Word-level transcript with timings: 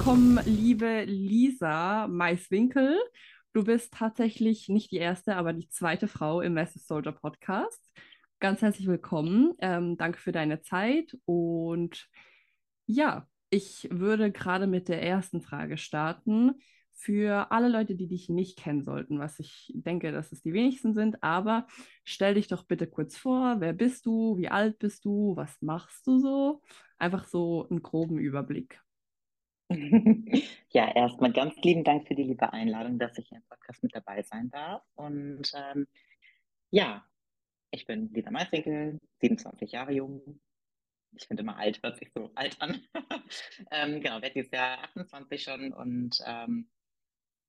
willkommen, 0.00 0.40
liebe 0.46 1.04
Lisa 1.04 2.08
Maiswinkel. 2.08 2.98
Du 3.52 3.64
bist 3.64 3.92
tatsächlich 3.92 4.70
nicht 4.70 4.90
die 4.92 4.96
erste, 4.96 5.36
aber 5.36 5.52
die 5.52 5.68
zweite 5.68 6.08
Frau 6.08 6.40
im 6.40 6.54
Massive 6.54 6.82
Soldier 6.82 7.12
Podcast. 7.12 7.92
Ganz 8.38 8.62
herzlich 8.62 8.86
willkommen. 8.86 9.52
Ähm, 9.58 9.98
danke 9.98 10.18
für 10.18 10.32
deine 10.32 10.62
Zeit. 10.62 11.18
Und 11.26 12.08
ja, 12.86 13.28
ich 13.50 13.88
würde 13.90 14.32
gerade 14.32 14.66
mit 14.66 14.88
der 14.88 15.02
ersten 15.02 15.42
Frage 15.42 15.76
starten. 15.76 16.54
Für 16.92 17.52
alle 17.52 17.68
Leute, 17.68 17.94
die 17.94 18.08
dich 18.08 18.30
nicht 18.30 18.56
kennen 18.56 18.82
sollten, 18.82 19.18
was 19.18 19.38
ich 19.38 19.70
denke, 19.74 20.12
dass 20.12 20.32
es 20.32 20.40
die 20.40 20.54
wenigsten 20.54 20.94
sind, 20.94 21.22
aber 21.22 21.66
stell 22.04 22.34
dich 22.34 22.48
doch 22.48 22.64
bitte 22.64 22.86
kurz 22.86 23.18
vor. 23.18 23.56
Wer 23.60 23.74
bist 23.74 24.06
du? 24.06 24.38
Wie 24.38 24.48
alt 24.48 24.78
bist 24.78 25.04
du? 25.04 25.36
Was 25.36 25.60
machst 25.60 26.06
du 26.06 26.18
so? 26.18 26.62
Einfach 26.96 27.26
so 27.26 27.68
einen 27.68 27.82
groben 27.82 28.18
Überblick. 28.18 28.80
Ja, 30.72 30.94
erstmal 30.94 31.32
ganz 31.32 31.56
lieben 31.62 31.84
Dank 31.84 32.08
für 32.08 32.14
die 32.14 32.24
liebe 32.24 32.52
Einladung, 32.52 32.98
dass 32.98 33.16
ich 33.18 33.28
hier 33.28 33.38
im 33.38 33.44
Podcast 33.48 33.82
mit 33.82 33.94
dabei 33.94 34.22
sein 34.22 34.50
darf. 34.50 34.82
Und 34.96 35.52
ähm, 35.54 35.86
ja, 36.70 37.06
ich 37.70 37.86
bin 37.86 38.12
Lisa 38.12 38.30
Maiswinkel, 38.30 39.00
27 39.20 39.72
Jahre 39.72 39.92
jung. 39.92 40.40
Ich 41.16 41.26
finde 41.26 41.42
immer 41.42 41.56
alt, 41.56 41.82
hört 41.82 41.98
sich 41.98 42.10
so 42.12 42.30
alt 42.34 42.60
an. 42.60 42.82
ähm, 43.70 44.00
genau, 44.00 44.22
werde 44.22 44.34
dieses 44.34 44.50
Jahr 44.50 44.82
28 44.84 45.42
schon 45.42 45.72
und 45.72 46.18
ähm, 46.26 46.68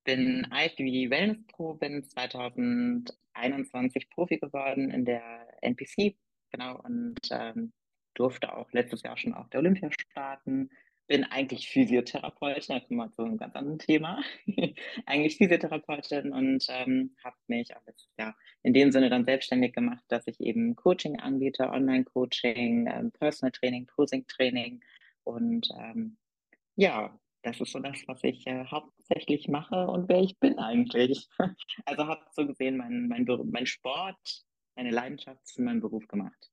bin 0.03 0.47
IFBB 0.51 1.11
Wellness 1.11 1.45
Pro, 1.47 1.75
bin 1.75 2.03
2021 2.03 4.09
Profi 4.09 4.37
geworden 4.37 4.91
in 4.91 5.05
der 5.05 5.47
NPC, 5.61 6.17
genau, 6.51 6.79
und 6.81 7.19
ähm, 7.31 7.71
durfte 8.13 8.55
auch 8.55 8.71
letztes 8.73 9.03
Jahr 9.03 9.17
schon 9.17 9.33
auf 9.33 9.49
der 9.49 9.59
Olympia 9.59 9.89
starten 9.91 10.69
bin 11.11 11.25
eigentlich 11.25 11.67
Physiotherapeutin, 11.67 12.73
da 12.73 12.79
kommen 12.79 12.99
wir 12.99 13.11
zu 13.11 13.23
einem 13.23 13.37
ganz 13.37 13.53
anderen 13.53 13.79
Thema. 13.79 14.23
eigentlich 15.05 15.35
Physiotherapeutin 15.35 16.31
und 16.31 16.65
ähm, 16.69 17.17
habe 17.21 17.35
mich 17.47 17.75
auch 17.75 17.85
letztes 17.85 18.15
Jahr 18.17 18.33
in 18.63 18.73
dem 18.73 18.93
Sinne 18.93 19.09
dann 19.09 19.25
selbstständig 19.25 19.73
gemacht, 19.73 20.05
dass 20.07 20.25
ich 20.27 20.39
eben 20.39 20.73
Coaching 20.77 21.19
anbiete, 21.19 21.69
Online-Coaching, 21.69 22.87
ähm, 22.87 23.11
Personal 23.11 23.51
Training, 23.51 23.87
Posing-Training 23.87 24.81
und 25.25 25.67
ähm, 25.77 26.15
ja, 26.77 27.19
das 27.41 27.59
ist 27.59 27.73
so 27.73 27.79
das, 27.79 27.97
was 28.07 28.23
ich 28.23 28.47
äh, 28.47 28.63
hauptsächlich 28.67 29.49
mache 29.49 29.87
und 29.87 30.07
wer 30.07 30.21
ich 30.21 30.39
bin 30.39 30.59
eigentlich. 30.59 31.27
also 31.85 32.07
habe 32.07 32.21
so 32.31 32.47
gesehen 32.47 32.77
mein, 32.77 33.09
mein, 33.09 33.25
mein 33.51 33.65
Sport, 33.65 34.45
meine 34.77 34.91
Leidenschaft 34.91 35.45
zu 35.45 35.61
meinem 35.61 35.81
Beruf 35.81 36.07
gemacht. 36.07 36.50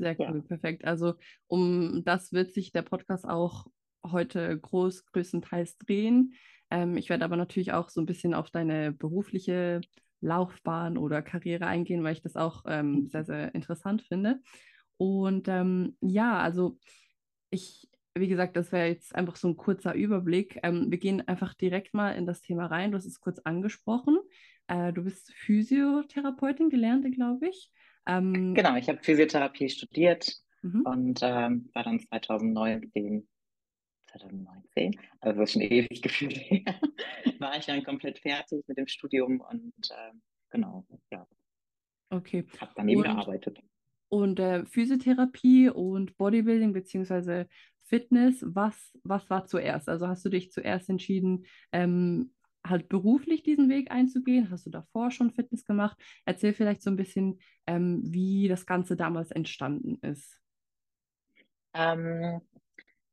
Sehr 0.00 0.18
cool, 0.18 0.36
ja. 0.36 0.42
perfekt. 0.42 0.84
Also 0.84 1.14
um 1.46 2.02
das 2.04 2.32
wird 2.32 2.52
sich 2.52 2.72
der 2.72 2.82
Podcast 2.82 3.28
auch 3.28 3.66
heute 4.04 4.58
groß, 4.58 5.04
größtenteils 5.06 5.76
drehen. 5.76 6.34
Ähm, 6.70 6.96
ich 6.96 7.10
werde 7.10 7.24
aber 7.24 7.36
natürlich 7.36 7.72
auch 7.72 7.90
so 7.90 8.00
ein 8.00 8.06
bisschen 8.06 8.32
auf 8.32 8.50
deine 8.50 8.92
berufliche 8.92 9.82
Laufbahn 10.22 10.96
oder 10.96 11.20
Karriere 11.20 11.66
eingehen, 11.66 12.02
weil 12.02 12.14
ich 12.14 12.22
das 12.22 12.36
auch 12.36 12.64
ähm, 12.66 12.92
mhm. 12.92 13.08
sehr, 13.08 13.24
sehr 13.24 13.54
interessant 13.54 14.02
finde. 14.02 14.40
Und 14.96 15.48
ähm, 15.48 15.96
ja, 16.00 16.38
also 16.38 16.78
ich, 17.50 17.90
wie 18.14 18.28
gesagt, 18.28 18.56
das 18.56 18.72
wäre 18.72 18.88
jetzt 18.88 19.14
einfach 19.14 19.36
so 19.36 19.48
ein 19.48 19.56
kurzer 19.56 19.94
Überblick. 19.94 20.60
Ähm, 20.62 20.90
wir 20.90 20.98
gehen 20.98 21.26
einfach 21.28 21.52
direkt 21.52 21.92
mal 21.92 22.12
in 22.12 22.24
das 22.24 22.40
Thema 22.40 22.66
rein. 22.66 22.90
Du 22.90 22.96
hast 22.96 23.06
es 23.06 23.20
kurz 23.20 23.38
angesprochen. 23.40 24.18
Äh, 24.66 24.94
du 24.94 25.04
bist 25.04 25.32
Physiotherapeutin, 25.34 26.70
gelernte, 26.70 27.10
glaube 27.10 27.48
ich. 27.48 27.70
Ähm, 28.06 28.54
genau, 28.54 28.76
ich 28.76 28.88
habe 28.88 29.02
Physiotherapie 29.02 29.68
studiert 29.68 30.32
mhm. 30.62 30.82
und 30.82 31.20
ähm, 31.22 31.70
war 31.74 31.84
dann 31.84 32.00
2019, 32.00 33.28
2019, 34.10 34.98
also 35.20 35.46
schon 35.46 35.62
ewig 35.62 36.02
gefühlt 36.02 36.36
her, 36.36 36.80
war 37.38 37.56
ich 37.56 37.66
dann 37.66 37.84
komplett 37.84 38.18
fertig 38.18 38.64
mit 38.66 38.78
dem 38.78 38.86
Studium 38.86 39.40
und 39.40 39.90
äh, 39.90 40.12
genau, 40.50 40.86
ja. 41.10 41.26
Okay. 42.10 42.44
Habe 42.60 42.72
daneben 42.74 43.02
und, 43.02 43.06
gearbeitet. 43.06 43.60
Und 44.08 44.40
äh, 44.40 44.64
Physiotherapie 44.66 45.68
und 45.68 46.16
Bodybuilding 46.16 46.72
beziehungsweise 46.72 47.46
Fitness, 47.84 48.44
was, 48.46 48.96
was 49.04 49.28
war 49.30 49.46
zuerst? 49.46 49.88
Also 49.88 50.08
hast 50.08 50.24
du 50.24 50.28
dich 50.28 50.50
zuerst 50.50 50.88
entschieden, 50.88 51.44
ähm, 51.72 52.32
halt 52.66 52.88
beruflich 52.88 53.42
diesen 53.42 53.68
Weg 53.68 53.90
einzugehen? 53.90 54.50
Hast 54.50 54.66
du 54.66 54.70
davor 54.70 55.10
schon 55.10 55.32
Fitness 55.32 55.64
gemacht? 55.64 55.96
Erzähl 56.24 56.52
vielleicht 56.52 56.82
so 56.82 56.90
ein 56.90 56.96
bisschen, 56.96 57.40
ähm, 57.66 58.00
wie 58.04 58.48
das 58.48 58.66
Ganze 58.66 58.96
damals 58.96 59.30
entstanden 59.30 59.98
ist. 60.02 60.40
Ähm, 61.74 62.40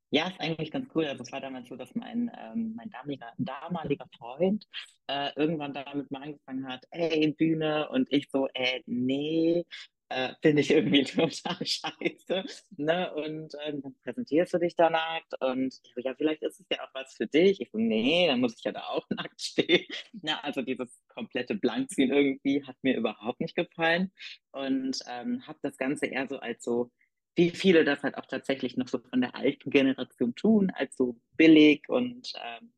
ja, 0.09 0.27
ist 0.27 0.39
eigentlich 0.39 0.71
ganz 0.71 0.87
cool. 0.95 1.05
Also 1.05 1.23
es 1.23 1.31
war 1.31 1.41
damals 1.41 1.67
so, 1.67 1.75
dass 1.75 1.93
mein, 1.95 2.31
ähm, 2.37 2.73
mein 2.75 2.89
damaliger, 2.89 3.33
damaliger 3.37 4.07
Freund 4.17 4.65
äh, 5.07 5.31
irgendwann 5.35 5.73
damit 5.73 6.09
mal 6.11 6.23
angefangen 6.23 6.67
hat, 6.67 6.85
ey, 6.91 7.33
Bühne 7.33 7.89
und 7.89 8.11
ich 8.11 8.29
so, 8.29 8.47
äh, 8.53 8.81
nee, 8.85 9.65
äh, 10.09 10.33
finde 10.41 10.61
ich 10.61 10.71
irgendwie 10.71 11.03
total 11.03 11.65
scheiße. 11.65 12.43
Ne? 12.77 13.13
Und 13.13 13.53
ähm, 13.65 13.81
dann 13.81 13.95
präsentierst 14.03 14.53
du 14.53 14.59
dich 14.59 14.75
da 14.75 14.89
nackt 14.89 15.33
und 15.41 15.79
ja, 15.97 16.13
vielleicht 16.15 16.43
ist 16.43 16.59
es 16.59 16.65
ja 16.71 16.83
auch 16.83 16.93
was 16.93 17.15
für 17.15 17.27
dich. 17.27 17.61
Ich 17.61 17.71
so, 17.71 17.77
nee, 17.77 18.27
dann 18.27 18.39
muss 18.39 18.57
ich 18.57 18.63
ja 18.63 18.71
da 18.71 18.87
auch 18.87 19.05
nackt 19.09 19.41
stehen. 19.41 19.85
Na, 20.21 20.39
also 20.41 20.61
dieses 20.61 21.01
komplette 21.07 21.55
Blankziehen 21.55 22.11
irgendwie 22.11 22.63
hat 22.65 22.77
mir 22.81 22.97
überhaupt 22.97 23.39
nicht 23.41 23.55
gefallen 23.55 24.11
und 24.51 24.99
ähm, 25.09 25.45
habe 25.45 25.59
das 25.61 25.77
Ganze 25.77 26.07
eher 26.07 26.27
so 26.27 26.39
als 26.39 26.63
so, 26.63 26.91
wie 27.35 27.51
viele 27.51 27.83
das 27.83 28.01
halt 28.03 28.17
auch 28.17 28.25
tatsächlich 28.25 28.77
noch 28.77 28.87
so 28.87 28.99
von 28.99 29.21
der 29.21 29.35
alten 29.35 29.69
Generation 29.69 30.33
tun, 30.35 30.71
als 30.73 30.97
so 30.97 31.19
billig 31.35 31.87
und 31.87 32.33
ähm, 32.43 32.73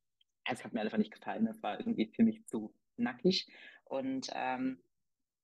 es 0.51 0.63
hat 0.63 0.73
mir 0.73 0.81
einfach 0.81 0.97
nicht 0.97 1.13
gefallen. 1.13 1.45
Das 1.45 1.62
war 1.62 1.79
irgendwie 1.79 2.12
für 2.13 2.23
mich 2.23 2.45
zu 2.47 2.73
nackig 2.97 3.47
und 3.85 4.28
ähm, 4.34 4.81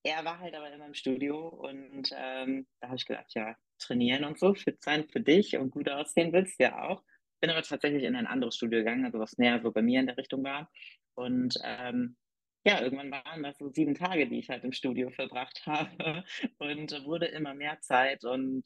er 0.05 0.23
war 0.23 0.39
halt 0.39 0.53
aber 0.53 0.71
immer 0.71 0.85
im 0.85 0.93
Studio 0.93 1.47
und 1.47 2.11
ähm, 2.15 2.67
da 2.79 2.87
habe 2.87 2.95
ich 2.95 3.05
gedacht, 3.05 3.33
ja, 3.33 3.55
trainieren 3.79 4.23
und 4.23 4.39
so, 4.39 4.53
fit 4.53 4.81
sein 4.83 5.09
für 5.09 5.19
dich 5.19 5.57
und 5.57 5.71
gut 5.71 5.89
aussehen 5.89 6.31
willst 6.31 6.59
du 6.59 6.65
ja 6.65 6.83
auch. 6.83 7.03
Bin 7.41 7.49
aber 7.49 7.63
tatsächlich 7.63 8.03
in 8.03 8.15
ein 8.15 8.27
anderes 8.27 8.55
Studio 8.55 8.79
gegangen, 8.79 9.05
also 9.05 9.19
was 9.19 9.37
näher 9.37 9.61
so 9.61 9.71
bei 9.71 9.81
mir 9.81 9.99
in 9.99 10.05
der 10.05 10.17
Richtung 10.17 10.43
war. 10.43 10.71
Und 11.15 11.55
ähm, 11.63 12.17
ja, 12.65 12.81
irgendwann 12.81 13.11
waren 13.11 13.43
das 13.43 13.57
so 13.57 13.69
sieben 13.69 13.95
Tage, 13.95 14.27
die 14.27 14.39
ich 14.39 14.49
halt 14.49 14.63
im 14.63 14.73
Studio 14.73 15.09
verbracht 15.09 15.63
habe 15.65 16.23
und 16.59 16.91
wurde 17.05 17.25
immer 17.25 17.55
mehr 17.55 17.81
Zeit 17.81 18.23
und 18.25 18.63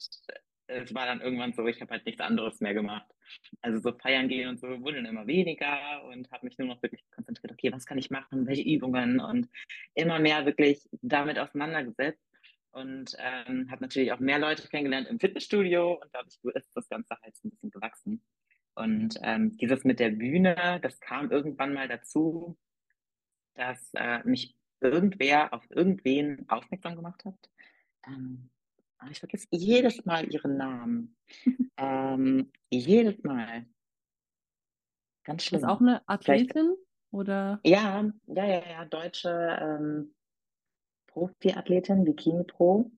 es 0.69 0.93
war 0.93 1.05
dann 1.05 1.21
irgendwann 1.21 1.53
so, 1.53 1.65
ich 1.67 1.81
habe 1.81 1.91
halt 1.91 2.05
nichts 2.05 2.21
anderes 2.21 2.59
mehr 2.61 2.73
gemacht. 2.73 3.07
Also 3.61 3.79
so 3.79 3.97
feiern 3.97 4.27
gehen 4.27 4.49
und 4.49 4.59
so 4.59 4.67
wurde 4.81 4.97
dann 4.97 5.05
immer 5.05 5.27
weniger 5.27 6.03
und 6.05 6.31
habe 6.31 6.45
mich 6.45 6.57
nur 6.57 6.67
noch 6.67 6.81
wirklich 6.81 7.03
konzentriert, 7.11 7.51
okay, 7.51 7.71
was 7.71 7.85
kann 7.85 7.97
ich 7.97 8.09
machen, 8.09 8.47
welche 8.47 8.63
Übungen 8.63 9.19
und 9.19 9.49
immer 9.95 10.19
mehr 10.19 10.45
wirklich 10.45 10.87
damit 11.01 11.39
auseinandergesetzt 11.39 12.23
und 12.71 13.15
ähm, 13.19 13.69
habe 13.71 13.81
natürlich 13.81 14.11
auch 14.11 14.19
mehr 14.19 14.39
Leute 14.39 14.67
kennengelernt 14.67 15.07
im 15.07 15.19
Fitnessstudio 15.19 15.93
und 15.93 16.09
dadurch 16.13 16.37
ist 16.55 16.75
das 16.75 16.87
Ganze 16.87 17.17
halt 17.21 17.35
ein 17.43 17.49
bisschen 17.49 17.71
gewachsen. 17.71 18.23
Und 18.75 19.15
ähm, 19.23 19.57
dieses 19.57 19.83
mit 19.83 19.99
der 19.99 20.11
Bühne, 20.11 20.79
das 20.81 20.99
kam 20.99 21.31
irgendwann 21.31 21.73
mal 21.73 21.87
dazu, 21.87 22.57
dass 23.55 23.91
äh, 23.95 24.23
mich 24.23 24.55
irgendwer 24.79 25.53
auf 25.53 25.65
irgendwen 25.69 26.47
aufmerksam 26.47 26.95
gemacht 26.95 27.25
hat. 27.25 27.49
Ähm, 28.07 28.49
ich 29.11 29.19
vergesse 29.19 29.47
jedes 29.51 30.05
Mal 30.05 30.31
ihren 30.31 30.57
Namen. 30.57 31.15
ähm, 31.77 32.51
jedes 32.69 33.23
Mal. 33.23 33.65
Ganz 35.23 35.43
schlimm. 35.43 35.61
Ist 35.61 35.67
auch 35.67 35.79
eine 35.79 36.07
Athletin 36.07 36.75
oder? 37.11 37.59
Ja, 37.63 38.03
ja, 38.27 38.45
ja, 38.45 38.63
ja, 38.69 38.85
deutsche 38.85 39.29
ähm, 39.61 40.13
Profi-Athletin, 41.07 42.03
Bikini 42.03 42.43
Pro. 42.43 42.91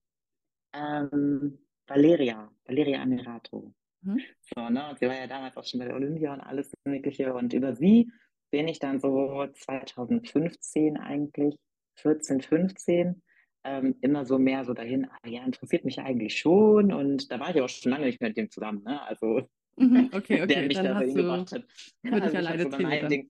Ähm, 0.74 1.60
Valeria, 1.88 2.50
Valeria 2.66 3.02
Amirato. 3.02 3.74
Mhm. 4.02 4.22
So, 4.42 4.70
ne? 4.70 4.90
Und 4.90 5.00
sie 5.00 5.08
war 5.08 5.16
ja 5.16 5.28
damals 5.28 5.58
auch 5.58 5.66
schon 5.66 5.80
bei 5.80 5.86
der 5.86 5.96
Olympia 5.96 6.34
und 6.34 6.42
alles 6.42 6.72
Mögliche. 6.86 7.34
Und 7.34 7.54
über 7.54 7.76
sie 7.76 8.12
bin 8.50 8.68
ich 8.68 8.80
dann 8.80 9.00
so 9.00 9.46
2015 9.48 10.98
eigentlich, 10.98 11.58
14, 11.96 12.42
15, 12.42 13.22
ähm, 13.64 13.96
immer 14.02 14.26
so 14.26 14.40
mehr 14.40 14.66
so 14.66 14.74
dahin, 14.74 15.06
ah, 15.06 15.28
ja, 15.28 15.44
interessiert 15.44 15.86
mich 15.86 16.00
eigentlich 16.00 16.38
schon. 16.38 16.92
Und 16.92 17.32
da 17.32 17.40
war 17.40 17.56
ich 17.56 17.62
auch 17.62 17.70
schon 17.70 17.92
lange 17.92 18.06
nicht 18.06 18.20
mehr 18.20 18.30
mit 18.30 18.38
dem 18.38 18.50
zusammen, 18.50 18.84
ne? 18.84 19.02
Also 19.04 19.48
mhm, 19.76 20.10
okay, 20.14 20.42
okay. 20.42 20.48
der 20.48 20.68
mich 20.68 20.78
da 20.78 20.94
so 20.94 21.06
hingebracht 21.06 21.52
hat. 21.52 21.66
Ja, 22.04 22.12
also 22.14 22.38
ich 22.38 22.48
habe 22.48 22.72
so 22.72 22.80
mein 22.80 23.10
Ding, 23.10 23.30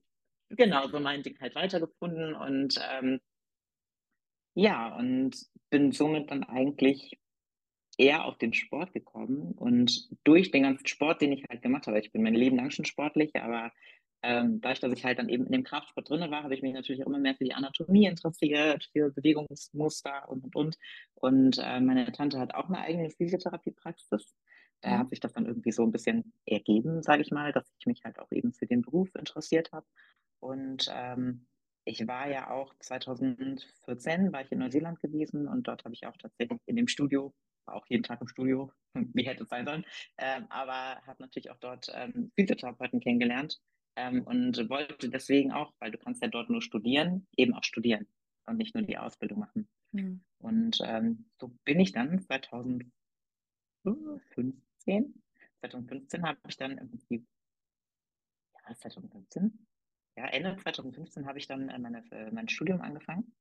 genau, 0.50 0.88
so 0.88 1.00
mein 1.00 1.22
Ding 1.22 1.38
halt 1.40 1.54
weitergefunden 1.54 2.34
und 2.34 2.80
ähm, 2.92 3.20
ja, 4.54 4.96
und 4.96 5.36
bin 5.70 5.92
somit 5.92 6.30
dann 6.30 6.44
eigentlich 6.44 7.18
eher 7.98 8.24
auf 8.24 8.38
den 8.38 8.54
Sport 8.54 8.92
gekommen 8.92 9.52
und 9.52 10.08
durch 10.24 10.50
den 10.50 10.62
ganzen 10.62 10.86
Sport, 10.86 11.20
den 11.20 11.32
ich 11.32 11.44
halt 11.48 11.62
gemacht 11.62 11.86
habe, 11.86 11.98
ich 12.00 12.12
bin 12.12 12.22
mein 12.22 12.34
Leben 12.34 12.56
lang 12.56 12.70
schon 12.70 12.84
sportlich, 12.84 13.34
aber 13.36 13.70
ähm, 14.22 14.60
dadurch, 14.60 14.80
dass 14.80 14.92
ich 14.92 15.04
halt 15.04 15.18
dann 15.18 15.28
eben 15.28 15.46
in 15.46 15.52
dem 15.52 15.64
Kraftsport 15.64 16.08
drin 16.08 16.30
war, 16.30 16.44
habe 16.44 16.54
ich 16.54 16.62
mich 16.62 16.74
natürlich 16.74 17.02
auch 17.02 17.08
immer 17.08 17.18
mehr 17.18 17.34
für 17.34 17.44
die 17.44 17.54
Anatomie 17.54 18.06
interessiert, 18.06 18.88
für 18.92 19.10
Bewegungsmuster 19.10 20.28
und 20.28 20.44
und 20.44 20.54
und. 20.54 20.78
Und 21.14 21.58
äh, 21.58 21.80
meine 21.80 22.10
Tante 22.12 22.38
hat 22.38 22.54
auch 22.54 22.68
eine 22.68 22.80
eigene 22.80 23.10
Physiotherapiepraxis. 23.10 24.34
Da 24.80 24.98
hat 24.98 25.10
sich 25.10 25.20
das 25.20 25.32
dann 25.32 25.46
irgendwie 25.46 25.70
so 25.70 25.84
ein 25.84 25.92
bisschen 25.92 26.32
ergeben, 26.44 27.02
sage 27.04 27.22
ich 27.22 27.30
mal, 27.30 27.52
dass 27.52 27.72
ich 27.78 27.86
mich 27.86 28.02
halt 28.04 28.18
auch 28.18 28.32
eben 28.32 28.52
für 28.52 28.66
den 28.66 28.82
Beruf 28.82 29.14
interessiert 29.14 29.70
habe. 29.70 29.86
Und 30.40 30.90
ähm, 30.92 31.46
ich 31.84 32.06
war 32.06 32.28
ja 32.28 32.50
auch 32.50 32.74
2014 32.80 34.32
war 34.32 34.42
ich 34.42 34.52
in 34.52 34.58
Neuseeland 34.58 35.00
gewesen 35.00 35.48
und 35.48 35.68
dort 35.68 35.84
habe 35.84 35.94
ich 35.94 36.06
auch 36.06 36.16
tatsächlich 36.16 36.60
in 36.66 36.76
dem 36.76 36.88
Studio, 36.88 37.32
war 37.64 37.76
auch 37.76 37.86
jeden 37.88 38.02
Tag 38.02 38.20
im 38.20 38.28
Studio, 38.28 38.72
wie 39.14 39.24
hätte 39.24 39.44
es 39.44 39.48
sein 39.48 39.66
sollen, 39.66 39.84
ähm, 40.18 40.46
aber 40.48 41.00
habe 41.06 41.22
natürlich 41.22 41.50
auch 41.50 41.58
dort 41.58 41.86
ähm, 41.94 42.32
Physiotherapeuten 42.34 43.00
kennengelernt 43.00 43.60
ähm, 43.96 44.22
und 44.22 44.68
wollte 44.68 45.08
deswegen 45.08 45.52
auch, 45.52 45.72
weil 45.78 45.90
du 45.90 45.98
kannst 45.98 46.22
ja 46.22 46.28
dort 46.28 46.50
nur 46.50 46.62
studieren, 46.62 47.26
eben 47.36 47.54
auch 47.54 47.64
studieren 47.64 48.06
und 48.46 48.56
nicht 48.56 48.74
nur 48.74 48.84
die 48.84 48.98
Ausbildung 48.98 49.38
machen. 49.40 49.68
Mhm. 49.92 50.22
Und 50.38 50.78
ähm, 50.84 51.26
so 51.40 51.48
bin 51.64 51.80
ich 51.80 51.92
dann 51.92 52.20
2015 52.20 52.92
2015 55.62 56.22
habe 56.24 56.38
ich 56.48 56.56
dann 56.56 56.78
im 56.78 56.88
Prinzip, 56.90 57.26
ja, 58.54 58.74
2015, 58.74 59.66
ja, 60.16 60.26
Ende 60.26 60.56
2015 60.56 61.26
habe 61.26 61.38
ich 61.38 61.46
dann 61.46 61.68
äh, 61.68 61.78
meine, 61.78 62.04
äh, 62.10 62.30
mein 62.30 62.48
Studium 62.48 62.80
angefangen 62.80 63.32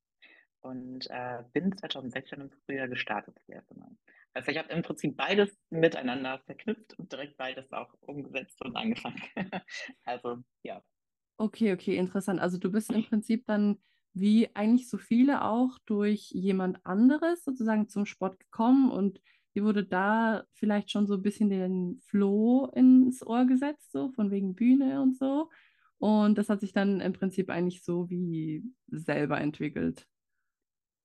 und 0.61 1.07
äh, 1.09 1.43
bin 1.53 1.75
2016 1.75 2.41
im 2.41 2.51
Frühjahr 2.51 2.87
gestartet 2.87 3.35
das 3.35 3.49
erste 3.49 3.77
Mal. 3.77 3.91
Also 4.33 4.51
ich 4.51 4.57
habe 4.57 4.69
im 4.69 4.81
Prinzip 4.81 5.17
beides 5.17 5.57
miteinander 5.69 6.39
verknüpft 6.45 6.97
und 6.97 7.11
direkt 7.11 7.37
beides 7.37 7.71
auch 7.73 7.93
umgesetzt 8.01 8.63
und 8.63 8.75
angefangen. 8.75 9.21
also 10.05 10.37
ja. 10.63 10.81
Okay, 11.37 11.73
okay, 11.73 11.97
interessant. 11.97 12.39
Also 12.39 12.57
du 12.57 12.71
bist 12.71 12.91
im 12.91 13.03
Prinzip 13.03 13.45
dann 13.45 13.79
wie 14.13 14.53
eigentlich 14.55 14.89
so 14.89 14.97
viele 14.97 15.43
auch 15.43 15.79
durch 15.85 16.29
jemand 16.31 16.85
anderes 16.85 17.43
sozusagen 17.43 17.87
zum 17.87 18.05
Sport 18.05 18.39
gekommen 18.39 18.91
und 18.91 19.21
die 19.55 19.63
wurde 19.63 19.83
da 19.83 20.45
vielleicht 20.53 20.91
schon 20.91 21.07
so 21.07 21.15
ein 21.15 21.21
bisschen 21.21 21.49
den 21.49 21.99
Floh 22.05 22.71
ins 22.73 23.25
Ohr 23.25 23.45
gesetzt, 23.45 23.91
so 23.91 24.11
von 24.11 24.31
wegen 24.31 24.55
Bühne 24.55 25.01
und 25.01 25.17
so. 25.17 25.49
Und 25.97 26.37
das 26.37 26.49
hat 26.49 26.61
sich 26.61 26.73
dann 26.73 27.01
im 27.01 27.13
Prinzip 27.13 27.49
eigentlich 27.49 27.83
so 27.83 28.09
wie 28.09 28.63
selber 28.87 29.39
entwickelt. 29.39 30.07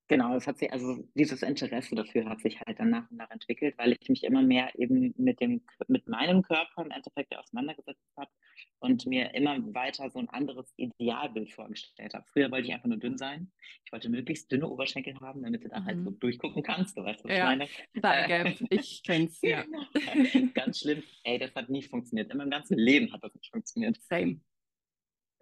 Genau, 0.08 0.36
es 0.36 0.46
hat 0.46 0.58
sich, 0.58 0.72
also 0.72 1.04
dieses 1.14 1.42
Interesse 1.42 1.96
dafür 1.96 2.26
hat 2.26 2.40
sich 2.40 2.60
halt 2.60 2.78
dann 2.78 2.90
nach 2.90 3.10
und 3.10 3.16
nach 3.16 3.30
entwickelt, 3.30 3.76
weil 3.76 3.96
ich 3.98 4.08
mich 4.08 4.22
immer 4.22 4.40
mehr 4.40 4.70
eben 4.78 5.12
mit 5.16 5.40
dem, 5.40 5.62
mit 5.88 6.06
meinem 6.08 6.42
Körper 6.42 6.84
im 6.84 6.92
Endeffekt 6.92 7.36
auseinandergesetzt 7.36 8.06
habe 8.16 8.30
und 8.78 9.04
mir 9.06 9.34
immer 9.34 9.58
weiter 9.74 10.08
so 10.10 10.20
ein 10.20 10.28
anderes 10.28 10.72
Idealbild 10.76 11.52
vorgestellt 11.52 12.14
habe. 12.14 12.24
Früher 12.32 12.52
wollte 12.52 12.68
ich 12.68 12.74
einfach 12.74 12.86
nur 12.86 12.98
dünn 12.98 13.18
sein. 13.18 13.50
Ich 13.84 13.90
wollte 13.90 14.08
möglichst 14.08 14.50
dünne 14.52 14.68
Oberschenkel 14.68 15.18
haben, 15.20 15.42
damit 15.42 15.64
du 15.64 15.68
da 15.68 15.80
mhm. 15.80 15.84
halt 15.86 16.04
so 16.04 16.10
mhm. 16.12 16.18
durchgucken 16.20 16.62
kannst. 16.62 16.96
Du 16.96 17.02
weißt, 17.02 17.24
was 17.24 17.30
ja, 17.32 17.52
ich 17.52 17.58
meine. 17.58 18.28
Gap. 18.28 18.56
Ich 18.70 19.02
kenn's, 19.02 19.40
ja. 19.42 19.64
Ganz 20.54 20.80
schlimm. 20.80 21.02
Ey, 21.24 21.38
das 21.38 21.52
hat 21.56 21.68
nie 21.68 21.82
funktioniert. 21.82 22.30
In 22.30 22.38
meinem 22.38 22.50
ganzen 22.50 22.78
Leben 22.78 23.12
hat 23.12 23.24
das 23.24 23.34
nicht 23.34 23.50
funktioniert. 23.50 24.00
Same. 24.02 24.40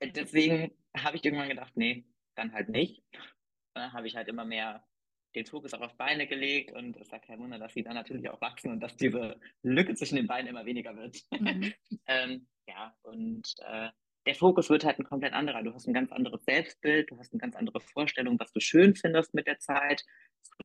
Deswegen 0.02 0.70
habe 0.96 1.16
ich 1.18 1.24
irgendwann 1.24 1.48
gedacht, 1.48 1.76
nee, 1.76 2.06
dann 2.34 2.52
halt 2.52 2.70
nicht 2.70 3.02
dann 3.74 3.92
habe 3.92 4.06
ich 4.06 4.16
halt 4.16 4.28
immer 4.28 4.44
mehr 4.44 4.84
den 5.34 5.46
Fokus 5.46 5.74
auch 5.74 5.80
auf 5.80 5.96
Beine 5.96 6.26
gelegt 6.26 6.72
und 6.72 6.96
es 6.96 7.02
ist 7.02 7.12
ja 7.12 7.18
kein 7.18 7.40
Wunder, 7.40 7.58
dass 7.58 7.74
sie 7.74 7.82
dann 7.82 7.94
natürlich 7.94 8.28
auch 8.28 8.40
wachsen 8.40 8.70
und 8.70 8.80
dass 8.80 8.96
diese 8.96 9.40
Lücke 9.62 9.94
zwischen 9.94 10.16
den 10.16 10.26
Beinen 10.26 10.48
immer 10.48 10.64
weniger 10.64 10.96
wird. 10.96 11.18
Mhm. 11.30 11.72
ähm, 12.06 12.46
ja, 12.68 12.96
und 13.02 13.54
äh, 13.66 13.88
der 14.26 14.34
Fokus 14.34 14.70
wird 14.70 14.84
halt 14.84 14.98
ein 14.98 15.04
komplett 15.04 15.34
anderer. 15.34 15.62
Du 15.62 15.74
hast 15.74 15.86
ein 15.86 15.92
ganz 15.92 16.12
anderes 16.12 16.44
Selbstbild, 16.44 17.10
du 17.10 17.18
hast 17.18 17.32
eine 17.32 17.40
ganz 17.40 17.56
andere 17.56 17.80
Vorstellung, 17.80 18.38
was 18.38 18.52
du 18.52 18.60
schön 18.60 18.94
findest 18.94 19.34
mit 19.34 19.46
der 19.46 19.58
Zeit. 19.58 20.04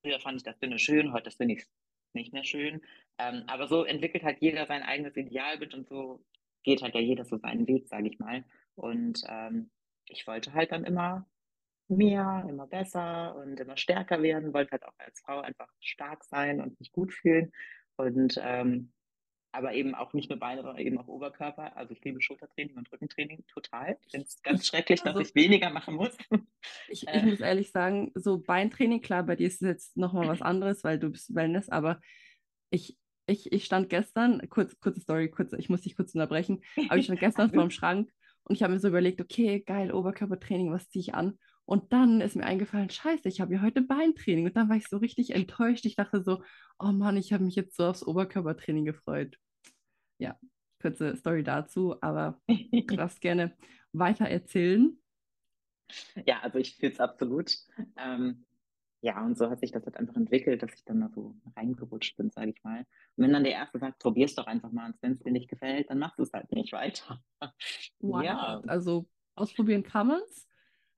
Früher 0.02 0.20
fand 0.20 0.38
ich 0.38 0.44
das 0.44 0.60
Dünne 0.60 0.80
schön, 0.80 1.14
heute 1.14 1.32
finde 1.32 1.56
ich 1.56 1.62
es 1.62 1.70
nicht 2.14 2.32
mehr 2.32 2.44
schön. 2.44 2.82
Ähm, 3.18 3.44
aber 3.48 3.68
so 3.68 3.84
entwickelt 3.84 4.24
halt 4.24 4.40
jeder 4.40 4.66
sein 4.66 4.84
eigenes 4.84 5.18
Idealbild 5.18 5.74
und 5.74 5.88
so 5.88 6.24
geht 6.64 6.82
halt 6.82 6.96
ja 6.96 7.02
jeder 7.02 7.26
so 7.26 7.38
seinen 7.38 7.68
Weg, 7.68 7.88
sage 7.88 8.08
ich 8.08 8.20
mal. 8.20 8.46
Und 8.76 9.24
ähm, 9.28 9.72
ich 10.08 10.26
wollte 10.28 10.54
halt 10.54 10.72
dann 10.72 10.86
immer 10.86 11.28
mehr, 11.90 12.46
immer 12.48 12.68
besser 12.68 13.36
und 13.36 13.60
immer 13.60 13.78
stärker 13.78 14.22
werden, 14.22 14.54
wollte 14.54 14.72
halt 14.72 14.86
auch 14.86 14.98
als 14.98 15.20
Frau 15.22 15.42
einfach 15.42 15.70
stark 15.80 16.24
sein 16.24 16.62
und 16.62 16.80
mich 16.80 16.92
gut 16.92 17.14
fühlen. 17.14 17.52
Und 17.98 18.40
ähm, 18.42 18.92
aber 19.52 19.74
eben 19.74 19.96
auch 19.96 20.14
nicht 20.14 20.30
nur 20.30 20.40
Beine, 20.40 20.62
sondern 20.62 20.86
eben 20.86 20.98
auch 21.00 21.08
Oberkörper. 21.08 21.76
Also 21.76 21.94
ich 21.94 22.04
liebe 22.04 22.22
Schultertraining 22.22 22.78
und 22.78 22.92
Rückentraining 22.92 23.44
total. 23.48 23.98
Ich 24.06 24.12
finde 24.12 24.28
es 24.28 24.42
ganz 24.44 24.68
schrecklich, 24.68 25.02
dass 25.02 25.16
also, 25.16 25.22
ich 25.22 25.34
weniger 25.34 25.72
machen 25.72 25.96
muss. 25.96 26.16
Ich, 26.88 27.08
ich 27.14 27.24
muss 27.24 27.40
ehrlich 27.40 27.72
sagen, 27.72 28.12
so 28.16 28.40
Beintraining, 28.40 29.02
klar, 29.02 29.24
bei 29.24 29.36
dir 29.36 29.48
ist 29.48 29.62
es 29.62 29.68
jetzt 29.68 29.98
nochmal 29.98 30.28
was 30.28 30.42
anderes, 30.42 30.84
weil 30.84 31.00
du 31.00 31.10
bist 31.10 31.34
Wellness, 31.34 31.70
aber 31.70 32.00
ich, 32.70 32.98
ich, 33.26 33.52
ich 33.52 33.66
stand 33.66 33.90
gestern, 33.90 34.48
kurz, 34.50 34.80
kurze 34.80 35.02
Story, 35.02 35.30
kurz, 35.30 35.54
ich 35.54 35.70
muss 35.70 35.82
dich 35.82 35.96
kurz 35.96 36.14
unterbrechen, 36.14 36.62
aber 36.88 36.98
ich 36.98 37.06
stand 37.06 37.20
gestern 37.20 37.50
vor 37.54 37.64
dem 37.64 37.72
Schrank 37.72 38.12
und 38.44 38.56
ich 38.56 38.62
habe 38.62 38.74
mir 38.74 38.80
so 38.80 38.88
überlegt, 38.88 39.20
okay, 39.20 39.62
geil, 39.62 39.92
Oberkörpertraining, 39.92 40.72
was 40.72 40.90
ziehe 40.90 41.02
ich 41.02 41.16
an? 41.16 41.40
Und 41.70 41.94
dann 41.94 42.20
ist 42.20 42.36
mir 42.36 42.46
eingefallen, 42.46 42.90
scheiße, 42.90 43.30
ich 43.30 43.42
habe 43.42 43.54
ja 43.54 43.62
heute 43.62 43.84
Beintraining. 43.84 44.48
Und 44.48 44.58
dann 44.58 44.70
war 44.70 44.76
ich 44.76 44.88
so 44.88 44.98
richtig 44.98 45.36
enttäuscht. 45.36 45.86
Ich 45.86 45.96
dachte 45.96 46.24
so, 46.24 46.42
oh 46.80 46.92
Mann, 46.92 47.16
ich 47.16 47.32
habe 47.32 47.44
mich 47.44 47.54
jetzt 47.54 47.76
so 47.76 47.86
aufs 47.86 48.02
Oberkörpertraining 48.02 48.86
gefreut. 48.86 49.38
Ja, 50.18 50.36
kurze 50.82 51.16
Story 51.16 51.44
dazu, 51.44 51.96
aber 52.02 52.42
du 52.48 52.96
darfst 52.96 53.22
gerne 53.22 53.56
weiter 53.92 54.26
erzählen. 54.26 55.00
Ja, 56.26 56.40
also 56.40 56.58
ich 56.58 56.76
fühle 56.76 56.92
es 56.92 57.00
absolut. 57.00 57.56
Ähm, 57.98 58.48
ja, 59.02 59.24
und 59.24 59.38
so 59.38 59.52
hat 59.52 59.60
sich 59.60 59.72
das 59.72 59.86
halt 59.86 59.96
einfach 59.96 60.16
entwickelt, 60.16 60.64
dass 60.64 60.74
ich 60.74 60.84
dann 60.86 61.02
da 61.02 61.10
so 61.14 61.36
reingerutscht 61.56 62.18
bin, 62.18 62.32
sage 62.32 62.50
ich 62.50 62.64
mal. 62.64 62.80
Und 63.16 63.26
wenn 63.26 63.32
dann 63.32 63.44
der 63.44 63.54
Erste 63.54 63.78
sagt, 63.78 64.00
probier's 64.00 64.34
doch 64.34 64.48
einfach 64.48 64.72
mal, 64.72 64.88
und 64.88 64.96
wenn 65.02 65.12
es 65.12 65.20
dir 65.20 65.32
nicht 65.32 65.52
gefällt, 65.52 65.92
dann 65.92 66.00
machst 66.00 66.18
du 66.18 66.24
es 66.24 66.34
halt 66.34 66.52
nicht 66.52 66.74
weiter. 66.74 67.22
Wow, 68.00 68.24
ja. 68.24 68.62
also 68.66 69.08
ausprobieren 69.36 69.84
kann 69.84 70.08
man 70.08 70.22
es. 70.28 70.48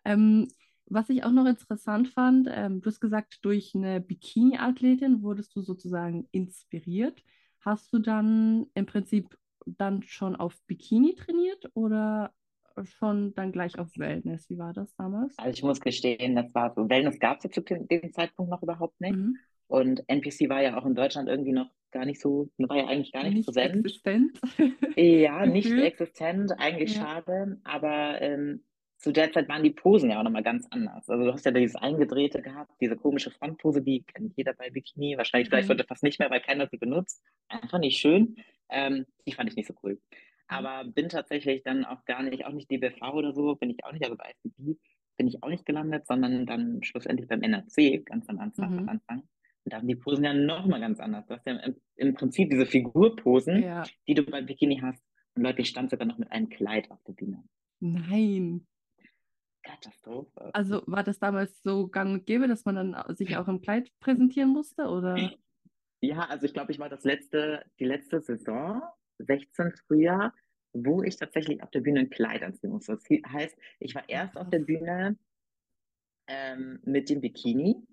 Ähm, 0.05 0.47
was 0.91 1.09
ich 1.09 1.23
auch 1.23 1.31
noch 1.31 1.45
interessant 1.45 2.09
fand, 2.09 2.49
ähm, 2.51 2.81
du 2.81 2.87
hast 2.87 2.99
gesagt, 2.99 3.39
durch 3.43 3.73
eine 3.73 4.01
Bikini-Athletin 4.01 5.23
wurdest 5.23 5.55
du 5.55 5.61
sozusagen 5.61 6.27
inspiriert. 6.31 7.23
Hast 7.59 7.93
du 7.93 7.99
dann 7.99 8.67
im 8.73 8.85
Prinzip 8.85 9.37
dann 9.65 10.03
schon 10.03 10.35
auf 10.35 10.55
Bikini 10.67 11.15
trainiert 11.15 11.69
oder 11.75 12.33
schon 12.83 13.33
dann 13.35 13.51
gleich 13.51 13.79
auf 13.79 13.89
Wellness? 13.97 14.49
Wie 14.49 14.57
war 14.57 14.73
das 14.73 14.93
damals? 14.95 15.37
Also 15.37 15.51
ich 15.51 15.63
muss 15.63 15.79
gestehen, 15.79 16.35
das 16.35 16.53
war 16.53 16.73
so, 16.73 16.89
Wellness 16.89 17.19
gab 17.19 17.37
es 17.37 17.43
ja 17.45 17.51
zu 17.51 17.61
dem 17.61 18.11
Zeitpunkt 18.11 18.51
noch 18.51 18.63
überhaupt 18.63 18.99
nicht. 18.99 19.15
Mhm. 19.15 19.37
Und 19.67 20.03
NPC 20.07 20.49
war 20.49 20.61
ja 20.61 20.77
auch 20.77 20.85
in 20.85 20.95
Deutschland 20.95 21.29
irgendwie 21.29 21.53
noch 21.53 21.69
gar 21.91 22.05
nicht 22.05 22.19
so, 22.19 22.49
war 22.57 22.77
ja 22.77 22.87
eigentlich 22.87 23.13
gar 23.13 23.23
nicht, 23.23 23.35
nicht 23.35 23.45
präsent. 23.45 23.75
Existent. 23.77 24.41
ja, 24.97 25.45
nicht 25.45 25.71
existent, 25.71 26.51
eigentlich 26.57 26.95
ja. 26.95 27.01
schade. 27.01 27.61
Aber 27.63 28.21
ähm, 28.21 28.63
zu 29.01 29.11
der 29.11 29.31
Zeit 29.31 29.49
waren 29.49 29.63
die 29.63 29.71
Posen 29.71 30.11
ja 30.11 30.19
auch 30.19 30.23
nochmal 30.23 30.43
ganz 30.43 30.67
anders. 30.69 31.09
Also 31.09 31.25
du 31.25 31.33
hast 31.33 31.43
ja 31.45 31.51
dieses 31.51 31.75
Eingedrehte 31.75 32.41
gehabt, 32.41 32.71
diese 32.79 32.95
komische 32.95 33.31
Frontpose, 33.31 33.81
die 33.81 34.03
kennt 34.03 34.37
jeder 34.37 34.53
bei 34.53 34.69
Bikini. 34.69 35.17
Wahrscheinlich 35.17 35.49
mhm. 35.49 35.55
vielleicht 35.55 35.69
heute 35.69 35.83
fast 35.85 36.03
nicht 36.03 36.19
mehr, 36.19 36.29
weil 36.29 36.41
keiner 36.41 36.67
sie 36.67 36.77
benutzt. 36.77 37.23
Einfach 37.47 37.79
nicht 37.79 37.97
schön. 37.99 38.35
Ähm, 38.69 39.05
die 39.25 39.33
fand 39.33 39.49
ich 39.49 39.55
nicht 39.55 39.67
so 39.67 39.73
cool. 39.83 39.93
Mhm. 39.93 39.99
Aber 40.47 40.83
bin 40.85 41.09
tatsächlich 41.09 41.63
dann 41.63 41.83
auch 41.83 42.05
gar 42.05 42.21
nicht, 42.21 42.45
auch 42.45 42.51
nicht 42.51 42.69
DBV 42.69 43.01
oder 43.13 43.33
so, 43.33 43.55
bin 43.55 43.71
ich 43.71 43.83
auch 43.83 43.91
nicht, 43.91 44.03
also 44.03 44.15
bei 44.15 44.31
ICB 44.45 44.79
bin 45.17 45.27
ich 45.27 45.43
auch 45.43 45.49
nicht 45.49 45.65
gelandet, 45.65 46.07
sondern 46.07 46.45
dann 46.45 46.81
schlussendlich 46.83 47.27
beim 47.27 47.41
NRC, 47.41 48.05
ganz 48.05 48.29
am 48.29 48.39
Anfang. 48.39 48.83
Mhm. 48.83 48.89
Anfang. 48.89 49.19
Und 49.63 49.73
da 49.73 49.77
haben 49.77 49.87
die 49.87 49.95
Posen 49.95 50.23
ja 50.23 50.33
nochmal 50.33 50.79
ganz 50.79 50.99
anders. 50.99 51.25
Du 51.27 51.35
hast 51.35 51.45
ja 51.45 51.57
im, 51.57 51.75
im 51.95 52.13
Prinzip 52.13 52.49
diese 52.49 52.65
Figurposen, 52.65 53.61
ja. 53.61 53.83
die 54.07 54.13
du 54.13 54.23
bei 54.23 54.41
Bikini 54.41 54.79
hast. 54.81 55.03
Und 55.35 55.43
Leute, 55.43 55.61
ich 55.61 55.69
stand 55.69 55.89
sogar 55.89 56.07
noch 56.07 56.17
mit 56.17 56.31
einem 56.31 56.49
Kleid 56.49 56.89
auf 56.89 57.03
der 57.03 57.13
Bühne. 57.13 57.43
Nein. 57.79 58.65
Katastrophe. 59.63 60.53
Also 60.53 60.81
war 60.87 61.03
das 61.03 61.19
damals 61.19 61.61
so 61.63 61.87
gang 61.87 62.13
und 62.13 62.25
gäbe, 62.25 62.47
dass 62.47 62.65
man 62.65 62.75
dann 62.75 63.15
sich 63.15 63.37
auch 63.37 63.47
im 63.47 63.61
Kleid 63.61 63.91
präsentieren 63.99 64.49
musste, 64.49 64.87
oder? 64.87 65.17
Ja, 66.01 66.25
also 66.29 66.45
ich 66.45 66.53
glaube, 66.53 66.71
ich 66.71 66.79
war 66.79 66.89
das 66.89 67.03
letzte, 67.03 67.63
die 67.79 67.85
letzte 67.85 68.21
Saison, 68.21 68.81
16 69.19 69.73
Frühjahr, 69.87 70.33
wo 70.73 71.03
ich 71.03 71.17
tatsächlich 71.17 71.61
auf 71.61 71.69
der 71.69 71.81
Bühne 71.81 72.01
ein 72.01 72.09
Kleid 72.09 72.41
anziehen 72.43 72.71
musste. 72.71 72.93
Das 72.93 73.03
heißt, 73.03 73.57
ich 73.79 73.93
war 73.93 74.07
erst 74.09 74.37
auf 74.37 74.49
der 74.49 74.59
Bühne 74.59 75.17
ähm, 76.27 76.79
mit 76.83 77.09
dem 77.09 77.21
Bikini 77.21 77.85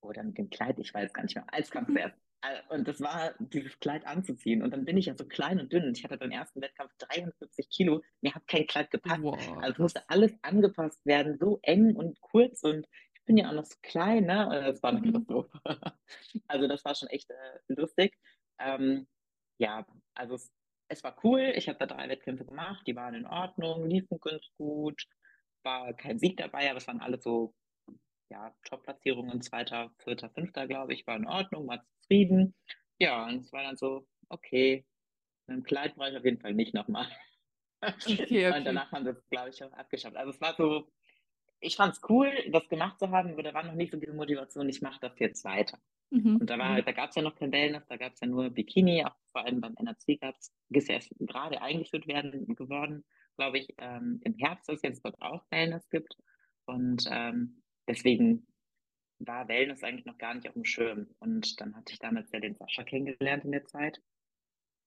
oder 0.00 0.22
mit 0.22 0.38
dem 0.38 0.48
Kleid, 0.48 0.78
ich 0.78 0.94
weiß 0.94 1.12
gar 1.12 1.22
nicht 1.22 1.34
mehr. 1.34 1.44
Als 1.52 1.70
kam 1.70 1.86
zuerst. 1.92 2.16
Äh, 2.16 2.27
und 2.68 2.86
das 2.86 3.00
war 3.00 3.34
dieses 3.38 3.78
Kleid 3.80 4.06
anzuziehen. 4.06 4.62
Und 4.62 4.70
dann 4.70 4.84
bin 4.84 4.96
ich 4.96 5.06
ja 5.06 5.16
so 5.16 5.26
klein 5.26 5.58
und 5.58 5.72
dünn. 5.72 5.92
Ich 5.94 6.04
hatte 6.04 6.18
beim 6.18 6.30
ersten 6.30 6.60
Wettkampf 6.60 6.92
43 6.98 7.68
Kilo. 7.68 8.02
Mir 8.20 8.34
hat 8.34 8.46
kein 8.46 8.66
Kleid 8.66 8.90
gepasst. 8.90 9.22
Wow. 9.22 9.58
Also 9.60 9.82
musste 9.82 10.08
alles 10.08 10.32
angepasst 10.42 11.04
werden, 11.04 11.36
so 11.38 11.58
eng 11.62 11.96
und 11.96 12.20
kurz. 12.20 12.62
Und 12.62 12.86
ich 13.14 13.24
bin 13.24 13.36
ja 13.36 13.48
auch 13.48 13.54
noch 13.54 13.64
so 13.64 13.76
klein, 13.82 14.24
ne? 14.24 14.48
Äh, 14.52 14.72
das 14.72 14.82
war 14.82 14.90
eine 14.90 15.00
mhm. 15.00 15.12
Katastrophe. 15.12 15.60
also 16.48 16.68
das 16.68 16.84
war 16.84 16.94
schon 16.94 17.08
echt 17.08 17.30
äh, 17.30 17.58
lustig. 17.68 18.16
Ähm, 18.60 19.08
ja, 19.58 19.84
also 20.14 20.36
es, 20.36 20.52
es, 20.88 21.02
war 21.02 21.16
cool. 21.24 21.52
Ich 21.56 21.68
habe 21.68 21.78
da 21.78 21.86
drei 21.86 22.08
Wettkämpfe 22.08 22.44
gemacht. 22.44 22.86
Die 22.86 22.94
waren 22.94 23.14
in 23.14 23.26
Ordnung, 23.26 23.88
liefen 23.88 24.18
ganz 24.20 24.46
gut. 24.56 25.02
War 25.64 25.92
kein 25.94 26.20
Sieg 26.20 26.36
dabei, 26.36 26.70
aber 26.70 26.78
es 26.78 26.86
waren 26.86 27.00
alle 27.00 27.20
so 27.20 27.52
ja, 28.30 28.54
Top-Platzierungen, 28.64 29.40
zweiter, 29.42 29.92
vierter, 29.98 30.30
fünfter, 30.30 30.66
glaube 30.66 30.94
ich, 30.94 31.06
war 31.06 31.16
in 31.16 31.26
Ordnung, 31.26 31.68
war 31.68 31.82
zufrieden. 32.00 32.54
ja, 32.98 33.26
und 33.26 33.40
es 33.40 33.52
war 33.52 33.62
dann 33.62 33.76
so, 33.76 34.06
okay, 34.28 34.84
ein 35.46 35.62
Kleid 35.62 35.94
brauche 35.94 36.10
ich 36.10 36.16
auf 36.16 36.24
jeden 36.24 36.40
Fall 36.40 36.54
nicht 36.54 36.74
nochmal. 36.74 37.06
Okay, 37.80 38.22
okay. 38.22 38.56
Und 38.56 38.64
danach 38.64 38.92
haben 38.92 39.04
wir 39.04 39.12
es, 39.12 39.28
glaube 39.30 39.50
ich, 39.50 39.62
auch 39.62 39.72
abgeschafft. 39.72 40.16
Also 40.16 40.30
es 40.30 40.40
war 40.40 40.54
so, 40.56 40.90
ich 41.60 41.76
fand 41.76 41.94
es 41.94 42.00
cool, 42.08 42.30
das 42.50 42.68
gemacht 42.68 42.98
zu 42.98 43.10
haben, 43.10 43.32
aber 43.32 43.42
da 43.42 43.54
war 43.54 43.64
noch 43.64 43.74
nicht 43.74 43.92
so 43.92 43.98
diese 43.98 44.12
Motivation, 44.12 44.68
ich 44.68 44.82
mache 44.82 45.00
das 45.00 45.18
jetzt 45.18 45.44
weiter. 45.44 45.78
Mhm. 46.10 46.36
Und 46.36 46.50
da 46.50 46.58
war 46.58 46.70
halt, 46.70 46.86
da 46.86 46.92
gab 46.92 47.10
es 47.10 47.16
ja 47.16 47.22
noch 47.22 47.34
kein 47.34 47.52
Wellness, 47.52 47.86
da 47.86 47.96
gab 47.96 48.14
es 48.14 48.20
ja 48.20 48.26
nur 48.26 48.50
Bikini, 48.50 49.04
auch 49.04 49.14
vor 49.32 49.44
allem 49.44 49.60
beim 49.60 49.74
NRC 49.76 50.20
gab 50.20 50.34
es, 50.38 50.52
ist 50.70 51.14
gerade 51.18 51.60
eingeführt 51.60 52.06
werden 52.06 52.54
geworden, 52.54 53.04
glaube 53.36 53.58
ich, 53.58 53.74
ähm, 53.78 54.20
im 54.24 54.34
Herbst, 54.34 54.68
dass 54.68 54.76
es 54.76 54.82
jetzt 54.82 55.04
dort 55.04 55.20
auch 55.20 55.44
Wellness 55.50 55.88
gibt. 55.90 56.16
Und 56.66 57.04
ähm, 57.10 57.62
deswegen 57.88 58.46
war 59.18 59.48
Wellness 59.48 59.82
eigentlich 59.82 60.06
noch 60.06 60.18
gar 60.18 60.34
nicht 60.34 60.48
auf 60.48 60.54
dem 60.54 60.64
Schirm. 60.64 61.08
Und 61.18 61.60
dann 61.60 61.74
hatte 61.76 61.92
ich 61.92 61.98
damals 61.98 62.30
ja 62.32 62.40
den 62.40 62.54
Sascha 62.54 62.84
kennengelernt 62.84 63.44
in 63.44 63.52
der 63.52 63.64
Zeit. 63.64 64.00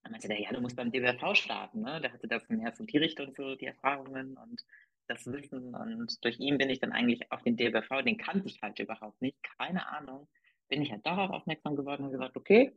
Dann 0.03 0.11
meinte 0.11 0.27
der, 0.27 0.39
ja, 0.39 0.51
du 0.51 0.61
musst 0.61 0.75
beim 0.75 0.91
DWV 0.91 1.35
starten, 1.35 1.81
ne? 1.81 2.01
Der 2.01 2.13
hatte 2.13 2.27
das 2.27 2.43
in 2.45 2.59
Herz 2.59 2.79
und 2.79 2.91
die 2.91 2.97
Richtung 2.97 3.33
so, 3.35 3.55
die 3.55 3.65
Erfahrungen 3.65 4.37
und 4.37 4.63
das 5.07 5.25
Wissen. 5.27 5.75
Und 5.75 6.23
durch 6.23 6.39
ihn 6.39 6.57
bin 6.57 6.69
ich 6.69 6.79
dann 6.79 6.91
eigentlich 6.91 7.31
auf 7.31 7.43
den 7.43 7.57
DWV, 7.57 8.03
den 8.03 8.17
kannte 8.17 8.47
ich 8.47 8.61
halt 8.61 8.79
überhaupt 8.79 9.21
nicht, 9.21 9.37
keine 9.57 9.87
Ahnung. 9.89 10.27
Bin 10.69 10.81
ich 10.81 10.91
halt 10.91 11.05
darauf 11.05 11.29
aufmerksam 11.29 11.75
geworden 11.75 12.05
und 12.05 12.11
gesagt, 12.11 12.37
okay, 12.37 12.73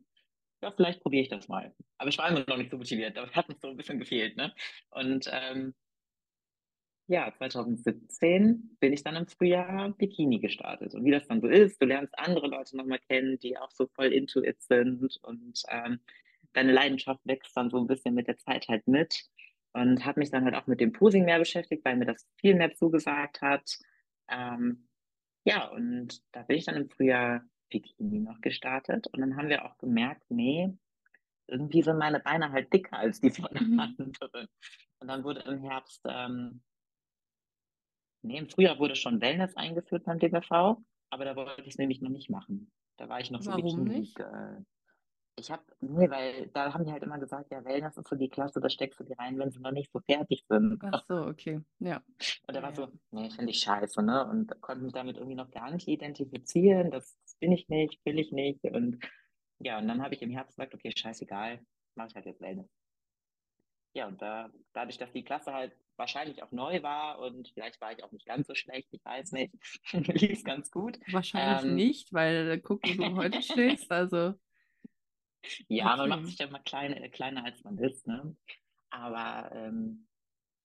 ja, 0.60 0.72
vielleicht 0.72 1.00
probiere 1.00 1.22
ich 1.22 1.28
das 1.28 1.48
mal. 1.48 1.74
Aber 1.98 2.08
ich 2.08 2.18
war 2.18 2.28
immer 2.28 2.44
noch 2.48 2.56
nicht 2.56 2.70
so 2.70 2.76
motiviert, 2.78 3.16
das 3.16 3.34
hat 3.34 3.48
uns 3.48 3.60
so 3.60 3.68
ein 3.68 3.76
bisschen 3.76 3.98
gefehlt, 3.98 4.36
ne? 4.36 4.52
Und 4.90 5.30
ähm, 5.32 5.74
ja, 7.06 7.32
2017 7.36 8.76
bin 8.80 8.92
ich 8.92 9.02
dann 9.02 9.16
im 9.16 9.26
Frühjahr 9.26 9.90
Bikini 9.90 10.38
gestartet. 10.38 10.94
Und 10.94 11.04
wie 11.04 11.10
das 11.10 11.26
dann 11.28 11.40
so 11.40 11.48
ist, 11.48 11.80
du 11.80 11.86
lernst 11.86 12.18
andere 12.18 12.46
Leute 12.46 12.76
nochmal 12.76 12.98
kennen, 12.98 13.38
die 13.38 13.58
auch 13.58 13.70
so 13.70 13.86
voll 13.88 14.12
into 14.12 14.42
it 14.42 14.62
sind 14.62 15.18
und 15.22 15.62
ähm, 15.68 16.00
deine 16.54 16.72
Leidenschaft 16.72 17.20
wächst 17.24 17.56
dann 17.56 17.70
so 17.70 17.78
ein 17.78 17.86
bisschen 17.86 18.14
mit 18.14 18.28
der 18.28 18.38
Zeit 18.38 18.68
halt 18.68 18.86
mit. 18.88 19.24
Und 19.72 20.04
habe 20.04 20.20
mich 20.20 20.30
dann 20.30 20.44
halt 20.44 20.54
auch 20.54 20.68
mit 20.68 20.80
dem 20.80 20.92
Posing 20.92 21.24
mehr 21.24 21.40
beschäftigt, 21.40 21.84
weil 21.84 21.96
mir 21.96 22.06
das 22.06 22.24
viel 22.36 22.54
mehr 22.54 22.72
zugesagt 22.74 23.42
hat. 23.42 23.76
Ähm, 24.28 24.88
ja, 25.44 25.66
und 25.66 26.22
da 26.30 26.42
bin 26.42 26.56
ich 26.56 26.64
dann 26.64 26.76
im 26.76 26.88
Frühjahr 26.88 27.44
Bikini 27.70 28.20
noch 28.20 28.40
gestartet. 28.40 29.08
Und 29.08 29.20
dann 29.20 29.36
haben 29.36 29.48
wir 29.48 29.64
auch 29.64 29.76
gemerkt, 29.78 30.22
nee, 30.28 30.72
irgendwie 31.48 31.82
sind 31.82 31.98
meine 31.98 32.20
Beine 32.20 32.52
halt 32.52 32.72
dicker 32.72 32.96
als 32.98 33.20
die 33.20 33.30
von 33.30 33.50
mhm. 33.52 33.80
anderen. 33.80 34.48
Und 35.00 35.08
dann 35.08 35.24
wurde 35.24 35.40
im 35.40 35.58
Herbst 35.58 36.02
ähm, 36.08 36.62
Nee, 38.24 38.38
im 38.38 38.48
Frühjahr 38.48 38.78
wurde 38.78 38.96
schon 38.96 39.20
Wellness 39.20 39.54
eingeführt 39.54 40.04
beim 40.04 40.18
DBV, 40.18 40.78
aber 41.10 41.24
da 41.24 41.36
wollte 41.36 41.60
ich 41.60 41.68
es 41.68 41.78
nämlich 41.78 42.00
noch 42.00 42.10
nicht 42.10 42.30
machen. 42.30 42.72
Da 42.96 43.08
war 43.08 43.20
ich 43.20 43.30
noch 43.30 43.44
Warum 43.44 43.68
so 43.68 43.76
Warum 43.76 43.84
nicht? 43.84 44.18
Äh, 44.18 44.62
ich 45.36 45.50
habe, 45.50 45.62
nee, 45.80 46.08
weil 46.08 46.46
da 46.54 46.72
haben 46.72 46.84
die 46.84 46.92
halt 46.92 47.02
immer 47.02 47.18
gesagt, 47.18 47.50
ja, 47.50 47.64
Wellness 47.64 47.98
ist 47.98 48.08
so 48.08 48.16
die 48.16 48.30
Klasse, 48.30 48.60
da 48.60 48.70
steckst 48.70 48.98
du 49.00 49.04
die 49.04 49.12
rein, 49.14 49.38
wenn 49.38 49.50
sie 49.50 49.60
noch 49.60 49.72
nicht 49.72 49.92
so 49.92 50.00
fertig 50.00 50.44
sind. 50.48 50.78
Ach 50.80 51.04
so, 51.06 51.26
okay, 51.26 51.60
ja. 51.80 52.02
Und 52.46 52.56
da 52.56 52.62
war 52.62 52.72
so, 52.72 52.88
nee, 53.10 53.28
finde 53.30 53.50
ich 53.50 53.58
scheiße, 53.58 54.02
ne? 54.02 54.26
Und 54.26 54.58
konnte 54.62 54.84
mich 54.84 54.92
damit 54.92 55.16
irgendwie 55.16 55.34
noch 55.34 55.50
gar 55.50 55.70
nicht 55.70 55.88
identifizieren, 55.88 56.90
das 56.90 57.18
bin 57.40 57.52
ich 57.52 57.68
nicht, 57.68 58.00
will 58.06 58.18
ich 58.18 58.32
nicht. 58.32 58.64
Und 58.64 59.04
ja, 59.58 59.78
und 59.78 59.88
dann 59.88 60.02
habe 60.02 60.14
ich 60.14 60.22
im 60.22 60.30
Herbst 60.30 60.56
gesagt, 60.56 60.74
okay, 60.74 60.92
scheißegal, 60.96 61.60
mache 61.94 62.08
ich 62.08 62.14
halt 62.14 62.26
jetzt 62.26 62.40
Wellness. 62.40 62.70
Ja, 63.92 64.06
und 64.06 64.22
da, 64.22 64.50
dadurch, 64.72 64.98
dass 64.98 65.12
die 65.12 65.24
Klasse 65.24 65.52
halt 65.52 65.72
wahrscheinlich 65.96 66.42
auch 66.42 66.52
neu 66.52 66.82
war 66.82 67.20
und 67.20 67.48
vielleicht 67.54 67.80
war 67.80 67.92
ich 67.92 68.02
auch 68.02 68.12
nicht 68.12 68.26
ganz 68.26 68.46
so 68.46 68.54
schlecht, 68.54 68.88
ich 68.92 69.02
weiß 69.04 69.32
nicht. 69.32 69.54
Lief 69.92 70.44
ganz 70.44 70.70
gut. 70.70 70.98
Wahrscheinlich 71.10 71.64
ähm, 71.64 71.74
nicht, 71.74 72.12
weil 72.12 72.60
guck, 72.60 72.82
wo 72.82 73.08
du 73.08 73.16
heute 73.16 73.42
stehst. 73.42 73.90
Also. 73.90 74.34
Ja, 75.68 75.94
okay. 75.94 75.96
man 75.96 76.08
macht 76.08 76.26
sich 76.26 76.38
ja 76.38 76.46
immer 76.46 76.60
klein, 76.60 76.92
äh, 76.92 77.08
kleiner, 77.08 77.44
als 77.44 77.64
man 77.64 77.78
ist. 77.78 78.06
Ne? 78.06 78.36
Aber 78.90 79.50
ähm, 79.54 80.06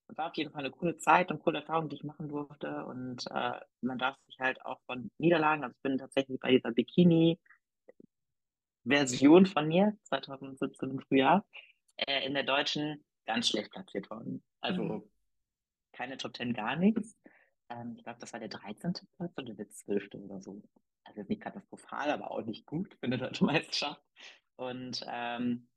es 0.08 0.18
war 0.18 0.30
auf 0.30 0.36
jeden 0.36 0.52
Fall 0.52 0.62
eine 0.62 0.72
coole 0.72 0.98
Zeit 0.98 1.32
und 1.32 1.42
coole 1.42 1.60
Erfahrung, 1.60 1.90
die 1.90 1.98
ich 1.98 2.04
machen 2.04 2.30
durfte. 2.30 2.86
Und 2.86 3.26
äh, 3.30 3.60
man 3.82 3.98
darf 3.98 4.18
sich 4.26 4.40
halt 4.40 4.64
auch 4.66 4.80
von 4.86 5.12
Niederlagen, 5.18 5.64
also 5.64 5.76
ich 5.76 5.82
bin 5.82 5.98
tatsächlich 5.98 6.40
bei 6.40 6.52
dieser 6.52 6.72
Bikini-Version 6.72 9.46
von 9.46 9.68
mir, 9.68 9.98
2017 10.04 10.90
im 10.90 11.00
Frühjahr, 11.00 11.46
äh, 11.98 12.26
in 12.26 12.34
der 12.34 12.44
deutschen 12.44 13.04
ganz 13.26 13.50
schlecht 13.50 13.72
platziert 13.72 14.10
worden. 14.10 14.42
Also 14.62 14.84
mhm 14.84 15.04
keine 15.92 16.18
Top 16.18 16.36
10 16.36 16.54
gar 16.54 16.76
nichts. 16.76 17.18
Ähm, 17.70 17.96
ich 17.98 18.04
glaube, 18.04 18.20
das 18.20 18.34
war 18.34 18.40
der 18.40 18.50
13. 18.50 18.94
Platz 19.18 19.38
oder 19.38 19.54
der 19.54 19.70
12. 19.70 20.16
oder 20.16 20.42
so. 20.42 20.62
Also 21.04 21.24
nicht 21.28 21.42
katastrophal, 21.42 22.12
aber 22.12 22.32
auch 22.32 22.46
nicht 22.46 22.66
gut 22.66 22.94
für 22.96 23.04
eine 23.04 23.18
deutsche 23.18 23.46
Meisterschaft. 23.46 24.02
Und 24.56 25.06
ähm, 25.08 25.68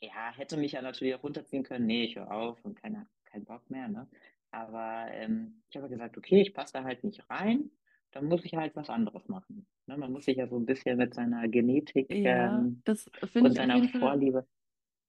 ja, 0.00 0.32
hätte 0.34 0.56
mich 0.56 0.72
ja 0.72 0.82
natürlich 0.82 1.14
auch 1.14 1.22
runterziehen 1.22 1.62
können. 1.62 1.86
Nee, 1.86 2.04
ich 2.04 2.16
höre 2.16 2.30
auf 2.30 2.64
und 2.64 2.80
keine, 2.80 3.06
kein 3.24 3.44
Bock 3.44 3.68
mehr. 3.70 3.88
Ne? 3.88 4.08
Aber 4.50 5.06
ähm, 5.10 5.62
ich 5.70 5.76
habe 5.76 5.88
gesagt, 5.88 6.16
okay, 6.16 6.40
ich 6.40 6.54
passe 6.54 6.72
da 6.74 6.84
halt 6.84 7.04
nicht 7.04 7.28
rein. 7.30 7.70
Dann 8.10 8.26
muss 8.26 8.44
ich 8.44 8.54
halt 8.54 8.76
was 8.76 8.90
anderes 8.90 9.28
machen. 9.28 9.66
Ne? 9.86 9.96
Man 9.96 10.12
muss 10.12 10.26
sich 10.26 10.36
ja 10.36 10.46
so 10.46 10.56
ein 10.56 10.66
bisschen 10.66 10.98
mit 10.98 11.14
seiner 11.14 11.48
Genetik 11.48 12.10
ja, 12.10 12.58
ähm, 12.58 12.82
und 13.34 13.54
seiner 13.54 13.82
Vorliebe 13.88 14.46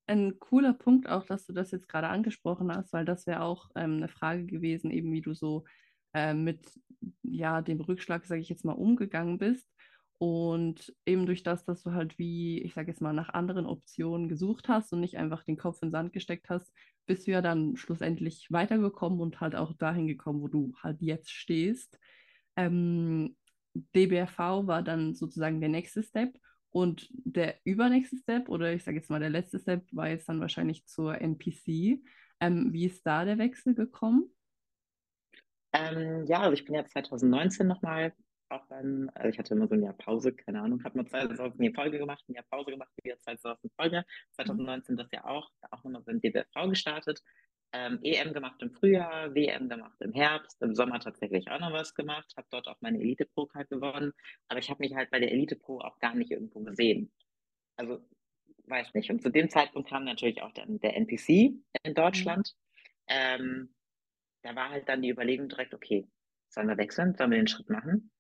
ein 0.07 0.39
cooler 0.39 0.73
Punkt 0.73 1.09
auch, 1.09 1.25
dass 1.25 1.45
du 1.45 1.53
das 1.53 1.71
jetzt 1.71 1.87
gerade 1.87 2.07
angesprochen 2.09 2.71
hast, 2.75 2.93
weil 2.93 3.05
das 3.05 3.25
wäre 3.27 3.41
auch 3.41 3.69
ähm, 3.75 3.97
eine 3.97 4.07
Frage 4.09 4.45
gewesen, 4.45 4.91
eben 4.91 5.11
wie 5.11 5.21
du 5.21 5.33
so 5.33 5.63
äh, 6.13 6.33
mit 6.33 6.79
ja, 7.23 7.61
dem 7.61 7.81
Rückschlag, 7.81 8.25
sage 8.25 8.41
ich 8.41 8.49
jetzt 8.49 8.65
mal, 8.65 8.73
umgegangen 8.73 9.37
bist. 9.37 9.67
Und 10.19 10.93
eben 11.05 11.25
durch 11.25 11.43
das, 11.43 11.65
dass 11.65 11.83
du 11.83 11.91
halt 11.91 12.17
wie, 12.17 12.61
ich 12.61 12.73
sage 12.73 12.89
jetzt 12.91 13.01
mal, 13.01 13.13
nach 13.13 13.29
anderen 13.33 13.65
Optionen 13.65 14.29
gesucht 14.29 14.69
hast 14.69 14.93
und 14.93 15.01
nicht 15.01 15.17
einfach 15.17 15.43
den 15.43 15.57
Kopf 15.57 15.81
in 15.81 15.89
den 15.89 15.91
Sand 15.91 16.13
gesteckt 16.13 16.49
hast, 16.49 16.71
bist 17.05 17.27
du 17.27 17.31
ja 17.31 17.41
dann 17.41 17.75
schlussendlich 17.75 18.47
weitergekommen 18.49 19.19
und 19.19 19.41
halt 19.41 19.55
auch 19.55 19.73
dahin 19.73 20.07
gekommen, 20.07 20.41
wo 20.41 20.47
du 20.47 20.73
halt 20.81 21.01
jetzt 21.01 21.31
stehst. 21.31 21.99
Ähm, 22.55 23.35
DBRV 23.73 24.37
war 24.67 24.83
dann 24.83 25.13
sozusagen 25.15 25.59
der 25.59 25.69
nächste 25.69 26.03
Step. 26.03 26.37
Und 26.73 27.07
der 27.11 27.59
übernächste 27.65 28.17
Step, 28.17 28.49
oder 28.49 28.73
ich 28.73 28.83
sage 28.83 28.97
jetzt 28.97 29.09
mal 29.11 29.19
der 29.19 29.29
letzte 29.29 29.59
Step, 29.59 29.85
war 29.91 30.09
jetzt 30.09 30.27
dann 30.27 30.41
wahrscheinlich 30.41 30.87
zur 30.87 31.21
NPC. 31.21 32.01
Ähm, 32.39 32.73
wie 32.73 32.87
ist 32.87 33.05
da 33.05 33.25
der 33.25 33.37
Wechsel 33.37 33.75
gekommen? 33.75 34.25
Ähm, 35.71 36.25
ja, 36.25 36.41
also 36.41 36.53
ich 36.53 36.65
bin 36.65 36.73
ja 36.73 36.83
2019 36.83 37.67
nochmal 37.67 38.13
auch 38.49 38.65
beim, 38.65 39.09
also 39.13 39.29
ich 39.29 39.37
hatte 39.37 39.53
immer 39.53 39.67
so 39.67 39.75
ein 39.75 39.83
Jahr 39.83 39.93
Pause, 39.93 40.33
keine 40.33 40.61
Ahnung, 40.61 40.83
habe 40.83 40.97
mal 40.97 41.07
zwei 41.07 41.27
Saison 41.27 41.53
eine 41.57 41.73
Folge 41.73 41.99
gemacht, 41.99 42.23
ein 42.27 42.33
Jahr 42.33 42.45
Pause 42.49 42.71
gemacht, 42.71 42.89
wieder 43.03 43.19
zwei 43.19 43.35
Saison 43.35 43.55
Folge. 43.75 44.03
2019 44.33 44.97
das 44.97 45.07
ja 45.11 45.25
auch, 45.25 45.51
auch 45.69 45.83
nochmal 45.83 46.01
beim 46.01 46.21
DBFV 46.21 46.69
gestartet 46.69 47.21
ähm, 47.73 47.99
EM 48.03 48.33
gemacht 48.33 48.61
im 48.61 48.71
Frühjahr, 48.71 49.33
WM 49.33 49.67
gemacht 49.67 49.99
im 49.99 50.13
Herbst, 50.13 50.61
im 50.61 50.75
Sommer 50.75 50.99
tatsächlich 50.99 51.49
auch 51.49 51.59
noch 51.59 51.73
was 51.73 51.95
gemacht, 51.95 52.31
habe 52.37 52.47
dort 52.51 52.67
auch 52.67 52.77
meine 52.81 52.99
Elite 52.99 53.25
Pro 53.25 53.49
halt 53.53 53.69
gewonnen, 53.69 54.13
aber 54.47 54.59
ich 54.59 54.69
habe 54.69 54.81
mich 54.81 54.95
halt 54.95 55.09
bei 55.09 55.19
der 55.19 55.31
Elite 55.31 55.55
Pro 55.55 55.79
auch 55.79 55.99
gar 55.99 56.15
nicht 56.15 56.31
irgendwo 56.31 56.61
gesehen. 56.61 57.11
Also 57.75 57.99
weiß 58.67 58.93
nicht. 58.93 59.09
Und 59.09 59.21
zu 59.21 59.29
dem 59.29 59.49
Zeitpunkt 59.49 59.89
kam 59.89 60.05
natürlich 60.05 60.41
auch 60.41 60.51
dann 60.53 60.79
der 60.79 60.95
NPC 60.95 61.53
in 61.83 61.93
Deutschland. 61.93 62.53
Mhm. 62.55 62.93
Ähm, 63.07 63.75
da 64.43 64.55
war 64.55 64.69
halt 64.69 64.87
dann 64.87 65.01
die 65.01 65.09
Überlegung 65.09 65.49
direkt, 65.49 65.73
okay, 65.73 66.07
sollen 66.49 66.67
wir 66.67 66.77
wechseln, 66.77 67.15
sollen 67.15 67.31
wir 67.31 67.37
den 67.37 67.47
Schritt 67.47 67.69
machen? 67.69 68.11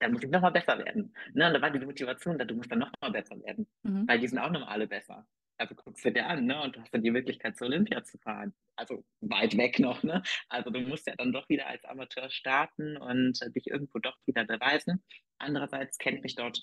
Da 0.00 0.08
muss 0.08 0.22
ich 0.22 0.30
nochmal 0.30 0.52
besser 0.52 0.78
werden. 0.78 1.14
Ne? 1.32 1.46
Und 1.46 1.54
da 1.54 1.62
war 1.62 1.70
die 1.70 1.78
Motivation 1.78 2.38
da, 2.38 2.44
du 2.44 2.54
musst 2.54 2.70
dann 2.70 2.80
nochmal 2.80 3.12
besser 3.12 3.40
werden, 3.42 3.66
mhm. 3.82 4.06
weil 4.06 4.20
die 4.20 4.28
sind 4.28 4.38
auch 4.38 4.50
nochmal 4.50 4.70
alle 4.70 4.86
besser 4.86 5.26
also 5.58 5.74
guckst 5.74 6.04
du 6.04 6.12
dir 6.12 6.26
an, 6.26 6.46
ne? 6.46 6.62
Und 6.62 6.76
du 6.76 6.80
hast 6.80 6.92
dann 6.92 7.02
die 7.02 7.10
Möglichkeit, 7.10 7.56
zur 7.56 7.68
Olympia 7.68 8.02
zu 8.04 8.18
fahren. 8.18 8.54
Also 8.76 9.04
weit 9.20 9.56
weg 9.56 9.78
noch, 9.78 10.02
ne? 10.02 10.22
Also 10.48 10.70
du 10.70 10.80
musst 10.80 11.06
ja 11.06 11.14
dann 11.16 11.32
doch 11.32 11.48
wieder 11.48 11.66
als 11.66 11.84
Amateur 11.84 12.30
starten 12.30 12.96
und 12.96 13.40
äh, 13.42 13.50
dich 13.50 13.66
irgendwo 13.68 13.98
doch 13.98 14.16
wieder 14.26 14.44
beweisen. 14.44 15.02
Andererseits 15.38 15.98
kennt 15.98 16.22
mich 16.22 16.34
dort 16.34 16.60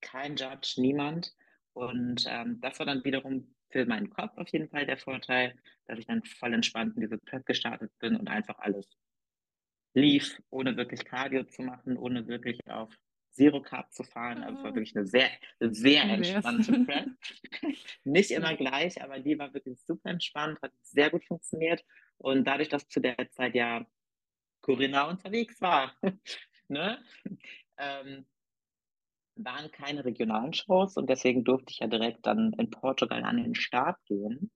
kein 0.00 0.36
Judge, 0.36 0.74
niemand. 0.76 1.32
Und 1.72 2.24
ähm, 2.26 2.60
das 2.60 2.78
war 2.78 2.86
dann 2.86 3.04
wiederum 3.04 3.54
für 3.70 3.86
meinen 3.86 4.10
Kopf 4.10 4.36
auf 4.36 4.48
jeden 4.48 4.68
Fall 4.68 4.86
der 4.86 4.98
Vorteil, 4.98 5.54
dass 5.86 5.98
ich 5.98 6.06
dann 6.06 6.24
voll 6.24 6.54
entspannt 6.54 6.96
in 6.96 7.02
diese 7.02 7.18
Prep 7.18 7.46
gestartet 7.46 7.92
bin 7.98 8.16
und 8.16 8.28
einfach 8.28 8.58
alles 8.58 8.88
lief, 9.94 10.40
ohne 10.50 10.76
wirklich 10.76 11.04
Cardio 11.04 11.44
zu 11.44 11.62
machen, 11.62 11.96
ohne 11.96 12.26
wirklich 12.26 12.60
auf 12.66 12.94
Zero 13.38 13.62
Carb 13.62 13.92
zu 13.92 14.02
fahren. 14.02 14.42
Also 14.42 14.58
es 14.58 14.64
war 14.64 14.72
ah. 14.72 14.74
wirklich 14.74 14.96
eine 14.96 15.06
sehr, 15.06 15.30
sehr 15.60 16.02
entspannte 16.02 16.72
Prep. 16.84 17.08
Nicht 18.04 18.32
immer 18.32 18.56
gleich, 18.56 19.00
aber 19.00 19.20
die 19.20 19.38
war 19.38 19.54
wirklich 19.54 19.80
super 19.86 20.10
entspannt, 20.10 20.58
hat 20.60 20.72
sehr 20.82 21.10
gut 21.10 21.24
funktioniert. 21.24 21.84
Und 22.18 22.44
dadurch, 22.44 22.68
dass 22.68 22.88
zu 22.88 23.00
der 23.00 23.16
Zeit 23.30 23.54
ja 23.54 23.86
Corinna 24.60 25.08
unterwegs 25.08 25.60
war, 25.60 25.94
ne? 26.68 26.98
ähm, 27.78 28.26
waren 29.36 29.70
keine 29.70 30.04
regionalen 30.04 30.52
Shows 30.52 30.96
und 30.96 31.08
deswegen 31.08 31.44
durfte 31.44 31.70
ich 31.70 31.78
ja 31.78 31.86
direkt 31.86 32.26
dann 32.26 32.52
in 32.58 32.70
Portugal 32.70 33.22
an 33.22 33.36
den 33.36 33.54
Start 33.54 34.04
gehen. 34.06 34.50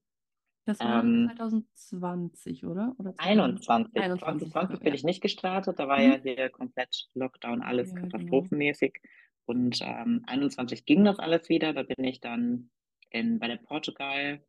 Das 0.65 0.79
war 0.79 1.03
ähm, 1.03 1.31
2020, 1.37 2.67
oder? 2.67 2.95
oder 2.99 3.15
21. 3.19 3.93
2020 3.95 4.81
bin 4.81 4.95
ich 4.95 5.03
nicht 5.03 5.21
gestartet, 5.21 5.79
da 5.79 5.89
war 5.89 5.99
mhm. 5.99 6.05
ja 6.05 6.19
hier 6.19 6.51
komplett 6.51 7.09
Lockdown, 7.15 7.63
alles 7.63 7.91
ja, 7.91 7.97
genau. 7.97 8.09
katastrophenmäßig. 8.09 8.95
Genau. 8.95 9.13
Und 9.45 9.81
ähm, 9.83 10.23
21 10.27 10.85
ging 10.85 11.05
das 11.05 11.19
alles 11.19 11.49
wieder. 11.49 11.73
Da 11.73 11.83
bin 11.83 12.05
ich 12.05 12.21
dann 12.21 12.71
in, 13.11 13.41
bei 13.41 13.49
der 13.49 13.57
Portugal, 13.57 14.41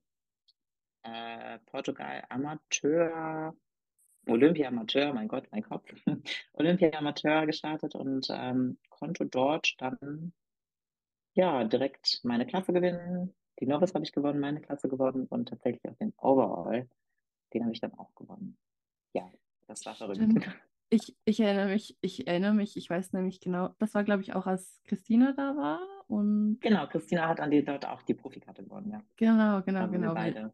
äh, 1.01 1.60
Portugal 1.65 2.24
Amateur, 2.29 3.55
Olympia 4.27 4.67
Amateur, 4.67 5.13
mein 5.13 5.27
Gott, 5.27 5.48
mein 5.51 5.63
Kopf, 5.63 5.91
Olympia 6.53 6.91
Amateur 6.93 7.46
gestartet 7.48 7.96
und 7.96 8.27
ähm, 8.29 8.77
konnte 8.89 9.25
dort 9.25 9.74
dann 9.79 10.34
ja 11.34 11.63
direkt 11.63 12.22
meine 12.24 12.46
Klasse 12.46 12.72
gewinnen. 12.72 13.34
Die 13.60 13.65
Novice 13.67 13.93
habe 13.93 14.03
ich 14.03 14.12
gewonnen, 14.12 14.39
meine 14.39 14.62
Klasse 14.62 14.89
gewonnen 14.89 15.27
und 15.27 15.50
tatsächlich 15.50 15.89
auch 15.89 15.98
den 15.98 16.13
Overall, 16.17 16.88
den 17.53 17.63
habe 17.63 17.74
ich 17.74 17.81
dann 17.81 17.93
auch 17.93 18.13
gewonnen. 18.15 18.57
Ja, 19.13 19.31
das 19.67 19.86
war 19.86 19.95
verrückt. 19.95 20.22
Ich, 20.89 21.15
ich 21.25 21.39
erinnere 21.39 21.69
mich, 21.69 21.98
ich 22.01 22.27
erinnere 22.27 22.53
mich, 22.53 22.77
ich 22.77 22.88
weiß 22.88 23.13
nämlich 23.13 23.39
genau, 23.39 23.69
das 23.79 23.95
war, 23.95 24.03
glaube 24.03 24.22
ich, 24.22 24.33
auch 24.33 24.45
als 24.45 24.79
Christina 24.83 25.33
da 25.33 25.55
war. 25.55 25.79
Und 26.07 26.60
Genau, 26.62 26.86
Christina 26.88 27.27
hat 27.27 27.39
an 27.39 27.50
die 27.50 27.63
dort 27.63 27.88
auch 27.88 28.03
die 28.03 28.13
Profikarte 28.13 28.63
gewonnen, 28.63 28.91
ja. 28.91 29.01
genau, 29.15 29.62
genau, 29.63 29.88
genau. 29.88 30.13
beide. 30.13 30.53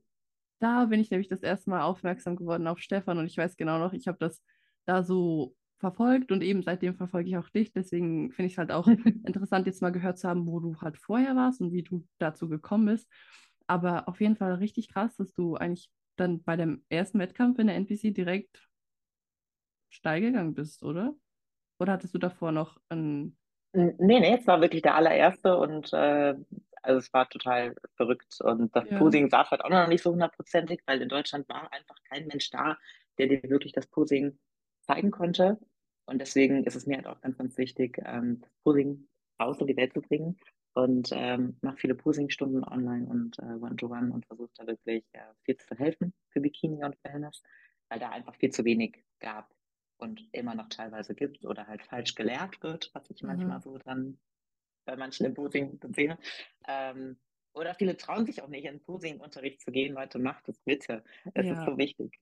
Da 0.60 0.86
bin 0.86 1.00
ich 1.00 1.10
nämlich 1.10 1.28
das 1.28 1.42
erste 1.42 1.70
Mal 1.70 1.82
aufmerksam 1.82 2.36
geworden 2.36 2.68
auf 2.68 2.80
Stefan 2.80 3.18
und 3.18 3.26
ich 3.26 3.38
weiß 3.38 3.58
genau 3.58 3.80
noch, 3.80 3.94
ich 3.94 4.08
habe 4.08 4.18
das 4.20 4.42
da 4.86 5.04
so 5.04 5.56
verfolgt 5.80 6.32
und 6.32 6.44
eben 6.44 6.62
seitdem 6.64 6.96
verfolge 6.96 7.30
ich 7.30 7.38
auch 7.38 7.50
dich. 7.50 7.72
Deswegen 7.72 8.32
finde 8.32 8.48
ich 8.48 8.54
es 8.54 8.58
halt 8.58 8.72
auch 8.72 8.88
interessant, 9.26 9.68
jetzt 9.68 9.82
mal 9.82 9.92
gehört 9.92 10.18
zu 10.18 10.28
haben, 10.28 10.46
wo 10.48 10.60
du 10.60 10.80
halt 10.82 10.98
vorher 10.98 11.36
warst 11.36 11.62
und 11.62 11.72
wie 11.72 11.84
du 11.84 12.06
dazu 12.18 12.50
gekommen 12.50 12.86
bist. 12.86 13.10
Aber 13.68 14.08
auf 14.08 14.20
jeden 14.22 14.36
Fall 14.36 14.54
richtig 14.56 14.90
krass, 14.90 15.16
dass 15.18 15.34
du 15.34 15.56
eigentlich 15.56 15.90
dann 16.16 16.44
bei 16.44 16.56
dem 16.56 16.84
ersten 16.90 17.20
Wettkampf 17.20 17.60
in 17.60 17.68
der 17.68 17.76
NPC 17.76 18.14
direkt 18.14 18.70
steil 19.90 20.22
gegangen 20.22 20.54
bist, 20.54 20.84
oder? 20.84 21.16
Oder 21.80 21.94
hattest 21.94 22.14
du 22.14 22.20
davor 22.20 22.52
noch 22.52 22.78
ein. 22.90 23.38
Nee, 23.74 23.94
nee, 24.00 24.36
es 24.38 24.48
war 24.48 24.62
wirklich 24.62 24.82
der 24.82 24.96
allererste 24.96 25.58
und 25.58 25.94
äh, 25.94 26.36
also 26.82 26.98
es 27.00 27.14
war 27.14 27.30
total 27.30 27.76
verrückt. 27.96 28.40
Und 28.42 28.76
das 28.76 28.90
Ja. 28.90 28.98
Posing 29.00 29.30
saß 29.30 29.52
halt 29.52 29.64
auch 29.64 29.70
noch 29.70 29.88
nicht 29.88 30.04
so 30.04 30.12
hundertprozentig, 30.12 30.82
weil 30.86 31.02
in 31.02 31.10
Deutschland 31.10 31.48
war 31.50 31.72
einfach 31.72 31.96
kein 32.10 32.28
Mensch 32.28 32.50
da, 32.50 32.78
der 33.18 33.28
dir 33.28 33.44
wirklich 33.44 33.74
das 33.74 33.88
Posing 33.88 34.38
zeigen 34.82 35.12
konnte. 35.12 35.60
Und 36.10 36.20
deswegen 36.20 36.64
ist 36.66 36.76
es 36.76 36.86
mir 36.88 36.98
halt 36.98 37.08
auch 37.08 37.22
ganz, 37.22 37.38
ganz 37.38 37.58
wichtig, 37.58 38.00
ähm, 38.06 38.42
das 38.42 38.52
Posing 38.64 39.08
raus 39.42 39.60
in 39.62 39.68
die 39.68 39.78
Welt 39.78 39.94
zu 39.94 40.02
bringen. 40.02 40.38
Und 40.74 41.10
ähm, 41.14 41.58
mache 41.62 41.78
viele 41.78 41.96
Posing-Stunden 41.96 42.64
online 42.64 43.08
und 43.08 43.40
äh, 43.40 43.44
One-to-One 43.44 44.14
und 44.14 44.26
versuche 44.28 44.52
da 44.56 44.68
wirklich 44.68 45.04
äh, 45.14 45.22
viel 45.44 45.58
zu 45.58 45.76
helfen 45.76 46.14
für 46.30 46.42
Bikini 46.42 46.84
und 46.84 46.96
Wellness, 47.04 47.42
weil 47.90 48.00
da 48.00 48.10
einfach 48.10 48.36
viel 48.36 48.52
zu 48.52 48.64
wenig 48.66 49.04
gab 49.20 49.54
und 49.98 50.30
immer 50.32 50.56
noch 50.56 50.70
teilweise 50.70 51.16
gibt 51.16 51.46
oder 51.46 51.68
halt 51.68 51.84
falsch 51.84 52.16
gelehrt 52.16 52.62
wird, 52.64 52.92
was 52.94 53.10
ich 53.10 53.24
manchmal 53.24 53.60
Mhm. 53.60 53.62
so 53.62 53.78
dann 53.80 54.20
bei 54.86 54.96
manchen 54.96 55.26
im 55.26 55.34
Posing 55.34 55.80
sehe. 55.96 56.18
Ähm, 56.68 57.20
oder 57.54 57.76
viele 57.76 57.98
trauen 57.98 58.26
sich 58.26 58.42
auch 58.42 58.48
nicht, 58.48 58.66
in 58.66 58.76
den 58.76 58.82
Posing-Unterricht 58.82 59.62
zu 59.62 59.72
gehen. 59.72 59.94
Leute, 59.96 60.20
macht 60.20 60.48
es 60.50 60.60
bitte. 60.62 61.04
Es 61.34 61.52
ist 61.52 61.64
Ja. 61.64 61.66
so 61.66 61.78
wichtig. 61.78 62.20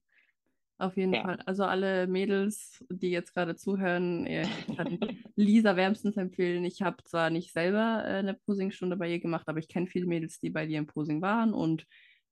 Auf 0.78 0.96
jeden 0.96 1.12
Ja. 1.12 1.22
Fall. 1.22 1.40
Also 1.44 1.64
alle 1.64 2.06
Mädels, 2.06 2.84
die 2.88 3.10
jetzt 3.10 3.34
gerade 3.34 3.56
zuhören, 3.56 4.26
ich 4.26 4.76
kann 4.76 4.98
Lisa 5.34 5.74
wärmstens 5.74 6.16
empfehlen. 6.16 6.64
Ich 6.64 6.82
habe 6.82 7.02
zwar 7.04 7.30
nicht 7.30 7.52
selber 7.52 8.04
äh, 8.04 8.18
eine 8.18 8.34
Posingstunde 8.34 8.96
bei 8.96 9.10
ihr 9.10 9.18
gemacht, 9.20 9.48
aber 9.48 9.58
ich 9.58 9.68
kenne 9.68 9.88
viele 9.88 10.06
Mädels, 10.06 10.38
die 10.38 10.50
bei 10.50 10.66
dir 10.66 10.78
im 10.78 10.86
Posing 10.86 11.20
waren 11.20 11.52
und 11.52 11.84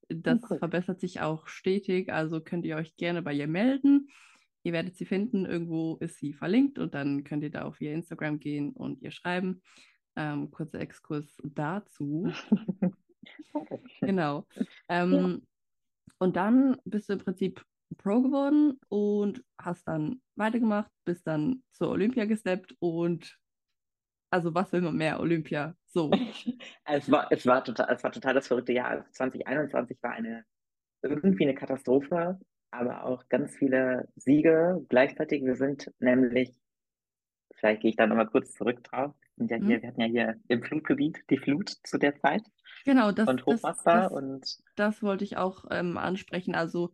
das 0.09 0.39
cool. 0.49 0.59
verbessert 0.59 1.01
sich 1.01 1.19
auch 1.19 1.47
stetig. 1.47 2.11
Also 2.13 2.39
könnt 2.39 2.65
ihr 2.65 2.77
euch 2.77 2.95
gerne 2.95 3.21
bei 3.21 3.33
ihr 3.33 3.47
melden. 3.47 4.07
Ihr 4.63 4.71
werdet 4.71 4.95
sie 4.95 5.05
finden. 5.05 5.45
Irgendwo 5.45 5.97
ist 5.97 6.17
sie 6.17 6.33
verlinkt 6.33 6.79
und 6.79 6.93
dann 6.93 7.25
könnt 7.25 7.43
ihr 7.43 7.51
da 7.51 7.63
auf 7.63 7.81
ihr 7.81 7.91
Instagram 7.93 8.39
gehen 8.39 8.71
und 8.71 9.01
ihr 9.01 9.11
schreiben. 9.11 9.61
Ähm, 10.15 10.49
kurzer 10.51 10.79
Exkurs 10.79 11.37
dazu. 11.43 12.31
Genau. 13.99 14.47
Ja. 14.55 15.03
Ähm, 15.03 15.45
und 16.19 16.35
dann 16.37 16.77
bist 16.85 17.09
du 17.09 17.13
im 17.13 17.19
Prinzip 17.19 17.61
Pro 17.97 18.21
geworden 18.21 18.79
und 18.89 19.43
hast 19.59 19.87
dann 19.87 20.21
weitergemacht, 20.35 20.91
bist 21.05 21.27
dann 21.27 21.63
zur 21.71 21.89
Olympia 21.89 22.25
gesteppt 22.25 22.75
und 22.79 23.37
also 24.31 24.53
was 24.53 24.71
will 24.73 24.81
man 24.81 24.95
mehr? 24.97 25.19
Olympia. 25.19 25.75
So. 25.85 26.11
Es 26.85 27.11
war, 27.11 27.27
es 27.31 27.45
war 27.45 27.63
total, 27.63 27.93
es 27.93 28.03
war 28.03 28.11
total 28.11 28.33
das 28.33 28.47
verrückte 28.47 28.73
Jahr. 28.73 28.89
Also 28.89 29.05
2021 29.11 29.97
war 30.01 30.11
eine, 30.11 30.45
irgendwie 31.03 31.45
eine 31.45 31.55
Katastrophe, 31.55 32.39
aber 32.71 33.05
auch 33.05 33.27
ganz 33.29 33.55
viele 33.55 34.09
Siege 34.15 34.85
gleichzeitig. 34.89 35.43
Wir 35.45 35.55
sind 35.55 35.91
nämlich, 35.99 36.51
vielleicht 37.55 37.81
gehe 37.81 37.89
ich 37.89 37.95
da 37.97 38.07
nochmal 38.07 38.27
kurz 38.27 38.53
zurück 38.53 38.83
drauf. 38.83 39.13
Wir, 39.35 39.47
sind 39.47 39.51
ja 39.51 39.57
hier, 39.57 39.77
Mhm. 39.77 39.81
wir 39.81 39.89
hatten 39.89 40.01
ja 40.01 40.07
hier 40.07 40.35
im 40.47 40.63
Flutgebiet 40.63 41.23
die 41.29 41.37
Flut 41.37 41.69
zu 41.83 41.97
der 41.97 42.15
Zeit 42.17 42.43
Genau, 42.85 43.11
das, 43.11 43.27
und 43.27 43.45
das, 43.45 43.45
Hochwasser 43.45 44.03
das, 44.03 44.11
und 44.11 44.57
das 44.75 45.03
wollte 45.03 45.23
ich 45.23 45.37
auch 45.37 45.65
ähm, 45.71 45.97
ansprechen. 45.97 46.55
Also 46.55 46.93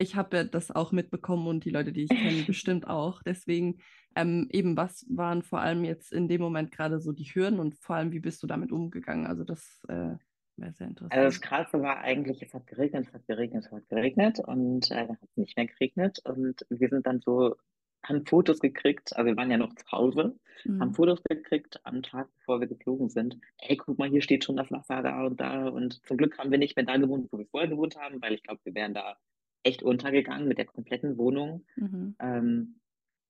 ich 0.00 0.16
habe 0.16 0.36
ja 0.38 0.44
das 0.44 0.70
auch 0.70 0.92
mitbekommen 0.92 1.46
und 1.48 1.64
die 1.64 1.70
Leute, 1.70 1.92
die 1.92 2.04
ich 2.04 2.16
kenne, 2.16 2.42
bestimmt 2.44 2.88
auch. 2.88 3.22
Deswegen 3.22 3.80
ähm, 4.16 4.48
eben, 4.52 4.76
was 4.76 5.06
waren 5.10 5.42
vor 5.42 5.60
allem 5.60 5.84
jetzt 5.84 6.12
in 6.12 6.28
dem 6.28 6.40
Moment 6.40 6.72
gerade 6.72 7.00
so 7.00 7.12
die 7.12 7.24
Hürden 7.24 7.60
und 7.60 7.76
vor 7.80 7.96
allem, 7.96 8.12
wie 8.12 8.20
bist 8.20 8.42
du 8.42 8.46
damit 8.48 8.72
umgegangen? 8.72 9.26
Also 9.26 9.44
das 9.44 9.82
äh, 9.88 10.16
wäre 10.56 10.72
sehr 10.74 10.88
Also 11.08 11.24
das 11.24 11.40
interessant. 11.40 11.40
Krasse 11.40 11.82
war 11.82 11.98
eigentlich, 12.00 12.40
es 12.42 12.54
hat 12.54 12.66
geregnet, 12.68 13.08
es 13.08 13.12
hat 13.14 13.26
geregnet, 13.26 13.64
es 13.66 13.72
hat 13.72 13.88
geregnet 13.88 14.38
und 14.40 14.90
äh, 14.92 15.06
dann 15.06 15.20
hat 15.20 15.22
es 15.22 15.36
nicht 15.36 15.56
mehr 15.56 15.66
geregnet 15.66 16.20
und 16.24 16.64
wir 16.68 16.88
sind 16.88 17.04
dann 17.06 17.20
so, 17.20 17.56
haben 18.04 18.24
Fotos 18.26 18.60
gekriegt, 18.60 19.16
also 19.16 19.26
wir 19.26 19.36
waren 19.36 19.50
ja 19.50 19.58
noch 19.58 19.74
zu 19.74 19.90
Hause, 19.90 20.38
haben 20.78 20.92
Mhm. 20.92 20.94
Fotos 20.94 21.22
gekriegt 21.24 21.80
am 21.84 22.02
Tag, 22.02 22.28
bevor 22.38 22.60
wir 22.60 22.68
geflogen 22.68 23.08
sind. 23.10 23.38
Ey, 23.58 23.76
guck 23.76 23.98
mal, 23.98 24.08
hier 24.08 24.22
steht 24.22 24.44
schon 24.44 24.56
das 24.56 24.70
Wasser 24.70 25.02
da 25.02 25.26
und 25.26 25.40
da 25.40 25.68
und 25.68 26.04
zum 26.06 26.16
Glück 26.16 26.38
haben 26.38 26.50
wir 26.52 26.58
nicht 26.58 26.76
mehr 26.76 26.86
da 26.86 26.96
gewohnt, 26.96 27.28
wo 27.32 27.38
wir 27.38 27.46
vorher 27.48 27.68
gewohnt 27.68 27.96
haben, 27.96 28.22
weil 28.22 28.34
ich 28.34 28.42
glaube, 28.44 28.60
wir 28.64 28.74
wären 28.74 28.94
da 28.94 29.16
echt 29.62 29.82
untergegangen 29.82 30.48
mit 30.48 30.58
der 30.58 30.66
kompletten 30.66 31.16
Wohnung. 31.18 31.64
Mhm. 31.76 32.16
Ähm, 32.18 32.80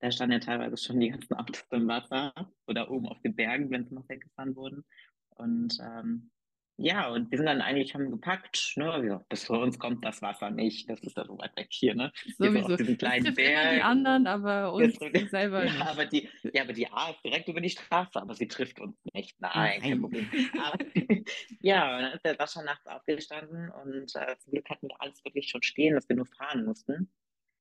da 0.00 0.10
standen 0.10 0.32
ja 0.32 0.38
teilweise 0.40 0.76
schon 0.76 1.00
die 1.00 1.10
ganzen 1.10 1.34
Autos 1.34 1.64
im 1.70 1.86
Wasser 1.88 2.32
oder 2.66 2.90
oben 2.90 3.08
auf 3.08 3.20
den 3.20 3.34
Bergen, 3.36 3.70
wenn 3.70 3.86
sie 3.86 3.94
noch 3.94 4.08
weggefahren 4.08 4.56
wurden. 4.56 4.84
Und 5.30 5.78
ähm, 5.80 6.30
ja, 6.82 7.08
und 7.08 7.30
wir 7.30 7.38
sind 7.38 7.46
dann 7.46 7.60
eigentlich, 7.60 7.94
haben 7.94 8.10
gepackt, 8.10 8.72
ne, 8.76 9.24
bis 9.28 9.44
vor 9.44 9.60
uns 9.60 9.78
kommt 9.78 10.04
das 10.04 10.22
Wasser 10.22 10.50
nicht, 10.50 10.88
das 10.88 11.00
ist 11.00 11.16
da 11.18 11.24
so 11.26 11.38
weit 11.38 11.54
weg 11.56 11.68
hier, 11.70 11.94
ne? 11.94 12.10
Sowieso. 12.38 12.76
diesen 12.76 12.92
Es 12.94 12.98
kleinen 12.98 13.24
trifft 13.26 13.38
immer 13.38 13.48
die 13.48 13.54
Berg. 13.76 13.84
anderen, 13.84 14.26
aber 14.26 14.72
uns 14.74 14.98
drückt- 14.98 15.30
selber 15.30 15.64
ja, 15.64 15.72
nicht. 15.72 15.86
aber 15.86 16.06
die, 16.06 16.28
ja, 16.54 16.62
aber 16.62 16.72
die 16.72 16.88
A 16.90 17.10
ist 17.10 17.22
direkt 17.24 17.48
über 17.48 17.60
die 17.60 17.70
Straße, 17.70 18.20
aber 18.20 18.34
sie 18.34 18.48
trifft 18.48 18.80
uns 18.80 18.96
nicht. 19.12 19.40
Nein, 19.40 19.80
kein. 19.80 20.00
Problem. 20.00 20.28
Aber, 20.62 20.78
ja, 21.60 21.96
und 21.96 22.02
dann 22.02 22.12
ist 22.14 22.24
der 22.24 22.34
Sascha 22.36 22.62
nachts 22.62 22.86
aufgestanden 22.86 23.70
und 23.70 24.14
äh, 24.16 24.36
zum 24.38 24.52
Glück 24.52 24.68
hatten 24.70 24.88
wir 24.88 25.00
alles 25.00 25.22
wirklich 25.24 25.48
schon 25.50 25.62
stehen, 25.62 25.94
dass 25.94 26.08
wir 26.08 26.16
nur 26.16 26.26
fahren 26.26 26.64
mussten. 26.64 27.12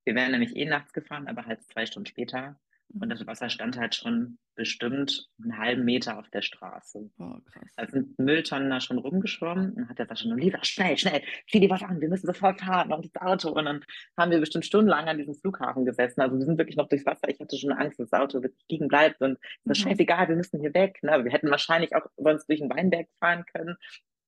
Wir 0.04 0.14
wären 0.14 0.32
nämlich 0.32 0.56
eh 0.56 0.64
nachts 0.64 0.92
gefahren, 0.92 1.28
aber 1.28 1.44
halt 1.44 1.62
zwei 1.64 1.84
Stunden 1.84 2.06
später. 2.06 2.58
Und 2.92 3.04
Mhm. 3.06 3.10
das 3.10 3.26
Wasser 3.26 3.48
stand 3.48 3.78
halt 3.78 3.94
schon 3.94 4.38
bestimmt 4.56 5.28
einen 5.42 5.56
halben 5.58 5.84
Meter 5.84 6.18
auf 6.18 6.28
der 6.30 6.42
Straße. 6.42 7.10
Oh, 7.18 7.36
krass. 7.44 7.70
Da 7.76 7.86
sind 7.86 8.18
Mülltonnen 8.18 8.68
da 8.68 8.80
schon 8.80 8.98
rumgeschwommen 8.98 9.72
und 9.74 9.88
hat 9.88 9.98
der 9.98 10.06
Sascha 10.06 10.28
nur, 10.28 10.36
Lisa, 10.38 10.58
schnell, 10.64 10.98
schnell, 10.98 11.22
zieh 11.48 11.60
dir 11.60 11.70
was 11.70 11.82
an, 11.82 12.00
wir 12.00 12.08
müssen 12.08 12.26
sofort 12.26 12.60
fahren 12.60 12.92
auf 12.92 13.00
das 13.12 13.22
Auto. 13.22 13.50
Und 13.50 13.64
dann 13.64 13.84
haben 14.18 14.30
wir 14.32 14.40
bestimmt 14.40 14.64
stundenlang 14.66 15.06
an 15.08 15.18
diesem 15.18 15.34
Flughafen 15.34 15.84
gesessen. 15.84 16.20
Also 16.20 16.36
wir 16.36 16.44
sind 16.44 16.58
wirklich 16.58 16.76
noch 16.76 16.88
durchs 16.88 17.06
Wasser. 17.06 17.28
Ich 17.28 17.38
hatte 17.40 17.56
schon 17.56 17.72
Angst, 17.72 18.00
dass 18.00 18.10
das 18.10 18.20
Auto 18.20 18.42
wirklich 18.42 18.64
liegen 18.68 18.88
bleibt 18.88 19.20
und 19.20 19.38
das 19.64 19.78
ist 19.78 19.84
Mhm. 19.84 19.90
scheißegal, 19.90 20.28
wir 20.28 20.36
müssen 20.36 20.60
hier 20.60 20.74
weg. 20.74 20.98
Ne? 21.02 21.24
Wir 21.24 21.30
hätten 21.32 21.50
wahrscheinlich 21.50 21.94
auch 21.94 22.06
sonst 22.16 22.48
durch 22.48 22.58
den 22.60 22.70
Weinberg 22.70 23.06
fahren 23.20 23.44
können, 23.54 23.76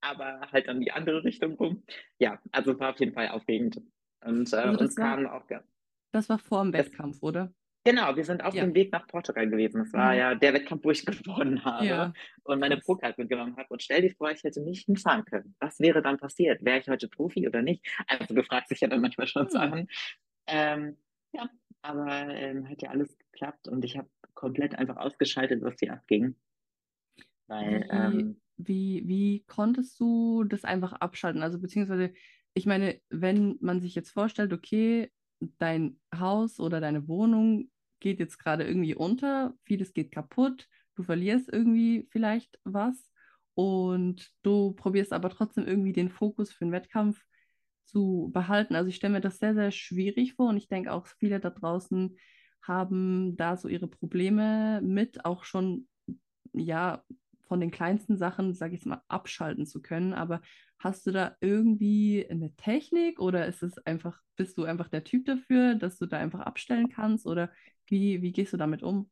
aber 0.00 0.40
halt 0.52 0.68
dann 0.68 0.80
die 0.80 0.92
andere 0.92 1.24
Richtung 1.24 1.54
rum. 1.54 1.82
Ja, 2.18 2.40
also 2.52 2.72
es 2.72 2.78
war 2.80 2.90
auf 2.90 3.00
jeden 3.00 3.12
Fall 3.12 3.28
aufregend. 3.28 3.80
Und 4.24 4.52
äh, 4.52 4.56
Also 4.56 4.78
uns 4.78 4.96
war- 4.96 5.10
kamen 5.16 5.26
auch, 5.26 5.50
ja, 5.50 5.62
Das 6.12 6.28
war 6.28 6.38
vor 6.38 6.62
dem 6.62 6.72
Wettkampf, 6.72 7.22
oder? 7.22 7.52
Genau, 7.84 8.16
wir 8.16 8.24
sind 8.24 8.42
auf 8.44 8.54
Ja. 8.54 8.64
dem 8.64 8.74
Weg 8.74 8.92
nach 8.92 9.06
Portugal 9.06 9.48
gewesen. 9.48 9.78
Das 9.84 9.92
war 9.92 10.12
Mhm. 10.12 10.18
ja 10.18 10.34
der 10.34 10.54
Wettkampf, 10.54 10.84
wo 10.84 10.90
ich 10.90 11.04
gewonnen 11.26 11.64
habe 11.64 11.86
Ja. 11.86 12.12
und 12.44 12.60
meine. 12.60 12.76
Pro-Card 12.78 13.18
mitgenommen 13.18 13.56
habe. 13.56 13.68
Und 13.70 13.82
stell 13.82 14.02
dir 14.02 14.14
vor, 14.16 14.30
ich 14.30 14.42
hätte 14.44 14.60
nicht 14.62 14.86
hinfahren 14.86 15.24
können. 15.24 15.54
Was 15.60 15.80
wäre 15.80 16.02
dann 16.02 16.18
passiert? 16.18 16.64
Wäre 16.64 16.78
ich 16.80 16.88
heute 16.88 17.08
Profi 17.08 17.46
oder 17.46 17.62
nicht? 17.62 17.84
Also 18.06 18.34
du 18.34 18.42
fragst 18.44 18.70
dich 18.70 18.80
ja 18.80 18.88
dann 18.88 19.00
manchmal 19.00 19.26
schon 19.26 19.44
Hm. 19.44 19.50
Sachen. 19.50 19.88
Ähm, 20.46 20.96
ja, 21.32 21.48
aber 21.82 22.28
ähm, 22.28 22.68
hat 22.68 22.82
ja 22.82 22.90
alles 22.90 23.16
geklappt 23.18 23.68
und 23.68 23.84
ich 23.84 23.96
habe 23.96 24.08
komplett 24.34 24.74
einfach 24.76 24.96
ausgeschaltet, 24.96 25.62
was 25.62 25.76
hier 25.80 25.92
abging. 25.94 26.36
Weil, 27.46 27.86
Wie, 27.90 27.90
ähm, 27.90 28.40
wie, 28.56 29.02
wie 29.06 29.44
konntest 29.46 29.98
du 30.00 30.44
das 30.44 30.64
einfach 30.64 30.92
abschalten? 30.94 31.42
Also 31.42 31.60
beziehungsweise, 31.60 32.12
ich 32.54 32.66
meine, 32.66 33.00
wenn 33.10 33.58
man 33.60 33.80
sich 33.80 33.94
jetzt 33.94 34.10
vorstellt, 34.10 34.52
okay, 34.52 35.10
dein 35.58 35.98
Haus 36.14 36.60
oder 36.60 36.80
deine 36.80 37.08
Wohnung 37.08 37.70
geht 38.00 38.18
jetzt 38.18 38.38
gerade 38.38 38.64
irgendwie 38.64 38.94
unter, 38.94 39.54
vieles 39.64 39.92
geht 39.92 40.12
kaputt, 40.12 40.68
du 40.96 41.02
verlierst 41.02 41.48
irgendwie 41.52 42.08
vielleicht 42.10 42.58
was 42.64 43.10
und 43.54 44.30
du 44.42 44.72
probierst 44.72 45.12
aber 45.12 45.30
trotzdem 45.30 45.66
irgendwie 45.66 45.92
den 45.92 46.10
Fokus 46.10 46.52
für 46.52 46.64
den 46.64 46.72
Wettkampf 46.72 47.22
zu 47.84 48.30
behalten. 48.32 48.74
Also 48.74 48.88
ich 48.88 48.96
stelle 48.96 49.14
mir 49.14 49.20
das 49.20 49.38
sehr, 49.38 49.54
sehr 49.54 49.70
schwierig 49.70 50.34
vor 50.34 50.48
und 50.48 50.56
ich 50.56 50.68
denke 50.68 50.92
auch 50.92 51.06
viele 51.06 51.40
da 51.40 51.50
draußen 51.50 52.16
haben 52.62 53.36
da 53.36 53.56
so 53.56 53.68
ihre 53.68 53.88
Probleme 53.88 54.80
mit, 54.82 55.24
auch 55.24 55.44
schon 55.44 55.88
ja, 56.52 57.02
von 57.52 57.60
den 57.60 57.70
kleinsten 57.70 58.16
Sachen, 58.16 58.54
sage 58.54 58.76
ich 58.76 58.86
mal, 58.86 59.02
abschalten 59.08 59.66
zu 59.66 59.82
können. 59.82 60.14
Aber 60.14 60.40
hast 60.78 61.06
du 61.06 61.10
da 61.10 61.36
irgendwie 61.42 62.26
eine 62.30 62.56
Technik 62.56 63.20
oder 63.20 63.44
ist 63.44 63.62
es 63.62 63.76
einfach, 63.84 64.18
bist 64.36 64.56
du 64.56 64.64
einfach 64.64 64.88
der 64.88 65.04
Typ 65.04 65.26
dafür, 65.26 65.74
dass 65.74 65.98
du 65.98 66.06
da 66.06 66.16
einfach 66.16 66.40
abstellen 66.40 66.88
kannst? 66.88 67.26
Oder 67.26 67.50
wie, 67.88 68.22
wie 68.22 68.32
gehst 68.32 68.54
du 68.54 68.56
damit 68.56 68.82
um? 68.82 69.10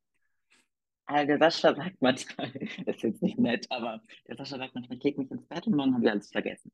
Also 1.05 1.27
der 1.27 1.39
Sascha 1.39 1.75
sagt 1.75 2.01
manchmal, 2.01 2.51
das 2.87 2.87
ist 2.97 3.03
jetzt 3.03 3.23
nicht 3.23 3.39
nett, 3.39 3.67
aber 3.69 4.01
der 4.27 4.39
Sascha 4.39 4.57
sagt 4.57 4.75
manchmal, 4.75 4.97
ich 4.97 5.05
lege 5.05 5.21
mich 5.21 5.31
ins 5.31 5.45
Bett 5.45 5.67
und 5.67 5.77
morgen 5.77 5.93
habe 5.93 6.03
ich 6.07 6.11
alles 6.11 6.31
vergessen. 6.31 6.73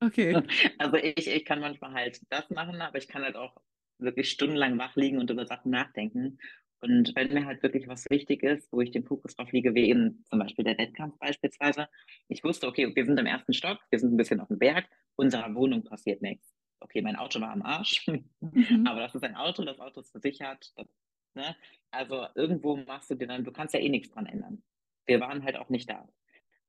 Okay. 0.00 0.42
Also 0.76 0.96
ich, 0.98 1.28
ich 1.28 1.46
kann 1.46 1.60
manchmal 1.60 1.94
halt 1.94 2.20
das 2.28 2.50
machen, 2.50 2.78
aber 2.82 2.98
ich 2.98 3.08
kann 3.08 3.22
halt 3.22 3.36
auch 3.36 3.56
wirklich 3.96 4.28
stundenlang 4.28 4.76
wach 4.76 4.94
liegen 4.96 5.18
und 5.18 5.30
über 5.30 5.46
Sachen 5.46 5.70
nachdenken. 5.70 6.36
Und 6.80 7.12
wenn 7.14 7.32
mir 7.32 7.46
halt 7.46 7.62
wirklich 7.62 7.88
was 7.88 8.04
wichtig 8.10 8.42
ist, 8.42 8.70
wo 8.72 8.80
ich 8.80 8.90
den 8.90 9.04
Fokus 9.04 9.34
drauf 9.34 9.50
liege, 9.52 9.74
wie 9.74 9.88
eben 9.88 10.24
zum 10.28 10.38
Beispiel 10.38 10.64
der 10.64 10.78
Wettkampf 10.78 11.18
beispielsweise, 11.18 11.88
ich 12.28 12.44
wusste, 12.44 12.66
okay, 12.66 12.94
wir 12.94 13.04
sind 13.04 13.18
im 13.18 13.26
ersten 13.26 13.54
Stock, 13.54 13.78
wir 13.90 13.98
sind 13.98 14.12
ein 14.12 14.16
bisschen 14.16 14.40
auf 14.40 14.48
dem 14.48 14.58
Berg, 14.58 14.86
unserer 15.16 15.54
Wohnung 15.54 15.84
passiert 15.84 16.22
nichts. 16.22 16.54
Okay, 16.80 17.00
mein 17.00 17.16
Auto 17.16 17.40
war 17.40 17.50
am 17.50 17.62
Arsch, 17.62 18.06
mhm. 18.40 18.86
aber 18.86 19.00
das 19.00 19.14
ist 19.14 19.24
ein 19.24 19.34
Auto, 19.34 19.64
das 19.64 19.80
Auto 19.80 20.00
ist 20.00 20.10
versichert. 20.10 20.72
Das, 20.76 20.86
ne? 21.34 21.56
Also 21.90 22.26
irgendwo 22.34 22.76
machst 22.76 23.10
du 23.10 23.14
dir 23.14 23.26
dann, 23.26 23.44
du 23.44 23.52
kannst 23.52 23.72
ja 23.74 23.80
eh 23.80 23.88
nichts 23.88 24.10
dran 24.10 24.26
ändern. 24.26 24.62
Wir 25.06 25.20
waren 25.20 25.42
halt 25.44 25.56
auch 25.56 25.70
nicht 25.70 25.88
da. 25.88 26.06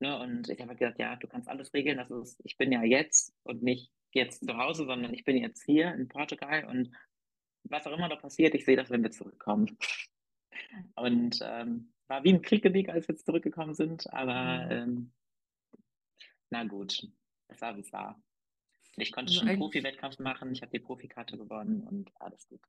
Ne? 0.00 0.18
Und 0.18 0.48
ich 0.48 0.60
habe 0.60 0.70
halt 0.70 0.78
gesagt, 0.78 0.98
ja, 0.98 1.16
du 1.16 1.26
kannst 1.26 1.48
alles 1.48 1.74
regeln. 1.74 1.98
Das 1.98 2.10
ist, 2.10 2.40
ich 2.44 2.56
bin 2.56 2.72
ja 2.72 2.82
jetzt 2.82 3.34
und 3.42 3.62
nicht 3.62 3.92
jetzt 4.12 4.46
zu 4.46 4.56
Hause, 4.56 4.86
sondern 4.86 5.12
ich 5.12 5.24
bin 5.24 5.36
jetzt 5.36 5.64
hier 5.64 5.92
in 5.94 6.08
Portugal 6.08 6.64
und 6.64 6.90
was 7.70 7.86
auch 7.86 7.92
immer 7.92 8.08
da 8.08 8.16
passiert, 8.16 8.54
ich 8.54 8.64
sehe 8.64 8.76
das, 8.76 8.90
wenn 8.90 9.02
wir 9.02 9.10
zurückkommen. 9.10 9.76
Und 10.96 11.40
ähm, 11.42 11.92
war 12.08 12.24
wie 12.24 12.32
ein 12.32 12.42
Krieg 12.42 12.64
als 12.88 13.08
wir 13.08 13.16
zurückgekommen 13.16 13.74
sind, 13.74 14.12
aber 14.12 14.64
mhm. 14.64 14.70
ähm, 14.70 15.12
na 16.50 16.64
gut, 16.64 17.06
es 17.48 17.60
war 17.60 17.76
wie 17.76 17.80
es 17.80 17.92
war. 17.92 18.20
Ich 18.96 19.12
konnte 19.12 19.30
also 19.30 19.40
schon 19.40 19.48
einen 19.48 19.58
Profi-Wettkampf 19.58 20.18
machen, 20.18 20.50
ich 20.50 20.62
habe 20.62 20.72
die 20.72 20.80
Profikarte 20.80 21.38
gewonnen 21.38 21.82
und 21.82 22.10
alles 22.20 22.48
gut. 22.48 22.60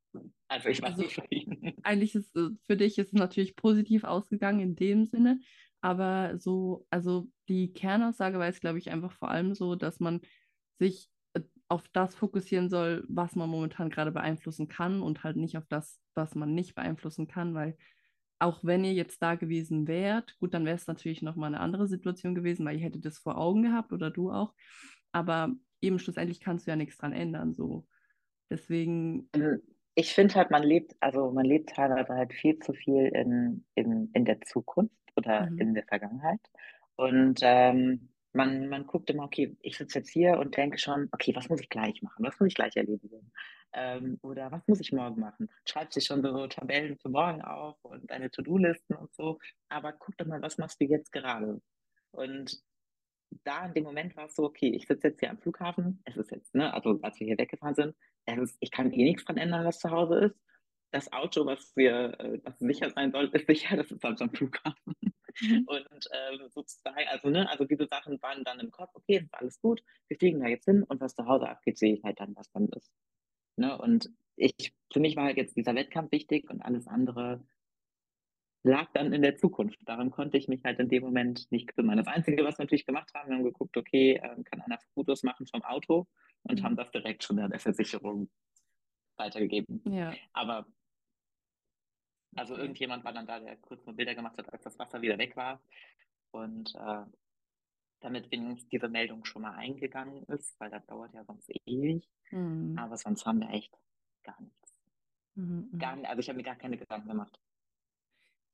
Also 0.48 0.70
ich 0.70 0.82
war 0.82 0.90
also, 0.90 1.04
zufrieden. 1.04 1.74
Eigentlich 1.84 2.14
ist 2.14 2.36
äh, 2.36 2.50
für 2.68 2.78
dich 2.78 2.98
ist 2.98 3.08
es 3.08 3.14
natürlich 3.14 3.56
positiv 3.56 4.04
ausgegangen 4.04 4.60
in 4.60 4.76
dem 4.76 5.06
Sinne, 5.06 5.40
aber 5.82 6.38
so, 6.38 6.86
also 6.90 7.28
die 7.48 7.74
Kernaussage 7.74 8.38
war 8.38 8.46
jetzt, 8.46 8.62
glaube 8.62 8.78
ich, 8.78 8.92
einfach 8.92 9.12
vor 9.14 9.32
allem 9.32 9.56
so, 9.56 9.76
dass 9.76 10.00
man 10.00 10.22
sich 10.78 11.10
auf 11.69 11.88
das 11.93 12.15
fokussieren 12.15 12.69
soll, 12.69 13.05
was 13.08 13.36
man 13.36 13.49
momentan 13.49 13.89
gerade 13.89 14.12
beeinflussen 14.12 14.67
kann 14.67 15.01
und 15.01 15.23
halt 15.23 15.38
nicht 15.38 15.58
auf 15.58 15.67
das, 15.67 16.01
was 16.15 16.36
man 16.36 16.53
nicht 16.53 16.75
beeinflussen 16.75 17.27
kann, 17.27 17.53
weil 17.53 17.77
auch 18.39 18.63
wenn 18.63 18.84
ihr 18.84 18.93
jetzt 18.93 19.21
da 19.21 19.36
gewesen 19.36 19.88
wärt, 19.88 20.38
gut, 20.39 20.53
dann 20.53 20.65
wäre 20.65 20.75
es 20.75 20.88
natürlich 20.88 21.21
nochmal 21.21 21.47
eine 21.47 21.60
andere 21.60 21.88
Situation 21.88 22.36
gewesen, 22.36 22.65
weil 22.65 22.77
ihr 22.77 22.84
hättet 22.84 23.05
das 23.05 23.19
vor 23.19 23.38
Augen 23.38 23.63
gehabt 23.63 23.91
oder 23.91 24.10
du 24.10 24.32
auch. 24.32 24.53
Aber 25.12 25.51
eben 25.82 25.99
schlussendlich 25.99 26.39
kannst 26.39 26.65
du 26.65 26.71
ja 26.71 26.75
nichts 26.75 26.97
dran 26.97 27.13
ändern. 27.13 27.53
So. 27.53 27.86
Deswegen. 28.49 29.29
Also, 29.34 29.58
ich 29.95 30.13
finde 30.13 30.36
halt, 30.36 30.51
man 30.51 30.63
lebt, 30.63 30.95
also 31.01 31.32
man 31.32 31.45
lebt 31.45 31.71
teilweise 31.71 32.13
halt 32.13 32.34
viel 32.34 32.58
zu 32.60 32.73
viel 32.73 33.08
in, 33.08 33.65
in, 33.75 34.10
in 34.13 34.23
der 34.23 34.39
Zukunft 34.41 34.95
oder 35.17 35.49
mhm. 35.49 35.60
in 35.60 35.73
der 35.73 35.84
Vergangenheit. 35.84 36.39
Und 36.95 37.39
ähm, 37.41 38.10
man, 38.34 38.70
man 38.70 38.86
guckt 38.86 39.10
immer, 39.10 39.24
okay, 39.24 39.56
ich 39.62 39.78
sitze 39.78 40.00
jetzt 40.00 40.10
hier 40.10 40.38
und 40.38 40.56
denke 40.56 40.78
schon, 40.78 41.10
okay, 41.12 41.36
was 41.36 41.50
muss 41.50 41.62
ich 41.62 41.70
gleich 41.70 42.02
machen? 42.02 42.24
Was 42.24 42.39
muss 42.39 42.48
ich 42.48 42.56
gleich 42.56 42.76
erledigen? 42.76 43.32
Ähm, 43.74 44.20
oder 44.22 44.52
was 44.52 44.68
muss 44.68 44.80
ich 44.80 44.92
morgen 44.92 45.20
machen? 45.20 45.50
Schreibt 45.65 45.94
sich 45.94 46.06
schon 46.06 46.22
so 46.22 46.48
Tabellen 46.48 46.98
für 46.98 47.10
morgen 47.10 47.42
auf 47.42 47.78
und 47.84 48.10
deine 48.10 48.32
To-Do-Listen 48.32 48.96
und 48.96 49.13
so. 49.13 49.39
Aber 49.70 49.94
guck 49.94 50.18
doch 50.18 50.26
mal, 50.26 50.42
was 50.42 50.58
machst 50.58 50.82
du 50.82 50.86
jetzt 50.86 51.12
gerade? 51.12 51.62
Und 52.12 52.62
da 53.44 53.65
in 53.65 53.74
dem 53.74 53.84
Moment 53.84 54.15
war 54.15 54.26
es 54.26 54.36
so, 54.36 54.44
okay, 54.44 54.70
ich 54.70 54.88
sitze 54.88 55.10
jetzt 55.10 55.20
hier 55.20 55.30
am 55.30 55.38
Flughafen. 55.38 56.02
Es 56.06 56.18
ist 56.18 56.32
jetzt, 56.32 56.54
ne, 56.56 56.74
also 56.74 57.00
als 57.02 57.20
wir 57.20 57.28
hier 57.28 57.38
weggefahren 57.38 57.76
sind, 57.76 57.96
ist, 58.26 58.58
ich 58.60 58.72
kann 58.72 58.92
eh 58.92 59.04
nichts 59.04 59.26
dran 59.26 59.38
ändern, 59.38 59.65
was 59.65 59.80
zu 59.80 59.89
Hause 59.89 60.20
ist. 60.20 60.36
Das 60.92 61.12
Auto, 61.13 61.46
was 61.46 61.76
wir, 61.76 62.20
äh, 62.20 62.39
was 62.44 62.58
sicher 62.60 62.89
sein 62.89 63.12
soll, 63.12 63.30
ist 63.34 63.48
sicher, 63.48 63.78
das 63.78 63.92
ist 63.92 64.04
am 64.04 64.32
Flughafen. 64.32 64.96
Mhm. 65.41 65.65
Und 65.67 66.10
ähm, 66.12 66.49
sozusagen, 66.49 67.08
also, 67.10 67.30
ne, 67.30 67.49
also 67.49 67.65
diese 67.65 67.88
Sachen 67.88 68.21
waren 68.21 68.43
dann 68.43 68.60
im 68.60 68.71
Kopf, 68.71 68.91
okay, 68.93 69.17
ist 69.17 69.34
alles 69.34 69.60
gut, 69.62 69.82
wir 70.08 70.17
fliegen 70.17 70.39
da 70.39 70.47
jetzt 70.47 70.65
hin 70.65 70.84
und 70.84 71.02
was 71.02 71.15
zu 71.15 71.25
Hause 71.25 71.49
abgeht, 71.49 71.78
sehe 71.78 71.93
ich 71.93 72.04
halt 72.04 72.19
dann, 72.19 72.36
was 72.36 72.49
dann 72.52 72.67
ist. 72.69 72.91
Ne? 73.56 73.78
Und 73.78 74.10
ich, 74.36 74.73
für 74.91 74.99
mich 74.99 75.15
war 75.15 75.25
halt 75.25 75.38
jetzt 75.38 75.56
dieser 75.58 75.75
Wettkampf 75.75 76.12
wichtig 76.12 76.49
und 76.49 76.62
alles 76.62 76.88
andere 76.88 77.43
lag 78.63 78.88
dann 78.93 79.13
in 79.13 79.21
der 79.21 79.38
Zukunft. 79.38 79.80
Daran 79.86 80.12
konnte 80.12 80.38
ich 80.38 80.47
mich 80.47 80.63
halt 80.63 80.80
in 80.80 80.89
dem 80.89 81.04
Moment 81.04 81.49
nicht 81.52 81.67
kümmern. 81.75 81.97
Das 81.97 82.08
Einzige, 82.08 82.43
was 82.43 82.58
wir 82.58 82.65
natürlich 82.65 82.86
gemacht 82.86 83.10
haben, 83.13 83.30
wir 83.30 83.38
haben 83.38 83.43
geguckt, 83.43 83.78
okay, 83.78 84.15
äh, 84.15 84.43
kann 84.43 84.62
einer 84.62 84.80
Fotos 84.93 85.23
machen 85.23 85.47
vom 85.47 85.63
Auto 85.63 86.08
und 86.43 86.60
mhm. 86.60 86.63
haben 86.63 86.75
das 86.75 86.91
direkt 86.91 87.23
schon 87.23 87.39
an 87.39 87.52
der 87.52 87.60
Versicherung 87.60 88.30
weitergegeben. 89.17 89.82
Ja. 89.86 90.13
Aber 90.34 90.65
also 92.36 92.56
irgendjemand 92.56 93.04
war 93.04 93.13
dann 93.13 93.28
da, 93.28 93.39
der 93.39 93.58
kurz 93.58 93.86
mal 93.86 93.94
Bilder 93.94 94.15
gemacht 94.15 94.38
hat, 94.38 94.52
als 94.52 94.63
das 94.63 94.78
Wasser 94.80 95.02
wieder 95.02 95.18
weg 95.18 95.36
war. 95.36 95.62
Und 96.32 96.76
äh, 96.76 97.06
damit 98.02 98.32
wenigstens 98.32 98.70
diese 98.70 98.88
Meldung 98.88 99.26
schon 99.26 99.42
mal 99.42 99.56
eingegangen 99.56 100.24
ist, 100.26 100.60
weil 100.60 100.70
das 100.70 100.86
dauert 100.86 101.13
ja 101.13 101.24
sonst 101.26 101.50
ewig. 101.65 102.08
Mhm. 102.32 102.78
Aber 102.78 102.98
sonst 102.98 103.26
haben 103.26 103.39
wir 103.39 103.50
echt 103.50 103.74
gar 104.24 104.39
nichts. 104.42 104.74
Mhm. 105.36 105.70
Gar, 105.78 105.98
also 106.06 106.20
ich 106.20 106.30
habe 106.30 106.38
mir 106.38 106.44
gar 106.44 106.56
keine 106.56 106.78
Gedanken 106.78 107.10
gemacht. 107.10 107.39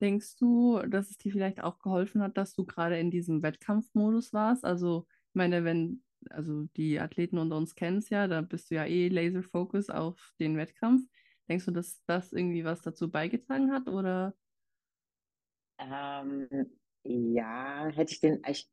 Denkst 0.02 0.38
du, 0.38 0.80
dass 0.88 1.10
es 1.10 1.18
dir 1.18 1.32
vielleicht 1.32 1.62
auch 1.64 1.80
geholfen 1.80 2.22
hat, 2.22 2.38
dass 2.38 2.54
du 2.54 2.66
gerade 2.66 3.00
in 3.00 3.12
diesem 3.12 3.42
Wettkampfmodus 3.42 4.34
warst? 4.34 4.66
Also, 4.66 5.08
ich 5.30 5.36
meine, 5.36 5.64
wenn, 5.64 6.04
also 6.30 6.64
die 6.76 7.00
Athleten 7.00 7.38
unter 7.38 7.56
uns 7.56 7.76
kennen 7.76 8.00
es 8.00 8.10
ja, 8.10 8.28
da 8.28 8.42
bist 8.42 8.70
du 8.70 8.76
ja 8.76 8.86
eh 8.86 9.08
Laser-Focus 9.08 9.90
auf 9.90 10.34
den 10.40 10.58
Wettkampf. 10.58 11.08
Denkst 11.48 11.66
du, 11.66 11.72
dass 11.72 12.04
das 12.06 12.34
irgendwie 12.34 12.64
was 12.64 12.82
dazu 12.82 13.10
beigetragen 13.10 13.72
hat 13.72 13.88
oder? 13.88 14.34
Ähm, 15.78 16.48
ja, 17.04 17.88
hätte 17.88 18.14
ich 18.14 18.20
den, 18.20 18.42
ich, 18.48 18.68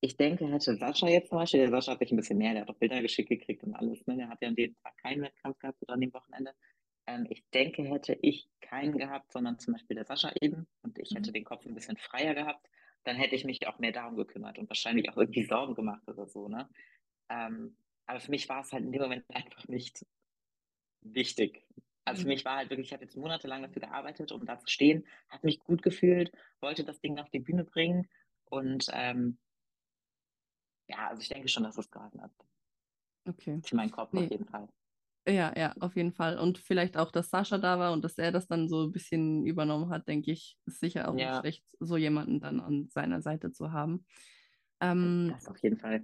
ich 0.00 0.16
denke, 0.16 0.46
hätte 0.46 0.76
Sascha 0.76 1.08
jetzt 1.08 1.30
zum 1.30 1.38
Beispiel, 1.38 1.60
der 1.60 1.70
Sascha 1.70 1.92
hat 1.92 1.98
sich 1.98 2.12
ein 2.12 2.16
bisschen 2.16 2.38
mehr, 2.38 2.52
der 2.52 2.62
hat 2.62 2.68
auch 2.68 2.78
Bilder 2.78 3.00
geschickt 3.00 3.30
gekriegt 3.30 3.64
und 3.64 3.74
alles, 3.74 4.06
ne? 4.06 4.16
Der 4.16 4.28
hat 4.28 4.40
ja 4.42 4.48
an 4.48 4.54
dem 4.54 4.76
Tag 4.82 4.96
keinen 4.98 5.22
Wettkampf 5.22 5.58
gehabt 5.58 5.82
oder 5.82 5.94
an 5.94 6.00
dem 6.00 6.12
Wochenende. 6.12 6.52
Ähm, 7.06 7.26
ich 7.30 7.44
denke, 7.50 7.82
hätte 7.82 8.16
ich 8.22 8.48
keinen 8.60 8.96
gehabt, 8.98 9.32
sondern 9.32 9.58
zum 9.58 9.74
Beispiel 9.74 9.96
der 9.96 10.04
Sascha 10.04 10.32
eben 10.40 10.66
und 10.82 10.98
ich 10.98 11.10
hätte 11.10 11.30
mhm. 11.30 11.34
den 11.34 11.44
Kopf 11.44 11.66
ein 11.66 11.74
bisschen 11.74 11.96
freier 11.96 12.34
gehabt, 12.34 12.68
dann 13.04 13.16
hätte 13.16 13.34
ich 13.34 13.44
mich 13.44 13.66
auch 13.66 13.78
mehr 13.78 13.92
darum 13.92 14.16
gekümmert 14.16 14.58
und 14.58 14.68
wahrscheinlich 14.68 15.10
auch 15.10 15.16
irgendwie 15.16 15.44
Sorgen 15.44 15.74
gemacht 15.74 16.06
oder 16.06 16.26
so, 16.26 16.48
ne? 16.48 16.68
Ähm, 17.28 17.76
aber 18.06 18.20
für 18.20 18.30
mich 18.30 18.48
war 18.48 18.60
es 18.60 18.72
halt 18.72 18.84
in 18.84 18.92
dem 18.92 19.02
Moment 19.02 19.24
einfach 19.34 19.66
nicht 19.68 20.04
wichtig. 21.00 21.66
Also 22.04 22.22
für 22.22 22.28
mhm. 22.28 22.34
mich 22.34 22.44
war 22.44 22.56
halt 22.56 22.70
wirklich, 22.70 22.88
ich 22.88 22.92
habe 22.92 23.04
jetzt 23.04 23.16
monatelang 23.16 23.62
dafür 23.62 23.80
gearbeitet, 23.80 24.32
um 24.32 24.44
da 24.44 24.58
zu 24.58 24.68
stehen, 24.68 25.06
habe 25.28 25.46
mich 25.46 25.60
gut 25.60 25.82
gefühlt, 25.82 26.30
wollte 26.60 26.84
das 26.84 27.00
Ding 27.00 27.18
auf 27.18 27.30
die 27.30 27.40
Bühne 27.40 27.64
bringen 27.64 28.08
und 28.46 28.86
ähm, 28.92 29.38
ja, 30.88 31.08
also 31.08 31.22
ich 31.22 31.28
denke 31.28 31.48
schon, 31.48 31.62
dass 31.62 31.78
es 31.78 31.90
gehalten 31.90 32.20
hat. 32.20 32.30
Okay. 33.26 33.60
Für 33.64 33.76
meinen 33.76 33.90
Kopf 33.90 34.12
nee. 34.12 34.24
auf 34.24 34.30
jeden 34.30 34.44
Fall. 34.44 34.68
Ja, 35.26 35.54
ja, 35.56 35.72
auf 35.80 35.96
jeden 35.96 36.12
Fall. 36.12 36.38
Und 36.38 36.58
vielleicht 36.58 36.98
auch, 36.98 37.10
dass 37.10 37.30
Sascha 37.30 37.56
da 37.56 37.78
war 37.78 37.92
und 37.92 38.04
dass 38.04 38.18
er 38.18 38.30
das 38.30 38.46
dann 38.46 38.68
so 38.68 38.84
ein 38.84 38.92
bisschen 38.92 39.46
übernommen 39.46 39.88
hat, 39.88 40.06
denke 40.06 40.30
ich, 40.30 40.58
ist 40.66 40.80
sicher 40.80 41.08
auch 41.08 41.16
ja. 41.16 41.30
nicht 41.30 41.40
schlecht, 41.40 41.64
so 41.80 41.96
jemanden 41.96 42.40
dann 42.40 42.60
an 42.60 42.88
seiner 42.90 43.22
Seite 43.22 43.50
zu 43.50 43.72
haben. 43.72 44.04
Ähm, 44.80 45.30
das 45.32 45.48
auf 45.48 45.56
jeden 45.62 45.78
Fall 45.78 46.02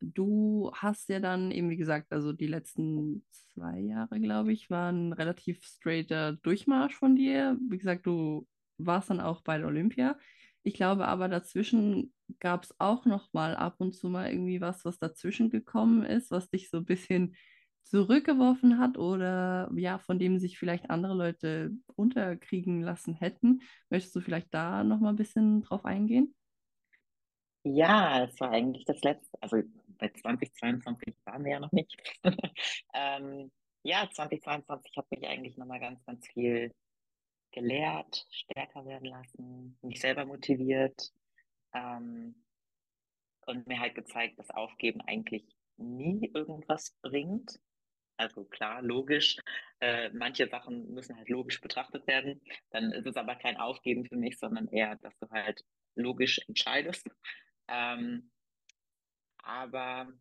du 0.00 0.70
hast 0.74 1.08
ja 1.08 1.20
dann 1.20 1.50
eben, 1.50 1.70
wie 1.70 1.76
gesagt, 1.76 2.12
also 2.12 2.32
die 2.32 2.46
letzten 2.46 3.24
zwei 3.30 3.80
Jahre, 3.80 4.20
glaube 4.20 4.52
ich, 4.52 4.70
waren 4.70 5.12
relativ 5.12 5.64
straighter 5.64 6.32
Durchmarsch 6.42 6.94
von 6.96 7.16
dir. 7.16 7.58
Wie 7.68 7.78
gesagt, 7.78 8.06
du 8.06 8.46
warst 8.78 9.10
dann 9.10 9.20
auch 9.20 9.42
bei 9.42 9.58
der 9.58 9.66
Olympia. 9.68 10.18
Ich 10.62 10.74
glaube 10.74 11.08
aber 11.08 11.28
dazwischen 11.28 12.12
gab 12.40 12.64
es 12.64 12.74
auch 12.78 13.06
noch 13.06 13.32
mal 13.32 13.56
ab 13.56 13.76
und 13.78 13.94
zu 13.94 14.08
mal 14.08 14.30
irgendwie 14.30 14.60
was, 14.60 14.84
was 14.84 14.98
dazwischen 14.98 15.50
gekommen 15.50 16.04
ist, 16.04 16.30
was 16.30 16.50
dich 16.50 16.70
so 16.70 16.78
ein 16.78 16.84
bisschen 16.84 17.34
zurückgeworfen 17.84 18.78
hat 18.78 18.98
oder 18.98 19.70
ja, 19.76 19.98
von 19.98 20.18
dem 20.18 20.38
sich 20.38 20.58
vielleicht 20.58 20.90
andere 20.90 21.14
Leute 21.14 21.70
unterkriegen 21.96 22.82
lassen 22.82 23.14
hätten. 23.14 23.62
Möchtest 23.88 24.14
du 24.16 24.20
vielleicht 24.20 24.52
da 24.52 24.84
noch 24.84 25.00
mal 25.00 25.10
ein 25.10 25.16
bisschen 25.16 25.62
drauf 25.62 25.84
eingehen? 25.86 26.34
Ja, 27.64 28.24
es 28.24 28.40
war 28.40 28.50
eigentlich 28.50 28.84
das 28.84 29.00
letzte, 29.02 29.36
also 29.42 29.62
bei 29.98 30.08
2022 30.08 31.14
waren 31.24 31.44
wir 31.44 31.52
ja 31.52 31.60
noch 31.60 31.72
nicht. 31.72 31.96
ähm, 32.94 33.50
ja, 33.82 34.08
2022 34.10 34.96
hat 34.96 35.10
mich 35.10 35.26
eigentlich 35.26 35.56
nochmal 35.56 35.80
ganz, 35.80 36.04
ganz 36.04 36.26
viel 36.28 36.72
gelehrt, 37.52 38.26
stärker 38.30 38.84
werden 38.86 39.06
lassen, 39.06 39.78
mich 39.82 40.00
selber 40.00 40.24
motiviert 40.24 41.12
ähm, 41.72 42.34
und 43.46 43.66
mir 43.66 43.80
halt 43.80 43.94
gezeigt, 43.94 44.38
dass 44.38 44.50
Aufgeben 44.50 45.00
eigentlich 45.00 45.44
nie 45.76 46.30
irgendwas 46.34 46.96
bringt. 47.02 47.58
Also 48.16 48.44
klar, 48.44 48.82
logisch, 48.82 49.38
äh, 49.80 50.10
manche 50.10 50.48
Sachen 50.48 50.92
müssen 50.92 51.16
halt 51.16 51.28
logisch 51.28 51.60
betrachtet 51.60 52.06
werden. 52.06 52.40
Dann 52.70 52.90
ist 52.92 53.06
es 53.06 53.16
aber 53.16 53.36
kein 53.36 53.56
Aufgeben 53.56 54.04
für 54.04 54.16
mich, 54.16 54.38
sondern 54.38 54.66
eher, 54.68 54.96
dass 54.96 55.16
du 55.18 55.30
halt 55.30 55.64
logisch 55.94 56.40
entscheidest. 56.48 57.08
Ähm, 57.68 58.30
aber 59.42 60.12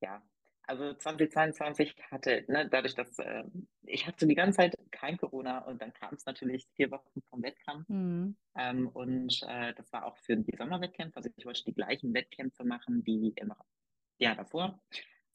ja, 0.00 0.22
also 0.68 0.92
2022 0.92 1.94
hatte, 2.10 2.44
ne, 2.46 2.68
dadurch, 2.68 2.94
dass 2.94 3.18
äh, 3.18 3.44
ich 3.86 4.06
hatte 4.06 4.26
die 4.26 4.34
ganze 4.34 4.58
Zeit 4.58 4.76
kein 4.90 5.16
Corona 5.16 5.60
und 5.60 5.80
dann 5.80 5.94
kam 5.94 6.14
es 6.14 6.26
natürlich 6.26 6.68
vier 6.74 6.90
Wochen 6.90 7.22
vom 7.30 7.42
Wettkampf. 7.42 7.88
Mhm. 7.88 8.36
Ähm, 8.54 8.88
und 8.88 9.42
äh, 9.48 9.72
das 9.74 9.90
war 9.94 10.04
auch 10.04 10.18
für 10.18 10.36
die 10.36 10.54
Sommerwettkämpfe. 10.56 11.16
Also 11.16 11.30
ich 11.34 11.46
wollte 11.46 11.64
die 11.64 11.72
gleichen 11.72 12.12
Wettkämpfe 12.12 12.64
machen 12.64 13.00
wie 13.06 13.32
im 13.36 13.54
Jahr 14.18 14.36
davor. 14.36 14.78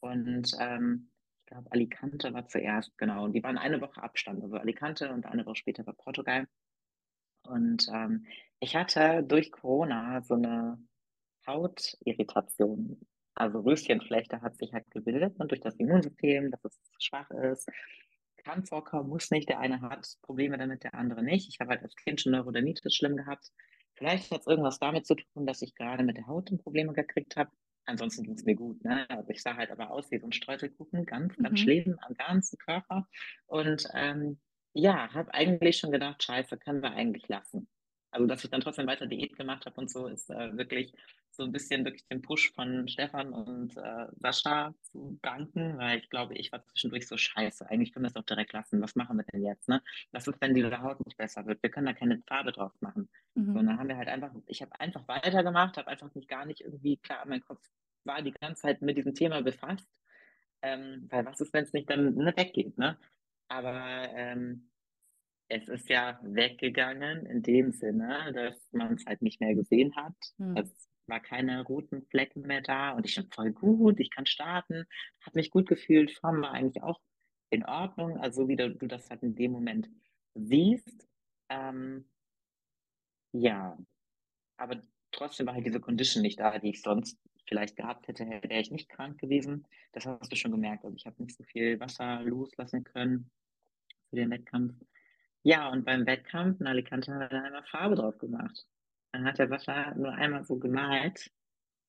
Und 0.02 0.56
ähm, 0.60 1.10
ich 1.40 1.46
glaube, 1.48 1.72
Alicante 1.72 2.32
war 2.32 2.48
zuerst, 2.48 2.96
genau. 3.00 3.24
Und 3.24 3.34
die 3.34 3.44
waren 3.44 3.58
eine 3.58 3.82
Woche 3.82 4.04
Abstand. 4.04 4.44
Also 4.44 4.58
Alicante 4.58 5.12
und 5.12 5.26
eine 5.26 5.48
Woche 5.48 5.56
später 5.56 5.84
war 5.88 5.96
Portugal. 5.96 6.48
Und 7.48 7.88
ähm, 7.92 8.28
ich 8.60 8.76
hatte 8.76 9.24
durch 9.24 9.52
Corona 9.52 10.22
so 10.22 10.36
eine 10.36 10.78
Hautirritation 11.48 13.06
also 13.36 13.62
Röschenflechte 13.62 14.42
hat 14.42 14.58
sich 14.58 14.74
halt 14.74 14.90
gebildet 14.92 15.40
und 15.40 15.50
durch 15.50 15.62
das 15.62 15.76
Immunsystem, 15.76 16.52
dass 16.52 16.64
es 16.66 16.80
schwach 17.00 17.30
ist. 17.32 17.68
Kann 18.38 18.66
vorkommen, 18.66 19.10
muss 19.10 19.32
nicht. 19.32 19.50
Der 19.50 19.60
eine 19.60 19.82
hat 19.82 20.06
Probleme 20.22 20.58
damit, 20.58 20.84
der 20.84 20.94
andere 20.94 21.24
nicht. 21.24 21.48
Ich 21.50 21.60
habe 21.60 21.72
halt 21.72 21.82
als 21.82 21.96
Kind 21.96 22.22
schon 22.22 22.34
Neurodermitis 22.34 22.94
schlimm 22.94 23.16
gehabt. 23.16 23.52
Vielleicht 23.96 24.32
hat 24.32 24.42
es 24.42 24.48
irgendwas 24.48 24.80
damit 24.80 25.08
zu 25.08 25.16
tun, 25.16 25.46
dass 25.46 25.62
ich 25.62 25.76
gerade 25.76 26.04
mit 26.04 26.18
der 26.18 26.28
Haut 26.28 26.52
Probleme 26.62 26.94
gekriegt 26.94 27.38
habe. 27.38 27.52
Ansonsten 27.86 28.24
ging 28.24 28.36
es 28.36 28.44
mir 28.44 28.56
gut. 28.56 28.84
Ne? 28.84 29.10
Also 29.10 29.30
ich 29.30 29.42
sah 29.42 29.56
halt 29.56 29.72
aber 29.72 29.92
aus 29.92 30.12
wie 30.12 30.20
so 30.20 30.28
ein 30.28 30.34
Streuselkuchen, 30.34 31.06
ganz, 31.06 31.36
ganz 31.38 31.52
mhm. 31.52 31.58
schlimm 31.58 32.00
am 32.02 32.14
ganzen 32.16 32.58
Körper. 32.58 33.08
Und 33.46 33.88
ähm, 33.94 34.40
ja, 34.74 35.14
habe 35.14 35.34
eigentlich 35.34 35.78
schon 35.78 35.92
gedacht, 35.92 36.22
scheiße, 36.24 36.58
können 36.58 36.82
wir 36.82 36.92
eigentlich 36.92 37.28
lassen. 37.28 37.68
Also 38.14 38.28
dass 38.28 38.44
ich 38.44 38.50
dann 38.52 38.62
trotzdem 38.62 38.86
weiter 38.86 39.08
Diät 39.08 39.36
gemacht 39.36 39.66
habe 39.66 39.82
und 39.82 39.90
so, 39.90 40.08
ist 40.08 40.30
äh, 40.30 40.56
wirklich 40.56 40.94
so 41.32 41.44
ein 41.44 41.52
bisschen 41.52 41.84
wirklich 41.84 42.06
den 42.08 42.22
Push 42.22 42.52
von 42.54 42.88
Stefan 42.88 43.34
und 43.34 43.76
äh, 43.76 44.06
Sascha 44.20 44.76
zu 44.82 45.18
danken, 45.24 45.80
weil 45.80 45.98
ich 45.98 46.10
glaube, 46.12 46.36
ich 46.36 46.52
war 46.52 46.64
zwischendurch 46.64 47.08
so 47.08 47.18
scheiße. 47.18 47.68
Eigentlich 47.70 47.92
können 47.92 48.04
wir 48.06 48.10
es 48.10 48.14
doch 48.14 48.24
direkt 48.24 48.54
lassen. 48.54 48.82
Was 48.82 48.96
machen 48.96 49.18
wir 49.18 49.26
denn 49.34 49.44
jetzt? 49.44 49.68
Ne? 49.68 49.82
Was 50.12 50.28
ist, 50.28 50.40
wenn 50.42 50.54
diese 50.54 50.80
Haut 50.80 51.04
nicht 51.06 51.18
besser 51.18 51.46
wird? 51.48 51.64
Wir 51.64 51.72
können 51.72 51.88
da 51.88 51.94
keine 51.94 52.22
Farbe 52.28 52.52
drauf 52.52 52.74
machen. 52.82 53.10
Mhm. 53.34 53.54
So, 53.54 53.60
und 53.60 53.66
dann 53.66 53.80
haben 53.80 53.88
wir 53.88 53.98
halt 53.98 54.10
einfach, 54.10 54.32
ich 54.46 54.62
habe 54.62 54.80
einfach 54.80 55.08
weitergemacht, 55.08 55.78
habe 55.78 55.88
einfach 55.88 56.14
mich 56.14 56.28
gar 56.28 56.46
nicht 56.46 56.62
irgendwie, 56.62 56.98
klar, 56.98 57.26
mein 57.26 57.42
Kopf 57.42 57.68
war 58.04 58.22
die 58.22 58.34
ganze 58.34 58.62
Zeit 58.62 58.82
mit 58.84 58.96
diesem 58.98 59.16
Thema 59.16 59.42
befasst. 59.42 59.88
Ähm, 60.62 61.08
weil 61.10 61.26
was 61.26 61.42
ist, 61.42 61.52
wenn 61.52 61.64
es 61.64 61.74
nicht 61.74 61.90
dann 61.90 62.14
nicht 62.14 62.38
weggeht? 62.38 62.78
Ne? 62.78 62.98
Aber 63.48 64.08
ähm, 64.14 64.70
es 65.50 65.68
ist 65.68 65.90
ja 65.90 66.20
weggegangen 66.24 67.26
in 67.26 67.44
dem 67.44 67.72
Sinne, 67.72 68.32
dass 68.34 68.58
man 68.72 68.96
es 68.96 69.06
halt 69.06 69.22
nicht 69.22 69.42
mehr 69.42 69.56
gesehen 69.56 69.96
hat. 69.96 70.16
Mhm. 70.38 70.58
Es 70.58 70.90
war 71.08 71.20
keine 71.20 71.64
roten 71.64 72.04
Flecken 72.04 72.42
mehr 72.42 72.62
da 72.62 72.92
und 72.92 73.06
ich 73.06 73.16
bin 73.16 73.30
voll 73.32 73.52
gut, 73.52 74.00
ich 74.00 74.10
kann 74.10 74.26
starten, 74.26 74.86
habe 75.22 75.38
mich 75.38 75.52
gut 75.52 75.68
gefühlt, 75.68 76.12
Form 76.12 76.42
war 76.42 76.52
eigentlich 76.52 76.82
auch 76.82 77.02
in 77.50 77.66
Ordnung, 77.66 78.18
also 78.18 78.48
wie 78.48 78.56
du, 78.56 78.74
du 78.74 78.88
das 78.88 79.10
halt 79.10 79.22
in 79.22 79.36
dem 79.36 79.52
Moment 79.52 79.90
siehst. 80.34 81.08
Ähm, 81.50 82.06
ja, 83.32 83.78
aber 84.58 84.82
trotzdem 85.12 85.46
war 85.46 85.54
halt 85.54 85.66
diese 85.66 85.80
Condition 85.80 86.22
nicht 86.22 86.40
da, 86.40 86.58
die 86.58 86.70
ich 86.70 86.82
sonst 86.82 87.20
vielleicht 87.48 87.76
gehabt 87.76 88.08
hätte, 88.08 88.26
wäre 88.26 88.60
ich 88.60 88.72
nicht 88.72 88.90
krank 88.90 89.20
gewesen. 89.20 89.68
Das 89.92 90.06
hast 90.06 90.32
du 90.32 90.36
schon 90.36 90.52
gemerkt. 90.52 90.86
Also 90.86 90.96
ich 90.96 91.06
habe 91.06 91.22
nicht 91.22 91.36
so 91.36 91.44
viel 91.44 91.80
Wasser 91.80 92.22
loslassen 92.24 92.84
können 92.84 93.30
für 94.10 94.16
den 94.16 94.32
Wettkampf. 94.32 94.74
Ja, 95.44 95.70
und 95.70 95.84
beim 95.84 96.06
Wettkampf 96.06 96.62
in 96.62 96.68
Alicante 96.68 97.12
haben 97.12 97.20
wir 97.20 97.28
dann 97.28 97.46
einmal 97.46 97.64
Farbe 97.66 97.96
drauf 97.96 98.18
gemacht. 98.18 98.66
Dann 99.12 99.26
hat 99.26 99.38
der 99.38 99.50
Sascha 99.50 99.94
nur 99.94 100.14
einmal 100.14 100.44
so 100.46 100.58
gemalt 100.58 101.30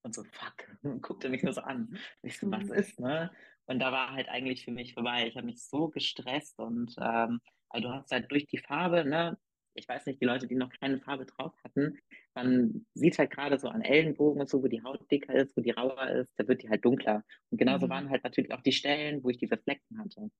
und 0.02 0.14
so, 0.14 0.24
fuck, 0.24 0.54
und 0.82 1.02
guckte 1.02 1.28
mich 1.28 1.42
nur 1.42 1.52
so 1.52 1.60
an. 1.62 1.96
Ich 2.22 2.38
so, 2.38 2.50
was 2.50 2.64
mhm. 2.64 2.74
ist, 2.74 3.00
ne? 3.00 3.30
Und 3.66 3.78
da 3.78 3.92
war 3.92 4.12
halt 4.12 4.28
eigentlich 4.28 4.64
für 4.64 4.72
mich 4.72 4.92
vorbei. 4.92 5.26
Ich 5.26 5.36
habe 5.36 5.46
mich 5.46 5.64
so 5.64 5.88
gestresst 5.88 6.58
und 6.58 6.94
ähm, 7.00 7.40
also 7.70 7.88
du 7.88 7.94
hast 7.94 8.10
halt 8.10 8.30
durch 8.30 8.46
die 8.46 8.58
Farbe, 8.58 9.04
ne? 9.04 9.38
Ich 9.74 9.88
weiß 9.88 10.06
nicht, 10.06 10.20
die 10.20 10.26
Leute, 10.26 10.46
die 10.46 10.54
noch 10.54 10.70
keine 10.80 11.00
Farbe 11.00 11.26
drauf 11.26 11.52
hatten, 11.64 11.98
man 12.34 12.86
sieht 12.94 13.18
halt 13.18 13.30
gerade 13.30 13.58
so 13.58 13.68
an 13.68 13.82
Ellenbogen 13.82 14.40
und 14.40 14.48
so, 14.48 14.62
wo 14.62 14.68
die 14.68 14.82
Haut 14.82 15.10
dicker 15.10 15.34
ist, 15.34 15.56
wo 15.56 15.60
die 15.60 15.70
rauer 15.70 16.08
ist, 16.10 16.32
da 16.36 16.46
wird 16.46 16.62
die 16.62 16.68
halt 16.68 16.84
dunkler. 16.84 17.24
Und 17.50 17.58
genauso 17.58 17.86
mhm. 17.86 17.90
waren 17.90 18.10
halt 18.10 18.24
natürlich 18.24 18.52
auch 18.52 18.62
die 18.62 18.72
Stellen, 18.72 19.22
wo 19.22 19.30
ich 19.30 19.38
diese 19.38 19.56
Flecken 19.56 19.98
hatte. 19.98 20.30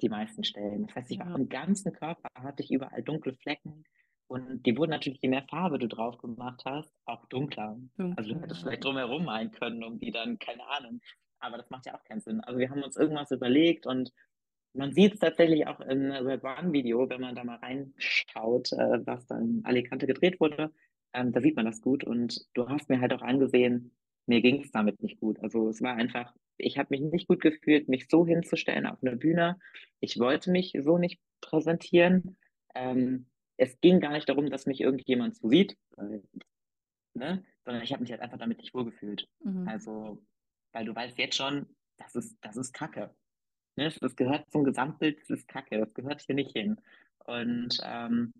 Die 0.00 0.08
meisten 0.08 0.44
Stellen. 0.44 0.86
Das 0.86 0.96
heißt, 0.96 1.10
ich 1.10 1.18
war 1.18 1.34
am 1.34 1.48
ganzen 1.48 1.92
Körper 1.92 2.28
hatte 2.34 2.62
ich 2.62 2.70
überall 2.70 3.02
dunkle 3.02 3.34
Flecken 3.34 3.84
und 4.28 4.66
die 4.66 4.76
wurden 4.76 4.90
natürlich, 4.90 5.20
je 5.22 5.28
mehr 5.28 5.46
Farbe 5.48 5.78
du 5.78 5.86
drauf 5.86 6.18
gemacht 6.18 6.62
hast, 6.64 6.92
auch 7.04 7.26
dunkler. 7.26 7.78
dunkler. 7.96 8.18
Also 8.18 8.34
du 8.34 8.40
hättest 8.40 8.62
vielleicht 8.62 8.84
drumherum 8.84 9.24
malen 9.24 9.52
können, 9.52 9.84
um 9.84 9.98
die 9.98 10.10
dann, 10.10 10.38
keine 10.38 10.66
Ahnung. 10.66 11.00
Aber 11.38 11.58
das 11.58 11.70
macht 11.70 11.86
ja 11.86 11.94
auch 11.94 12.02
keinen 12.04 12.20
Sinn. 12.20 12.40
Also 12.40 12.58
wir 12.58 12.70
haben 12.70 12.82
uns 12.82 12.96
irgendwas 12.96 13.30
überlegt 13.30 13.86
und 13.86 14.12
man 14.72 14.92
sieht 14.92 15.14
es 15.14 15.20
tatsächlich 15.20 15.66
auch 15.66 15.80
im 15.80 16.10
Red 16.10 16.44
One-Video, 16.44 17.08
wenn 17.08 17.20
man 17.20 17.34
da 17.34 17.44
mal 17.44 17.56
reinschaut, 17.56 18.72
äh, 18.72 19.06
was 19.06 19.26
dann 19.26 19.58
in 19.58 19.64
Alicante 19.64 20.06
gedreht 20.06 20.40
wurde. 20.40 20.72
Ähm, 21.12 21.32
da 21.32 21.40
sieht 21.40 21.56
man 21.56 21.64
das 21.64 21.80
gut. 21.80 22.04
Und 22.04 22.46
du 22.54 22.68
hast 22.68 22.88
mir 22.88 23.00
halt 23.00 23.12
auch 23.12 23.22
angesehen, 23.22 23.92
mir 24.26 24.42
ging 24.42 24.62
es 24.62 24.72
damit 24.72 25.00
nicht 25.02 25.20
gut. 25.20 25.38
Also 25.40 25.68
es 25.68 25.80
war 25.82 25.94
einfach, 25.94 26.34
ich 26.58 26.78
habe 26.78 26.88
mich 26.90 27.00
nicht 27.00 27.28
gut 27.28 27.40
gefühlt, 27.40 27.88
mich 27.88 28.08
so 28.08 28.26
hinzustellen 28.26 28.86
auf 28.86 29.02
einer 29.02 29.16
Bühne. 29.16 29.58
Ich 30.00 30.18
wollte 30.18 30.50
mich 30.50 30.76
so 30.80 30.98
nicht 30.98 31.20
präsentieren. 31.40 32.36
Ähm, 32.74 33.26
es 33.56 33.80
ging 33.80 34.00
gar 34.00 34.12
nicht 34.12 34.28
darum, 34.28 34.50
dass 34.50 34.66
mich 34.66 34.80
irgendjemand 34.80 35.36
so 35.36 35.48
sieht, 35.48 35.76
ne? 37.14 37.44
sondern 37.64 37.82
ich 37.82 37.92
habe 37.92 38.02
mich 38.02 38.10
halt 38.10 38.20
einfach 38.20 38.38
damit 38.38 38.58
nicht 38.58 38.74
wohlgefühlt. 38.74 39.28
Mhm. 39.40 39.66
Also, 39.66 40.22
weil 40.72 40.84
du 40.84 40.94
weißt 40.94 41.18
jetzt 41.18 41.36
schon, 41.36 41.66
das 41.96 42.14
ist, 42.14 42.36
das 42.42 42.56
ist 42.56 42.72
Kacke. 42.72 43.14
Ne? 43.76 43.92
Das 44.00 44.16
gehört 44.16 44.50
zum 44.50 44.64
Gesamtbild, 44.64 45.20
das 45.20 45.30
ist 45.30 45.48
Kacke, 45.48 45.78
das 45.78 45.94
gehört 45.94 46.22
hier 46.22 46.34
nicht 46.34 46.52
hin. 46.52 46.80
Und 47.24 47.78
ähm, 47.82 48.32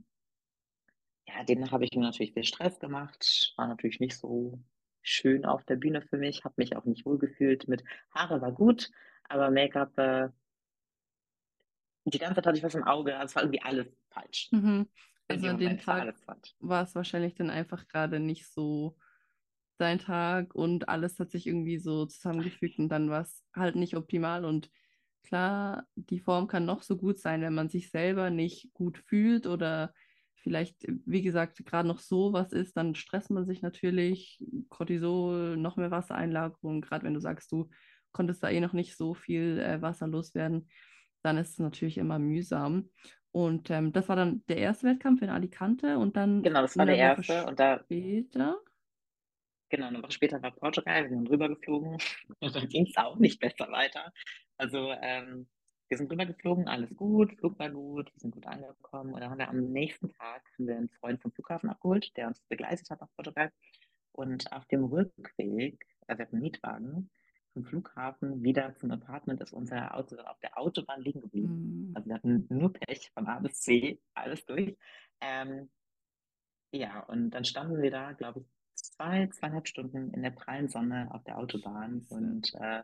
ja, 1.27 1.43
demnach 1.45 1.73
habe 1.73 1.85
ich 1.85 1.93
mir 1.93 2.03
natürlich 2.03 2.33
viel 2.33 2.45
Stress 2.45 2.79
gemacht, 2.79 3.53
war 3.57 3.67
natürlich 3.67 4.01
nicht 4.01 4.17
so 4.17 4.61
schön 5.09 5.45
auf 5.45 5.65
der 5.65 5.77
Bühne 5.77 6.03
für 6.03 6.19
mich, 6.19 6.45
habe 6.45 6.55
mich 6.59 6.77
auch 6.77 6.85
nicht 6.85 7.07
wohlgefühlt 7.07 7.69
mit 7.69 7.85
Haare 8.11 8.41
war 8.41 8.53
gut, 8.53 8.91
aber 9.29 9.51
Make-up, 9.51 9.97
äh, 9.99 10.29
die 12.05 12.19
ganze 12.19 12.37
Zeit 12.37 12.47
hatte 12.47 12.59
ich 12.59 12.65
was 12.65 12.75
im 12.75 12.85
Auge, 12.85 13.17
also 13.17 13.27
es 13.27 13.37
war 13.37 13.43
irgendwie 13.43 13.63
alles 13.63 13.87
falsch. 14.11 14.49
Mhm. 14.53 14.89
Also 15.29 15.49
an 15.49 15.59
dem 15.59 15.79
Tag 15.79 16.15
war 16.61 16.85
es 16.85 16.95
wahrscheinlich 16.95 17.35
dann 17.35 17.51
einfach 17.51 17.89
gerade 17.89 18.21
nicht 18.21 18.47
so 18.47 18.97
dein 19.79 19.99
Tag 19.99 20.55
und 20.55 20.89
alles 20.89 21.19
hat 21.19 21.31
sich 21.31 21.47
irgendwie 21.47 21.79
so 21.79 22.07
zusammengefügt 22.07 22.79
und 22.79 22.89
dann 22.89 23.11
war 23.11 23.23
es 23.23 23.45
halt 23.55 23.77
nicht 23.77 23.97
optimal 23.97 24.45
und 24.45 24.71
klar, 25.23 25.85
die 25.97 26.21
Form 26.21 26.47
kann 26.47 26.65
noch 26.65 26.83
so 26.83 26.97
gut 26.97 27.19
sein, 27.19 27.43
wenn 27.43 27.55
man 27.55 27.69
sich 27.69 27.91
selber 27.91 28.31
nicht 28.31 28.73
gut 28.73 28.99
fühlt 28.99 29.47
oder 29.47 29.93
vielleicht, 30.47 30.77
wie 31.07 31.23
gesagt, 31.23 31.67
gerade 31.67 31.89
noch 31.89 31.99
so 31.99 32.33
was 32.33 32.53
ist, 32.53 32.77
dann 32.77 32.95
stresst 32.95 33.33
man 33.33 33.47
sich 33.47 33.63
natürlich, 33.63 34.41
Cortisol, 34.69 35.57
noch 35.57 35.77
mehr 35.77 35.91
Wassereinlagerung, 35.91 36.83
gerade 36.83 37.05
wenn 37.05 37.15
du 37.15 37.21
sagst, 37.21 37.51
du 37.51 37.69
konntest 38.13 38.45
da 38.45 38.49
eh 38.49 38.61
noch 38.61 38.73
nicht 38.73 38.97
so 38.97 39.13
viel 39.13 39.59
äh, 39.59 39.83
Wasser 39.83 40.07
loswerden, 40.07 40.69
dann 41.25 41.37
ist 41.37 41.51
es 41.51 41.59
natürlich 41.59 41.99
immer 41.99 42.21
mühsam. 42.21 42.91
Und 43.33 43.71
ähm, 43.71 43.93
das 43.93 44.09
war 44.09 44.15
dann 44.15 44.45
der 44.47 44.59
erste 44.59 44.87
Wettkampf 44.87 45.21
in 45.21 45.31
Alicante 45.31 45.99
und 45.99 46.17
dann. 46.17 46.45
Genau, 46.45 46.63
das 46.63 46.77
war 46.77 46.87
der 46.87 46.97
erste. 46.97 47.43
Woche 47.43 47.47
und 47.47 47.59
da. 47.59 47.81
Später. 47.81 48.61
Genau, 49.69 49.89
eine 49.89 50.01
Woche 50.01 50.13
später 50.13 50.41
war 50.41 50.53
Portugal, 50.53 51.03
wir 51.03 51.11
sind 51.11 51.29
rübergeflogen. 51.29 51.99
Und 52.39 52.55
dann 52.55 52.69
ging 52.69 52.87
es 52.87 52.97
auch 52.97 53.17
nicht 53.17 53.41
besser 53.41 53.69
weiter. 53.73 54.13
Also, 54.59 54.93
ähm, 55.03 55.49
wir 55.89 55.99
sind 55.99 56.11
rübergeflogen, 56.11 56.69
alles 56.69 56.95
gut, 56.97 57.37
Flug 57.39 57.59
war 57.59 57.71
gut, 57.71 58.13
wir 58.13 58.21
sind 58.21 58.33
gut 58.33 58.47
angekommen. 58.47 59.15
Und 59.15 59.21
dann 59.21 59.31
haben 59.31 59.39
wir 59.39 59.49
am 59.49 59.73
nächsten 59.73 60.09
Tag 60.11 60.43
einen 60.59 60.89
Freund 61.01 61.21
vom 61.23 61.33
Flughafen 61.33 61.71
abgeholt, 61.71 62.17
der 62.17 62.29
uns 62.29 62.41
begleitet 62.49 62.91
hat 62.91 63.01
nach 63.01 63.13
Portugal. 63.15 63.53
Und 64.13 64.51
auf 64.53 64.67
dem 64.67 64.85
Rückweg, 64.85 65.87
also 66.07 66.23
hatten 66.23 66.37
einen 66.37 66.43
Mietwagen, 66.43 67.11
vom 67.53 67.65
Flughafen 67.65 68.43
wieder 68.43 68.75
zum 68.77 68.91
Apartment 68.91 69.41
ist 69.41 69.53
unser 69.53 69.95
Auto 69.97 70.17
auf 70.17 70.39
der 70.41 70.59
Autobahn 70.59 71.01
liegen 71.01 71.23
geblieben. 71.23 71.89
Mhm. 71.89 71.97
Also 71.97 72.09
wir 72.09 72.15
hatten 72.17 72.47
nur 72.51 72.73
Pech 72.73 73.11
von 73.15 73.27
A 73.27 73.39
bis 73.39 73.61
C, 73.61 73.99
alles 74.15 74.45
durch. 74.45 74.77
Ähm, 75.21 75.71
ja, 76.73 77.01
und 77.05 77.31
dann 77.31 77.45
standen 77.45 77.81
wir 77.81 77.91
da, 77.91 78.13
glaube 78.13 78.41
ich, 78.41 78.47
zwei, 78.75 79.27
zweieinhalb 79.29 79.69
Stunden 79.69 80.13
in 80.13 80.23
der 80.23 80.31
prallen 80.31 80.69
Sonne 80.69 81.09
auf 81.13 81.25
der 81.25 81.39
Autobahn 81.39 82.05
und 82.11 82.55
äh, 82.61 82.83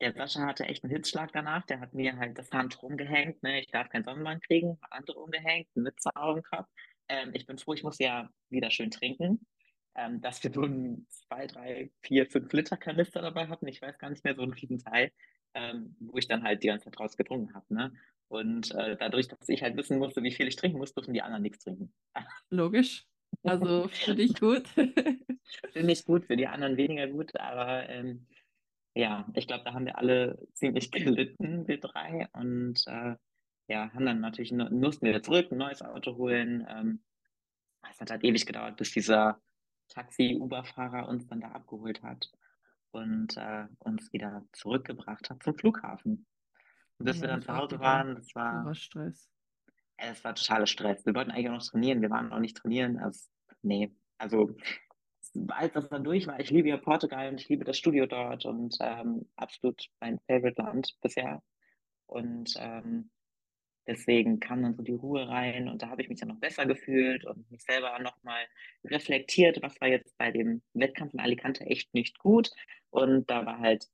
der 0.00 0.12
Sascha 0.12 0.46
hatte 0.46 0.64
echt 0.64 0.84
einen 0.84 0.92
Hitzschlag 0.92 1.32
danach. 1.32 1.64
Der 1.66 1.80
hat 1.80 1.94
mir 1.94 2.16
halt 2.16 2.38
das 2.38 2.50
Hand 2.52 2.82
rumgehängt. 2.82 3.42
Ne? 3.42 3.60
Ich 3.60 3.68
darf 3.68 3.88
keinen 3.90 4.04
Sonnenbrand 4.04 4.42
kriegen, 4.44 4.78
andere 4.90 5.18
umgehängt, 5.18 5.68
eine 5.74 5.84
Mütze 5.84 6.10
auf 6.14 6.34
dem 6.34 6.42
Kopf. 6.42 6.68
Ähm, 7.08 7.30
ich 7.34 7.46
bin 7.46 7.58
froh, 7.58 7.74
ich 7.74 7.82
muss 7.82 7.98
ja 7.98 8.28
wieder 8.48 8.70
schön 8.70 8.90
trinken 8.90 9.46
ähm, 9.94 10.20
dass 10.20 10.42
wir 10.42 10.52
so 10.52 10.62
ein 10.62 11.06
zwei, 11.08 11.46
drei, 11.46 11.90
vier, 12.02 12.26
fünf 12.26 12.52
Liter 12.52 12.76
Kanister 12.76 13.22
dabei 13.22 13.48
hatten. 13.48 13.66
Ich 13.66 13.82
weiß 13.82 13.98
gar 13.98 14.10
nicht 14.10 14.24
mehr, 14.24 14.34
so 14.34 14.42
einen 14.42 14.52
riesen 14.52 14.78
Teil, 14.78 15.10
ähm, 15.54 15.96
wo 16.00 16.16
ich 16.18 16.28
dann 16.28 16.42
halt 16.42 16.62
die 16.62 16.68
ganze 16.68 16.84
Zeit 16.84 16.98
draus 16.98 17.16
getrunken 17.16 17.54
habe. 17.54 17.74
Ne? 17.74 17.92
Und 18.28 18.72
äh, 18.74 18.96
dadurch, 18.96 19.28
dass 19.28 19.48
ich 19.48 19.62
halt 19.62 19.76
wissen 19.76 19.98
musste, 19.98 20.22
wie 20.22 20.32
viel 20.32 20.46
ich 20.46 20.56
trinken 20.56 20.78
muss, 20.78 20.94
durften 20.94 21.14
die 21.14 21.22
anderen 21.22 21.42
nichts 21.42 21.64
trinken. 21.64 21.92
Logisch. 22.50 23.06
Also 23.42 23.88
finde 23.88 24.22
ich 24.22 24.38
gut. 24.38 24.66
finde 25.72 25.92
ich 25.92 26.04
gut, 26.04 26.26
für 26.26 26.36
die 26.36 26.46
anderen 26.46 26.76
weniger 26.76 27.06
gut, 27.08 27.34
aber 27.38 27.88
ähm, 27.88 28.26
ja, 28.94 29.26
ich 29.34 29.46
glaube, 29.46 29.64
da 29.64 29.72
haben 29.72 29.86
wir 29.86 29.98
alle 29.98 30.38
ziemlich 30.54 30.90
gelitten, 30.92 31.66
wir 31.68 31.80
drei. 31.80 32.28
Und 32.32 32.84
äh, 32.86 33.16
ja, 33.68 33.92
haben 33.92 34.06
dann 34.06 34.20
natürlich, 34.20 34.52
mussten 34.52 35.06
wir 35.06 35.22
zurück, 35.22 35.50
ein 35.50 35.58
neues 35.58 35.82
Auto 35.82 36.16
holen. 36.16 36.66
Ähm, 36.68 37.02
es 37.90 38.00
hat 38.00 38.10
halt 38.10 38.24
ewig 38.24 38.44
gedauert, 38.46 38.76
bis 38.76 38.92
dieser 38.92 39.40
Taxi-Uber-Fahrer 39.88 41.08
uns 41.08 41.26
dann 41.26 41.40
da 41.40 41.48
abgeholt 41.48 42.02
hat 42.02 42.30
und 42.90 43.36
äh, 43.36 43.66
uns 43.78 44.12
wieder 44.12 44.44
zurückgebracht 44.52 45.30
hat 45.30 45.42
zum 45.42 45.56
Flughafen. 45.56 46.26
Und 46.98 47.06
bis 47.06 47.16
ja, 47.16 47.22
wir 47.22 47.28
dann 47.28 47.42
zu 47.42 47.56
Hause 47.56 47.80
waren, 47.80 48.16
das 48.16 48.34
war, 48.34 48.74
Stress. 48.74 49.30
Es 49.96 50.24
war 50.24 50.34
totaler 50.34 50.66
Stress. 50.66 51.04
Wir 51.06 51.14
wollten 51.14 51.30
eigentlich 51.30 51.48
auch 51.48 51.54
noch 51.54 51.66
trainieren, 51.66 52.02
wir 52.02 52.10
waren 52.10 52.28
noch 52.28 52.40
nicht 52.40 52.56
trainieren. 52.56 52.98
Also, 52.98 53.28
nee, 53.62 53.94
also 54.18 54.54
als 55.48 55.72
das 55.74 55.88
dann 55.88 56.04
durch 56.04 56.26
war, 56.26 56.40
ich 56.40 56.50
liebe 56.50 56.68
ja 56.68 56.76
Portugal 56.76 57.28
und 57.28 57.40
ich 57.40 57.48
liebe 57.48 57.64
das 57.64 57.78
Studio 57.78 58.06
dort 58.06 58.46
und 58.46 58.76
ähm, 58.80 59.26
absolut 59.36 59.86
mein 60.00 60.18
Favorite 60.26 60.60
Land 60.60 60.96
bisher. 61.00 61.42
Und 62.06 62.54
ähm, 62.58 63.10
deswegen 63.86 64.40
kam 64.40 64.62
dann 64.62 64.74
so 64.74 64.82
die 64.82 64.94
Ruhe 64.94 65.28
rein 65.28 65.68
und 65.68 65.82
da 65.82 65.88
habe 65.88 66.02
ich 66.02 66.08
mich 66.08 66.18
dann 66.18 66.28
noch 66.28 66.40
besser 66.40 66.66
gefühlt 66.66 67.24
und 67.24 67.50
mich 67.50 67.62
selber 67.62 67.98
nochmal 68.00 68.44
reflektiert, 68.84 69.62
was 69.62 69.80
war 69.80 69.88
jetzt 69.88 70.16
bei 70.18 70.30
dem 70.30 70.62
Wettkampf 70.74 71.14
in 71.14 71.20
Alicante 71.20 71.64
echt 71.66 71.94
nicht 71.94 72.18
gut. 72.18 72.50
Und 72.90 73.30
da 73.30 73.46
war 73.46 73.60
halt 73.60 73.86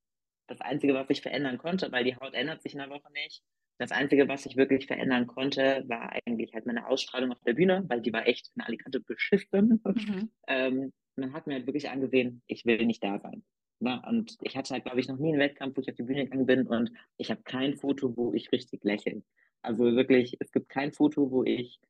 das 0.47 0.61
Einzige, 0.61 0.95
was 0.95 1.11
ich 1.11 1.23
verändern 1.23 1.59
konnte, 1.59 1.91
weil 1.93 2.05
die 2.05 2.17
Haut 2.17 2.35
ändert 2.35 2.63
sich 2.63 2.73
in 2.73 2.79
der 2.79 2.91
Woche 2.91 3.13
nicht. 3.13 3.43
Das 3.79 3.91
Einzige, 3.91 4.27
was 4.27 4.47
ich 4.47 4.57
wirklich 4.57 4.87
verändern 4.87 5.27
konnte, 5.27 5.85
war 5.87 6.13
eigentlich 6.13 6.55
halt 6.55 6.65
meine 6.65 6.87
Ausstrahlung 6.87 7.33
auf 7.33 7.43
der 7.45 7.53
Bühne, 7.53 7.85
weil 7.89 8.01
die 8.01 8.13
war 8.13 8.27
echt 8.27 8.51
in 8.55 8.63
Alicante 8.63 9.01
beschissen. 9.01 9.83
Mhm. 9.85 10.31
ähm, 10.49 10.93
man 11.17 11.33
hat 11.33 11.47
mir 11.47 11.55
halt 11.55 11.67
wirklich 11.67 11.91
angesehen, 11.91 12.43
ich 12.47 12.65
will 12.65 12.85
nicht 12.87 13.03
da 13.03 13.19
sein. 13.19 13.43
Na, 13.79 14.07
und 14.09 14.37
ich 14.41 14.57
hatte 14.57 14.73
halt, 14.73 14.85
glaube 14.85 15.01
ich, 15.01 15.09
noch 15.09 15.19
nie 15.19 15.31
einen 15.31 15.41
Wettkampf, 15.41 15.77
wo 15.77 15.81
ich 15.83 15.89
auf 15.91 15.97
die 15.97 16.03
Bühne 16.03 16.25
gegangen 16.25 16.47
bin 16.47 16.67
und 16.67 16.91
ich 17.19 17.31
habe 17.31 17.43
kein 17.43 17.77
Foto, 17.77 18.17
wo 18.17 18.33
ich 18.33 18.51
richtig 18.53 18.85
lächle. 18.85 19.23
Also 19.63 19.85
wirklich, 19.85 20.37
es 20.41 20.51
gibt 20.53 20.69
kein 20.69 20.93
Foto, 20.93 21.31
wo 21.31 21.45
ich, 21.45 21.81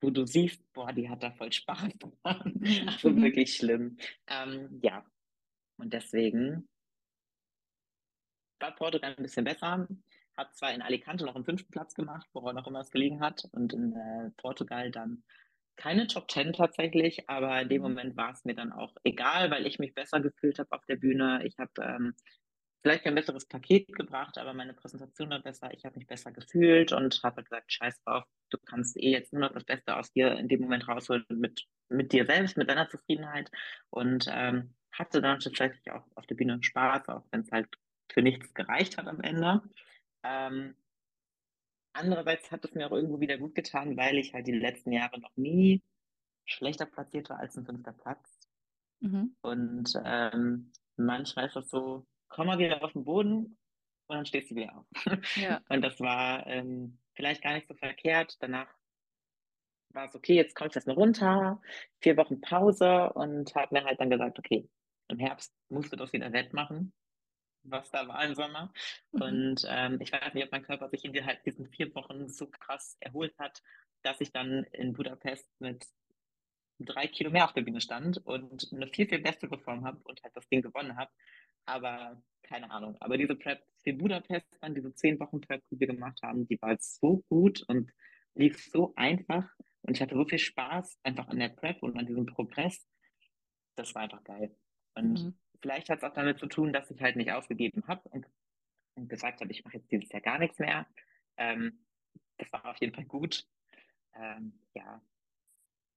wo 0.00 0.10
du 0.10 0.24
siehst, 0.26 0.62
boah, 0.72 0.92
die 0.92 1.08
hat 1.08 1.22
da 1.22 1.30
voll 1.32 1.52
Spaß. 1.52 1.90
Mhm. 2.44 2.88
also 2.88 3.10
mhm. 3.10 3.22
wirklich 3.22 3.54
schlimm. 3.54 3.98
Ähm, 4.26 4.80
ja. 4.82 5.04
Und 5.78 5.92
deswegen 5.92 6.68
war 8.58 8.74
Portugal 8.74 9.14
ein 9.16 9.22
bisschen 9.22 9.44
besser. 9.44 9.86
Hat 10.36 10.54
zwar 10.54 10.72
in 10.72 10.82
Alicante 10.82 11.24
noch 11.24 11.34
einen 11.34 11.44
fünften 11.44 11.70
Platz 11.70 11.94
gemacht, 11.94 12.28
woran 12.32 12.56
auch 12.58 12.66
immer 12.66 12.80
es 12.80 12.90
gelegen 12.90 13.20
hat, 13.20 13.46
und 13.52 13.72
in 13.72 13.92
äh, 13.92 14.30
Portugal 14.36 14.90
dann 14.90 15.22
keine 15.76 16.06
Top 16.06 16.28
Ten 16.28 16.52
tatsächlich, 16.52 17.28
aber 17.28 17.60
in 17.60 17.68
dem 17.68 17.82
mhm. 17.82 17.88
Moment 17.88 18.16
war 18.16 18.32
es 18.32 18.44
mir 18.44 18.54
dann 18.54 18.72
auch 18.72 18.94
egal, 19.04 19.50
weil 19.50 19.66
ich 19.66 19.78
mich 19.78 19.94
besser 19.94 20.20
gefühlt 20.20 20.58
habe 20.58 20.72
auf 20.72 20.84
der 20.86 20.96
Bühne. 20.96 21.42
Ich 21.44 21.58
habe 21.58 21.72
ähm, 21.80 22.14
vielleicht 22.82 23.04
kein 23.04 23.14
besseres 23.14 23.46
Paket 23.46 23.92
gebracht, 23.94 24.38
aber 24.38 24.54
meine 24.54 24.74
Präsentation 24.74 25.30
war 25.30 25.42
besser. 25.42 25.72
Ich 25.72 25.84
habe 25.84 25.98
mich 25.98 26.06
besser 26.06 26.32
gefühlt 26.32 26.92
und 26.92 27.20
habe 27.22 27.42
gesagt, 27.42 27.72
scheiß 27.72 28.00
drauf, 28.02 28.24
du 28.50 28.58
kannst 28.58 28.96
eh 28.96 29.10
jetzt 29.10 29.32
nur 29.32 29.42
noch 29.42 29.52
das 29.52 29.64
Beste 29.64 29.96
aus 29.96 30.12
dir 30.12 30.36
in 30.36 30.48
dem 30.48 30.60
Moment 30.60 30.86
rausholen 30.86 31.24
mit, 31.28 31.66
mit 31.88 32.12
dir 32.12 32.26
selbst, 32.26 32.56
mit 32.56 32.70
deiner 32.70 32.88
Zufriedenheit. 32.88 33.50
Und 33.90 34.26
ähm, 34.30 34.74
hatte 34.92 35.20
dann 35.20 35.40
tatsächlich 35.40 35.90
auch 35.90 36.04
auf 36.14 36.26
der 36.26 36.36
Bühne 36.36 36.58
Spaß, 36.62 37.08
auch 37.08 37.24
wenn 37.30 37.40
es 37.42 37.52
halt 37.52 37.68
für 38.10 38.22
nichts 38.22 38.54
gereicht 38.54 38.96
hat 38.96 39.08
am 39.08 39.20
Ende. 39.20 39.62
Ähm, 40.22 40.74
Andererseits 41.96 42.50
hat 42.50 42.64
es 42.64 42.74
mir 42.74 42.86
auch 42.86 42.92
irgendwo 42.92 43.20
wieder 43.20 43.38
gut 43.38 43.54
getan, 43.54 43.96
weil 43.96 44.18
ich 44.18 44.34
halt 44.34 44.46
die 44.46 44.52
letzten 44.52 44.92
Jahre 44.92 45.18
noch 45.18 45.34
nie 45.36 45.82
schlechter 46.44 46.86
platziert 46.86 47.30
war 47.30 47.38
als 47.38 47.56
ein 47.56 47.64
fünfter 47.64 47.92
Platz. 47.92 48.38
Mhm. 49.00 49.34
Und 49.40 49.92
ähm, 50.04 50.72
manchmal 50.96 51.46
ist 51.46 51.56
das 51.56 51.70
so, 51.70 52.06
komm 52.28 52.48
mal 52.48 52.58
wieder 52.58 52.82
auf 52.82 52.92
den 52.92 53.04
Boden 53.04 53.58
und 54.08 54.16
dann 54.16 54.26
stehst 54.26 54.50
du 54.50 54.56
wieder 54.56 54.76
auf. 54.76 54.86
Ja. 55.36 55.60
Und 55.68 55.82
das 55.82 55.98
war 55.98 56.46
ähm, 56.46 56.98
vielleicht 57.14 57.42
gar 57.42 57.54
nicht 57.54 57.66
so 57.66 57.74
verkehrt. 57.74 58.36
Danach 58.40 58.68
war 59.90 60.04
es 60.06 60.14
okay, 60.14 60.34
jetzt 60.34 60.54
komme 60.54 60.68
ich 60.68 60.76
erstmal 60.76 60.96
runter, 60.96 61.60
vier 62.00 62.16
Wochen 62.16 62.40
Pause 62.40 63.12
und 63.14 63.54
habe 63.54 63.74
mir 63.74 63.84
halt 63.84 63.98
dann 63.98 64.10
gesagt, 64.10 64.38
okay, 64.38 64.68
im 65.08 65.18
Herbst 65.18 65.52
musst 65.68 65.92
du 65.92 65.96
das 65.96 66.12
wieder 66.12 66.32
wettmachen 66.32 66.92
was 67.70 67.90
da 67.90 68.06
war 68.08 68.24
im 68.24 68.34
Sommer. 68.34 68.72
Mhm. 69.12 69.22
Und 69.22 69.66
ähm, 69.68 69.98
ich 70.00 70.12
weiß 70.12 70.34
nicht, 70.34 70.44
ob 70.44 70.52
mein 70.52 70.62
Körper 70.62 70.88
sich 70.88 71.04
in 71.04 71.12
die, 71.12 71.24
halt 71.24 71.44
diesen 71.44 71.68
vier 71.68 71.94
Wochen 71.94 72.28
so 72.28 72.48
krass 72.48 72.96
erholt 73.00 73.36
hat, 73.38 73.62
dass 74.02 74.20
ich 74.20 74.32
dann 74.32 74.64
in 74.72 74.92
Budapest 74.92 75.48
mit 75.60 75.86
drei 76.78 77.06
Kilo 77.06 77.30
mehr 77.30 77.44
auf 77.44 77.52
der 77.52 77.62
Bühne 77.62 77.80
stand 77.80 78.18
und 78.26 78.68
eine 78.72 78.86
viel, 78.88 79.08
viel 79.08 79.20
bessere 79.20 79.58
Form 79.58 79.84
habe 79.84 80.00
und 80.04 80.22
halt 80.22 80.36
das 80.36 80.48
Ding 80.48 80.62
gewonnen 80.62 80.96
habe. 80.96 81.10
Aber 81.64 82.22
keine 82.42 82.70
Ahnung. 82.70 82.96
Aber 83.00 83.16
diese 83.16 83.34
Prep 83.34 83.62
für 83.82 83.92
Budapest, 83.92 84.46
dann 84.60 84.74
diese 84.74 84.94
zehn 84.94 85.18
Wochen 85.18 85.40
Prep, 85.40 85.62
die 85.70 85.80
wir 85.80 85.86
gemacht 85.86 86.20
haben, 86.22 86.46
die 86.46 86.60
war 86.60 86.76
so 86.78 87.24
gut 87.28 87.64
und 87.68 87.90
lief 88.34 88.62
so 88.70 88.92
einfach. 88.96 89.48
Und 89.82 89.96
ich 89.96 90.02
hatte 90.02 90.14
so 90.14 90.24
viel 90.24 90.38
Spaß 90.38 90.98
einfach 91.02 91.28
an 91.28 91.38
der 91.38 91.48
Prep 91.48 91.82
und 91.82 91.96
an 91.96 92.06
diesem 92.06 92.26
Progress. 92.26 92.86
Das 93.76 93.94
war 93.94 94.02
einfach 94.02 94.24
geil. 94.24 94.56
Und 94.94 95.24
mhm. 95.24 95.38
Vielleicht 95.60 95.88
hat 95.88 95.98
es 95.98 96.04
auch 96.04 96.12
damit 96.12 96.38
zu 96.38 96.46
tun, 96.46 96.72
dass 96.72 96.90
ich 96.90 97.00
halt 97.00 97.16
nicht 97.16 97.32
aufgegeben 97.32 97.82
habe 97.86 98.08
und, 98.10 98.26
und, 98.94 99.08
gesagt 99.08 99.40
habe, 99.40 99.50
ich 99.52 99.64
mache 99.64 99.78
jetzt 99.78 99.90
dieses 99.90 100.10
Jahr 100.10 100.22
gar 100.22 100.38
nichts 100.38 100.58
mehr. 100.58 100.86
Ähm, 101.36 101.84
das 102.38 102.52
war 102.52 102.64
auf 102.66 102.76
jeden 102.78 102.94
Fall 102.94 103.04
gut. 103.04 103.46
Ähm, 104.14 104.58
ja, 104.74 105.00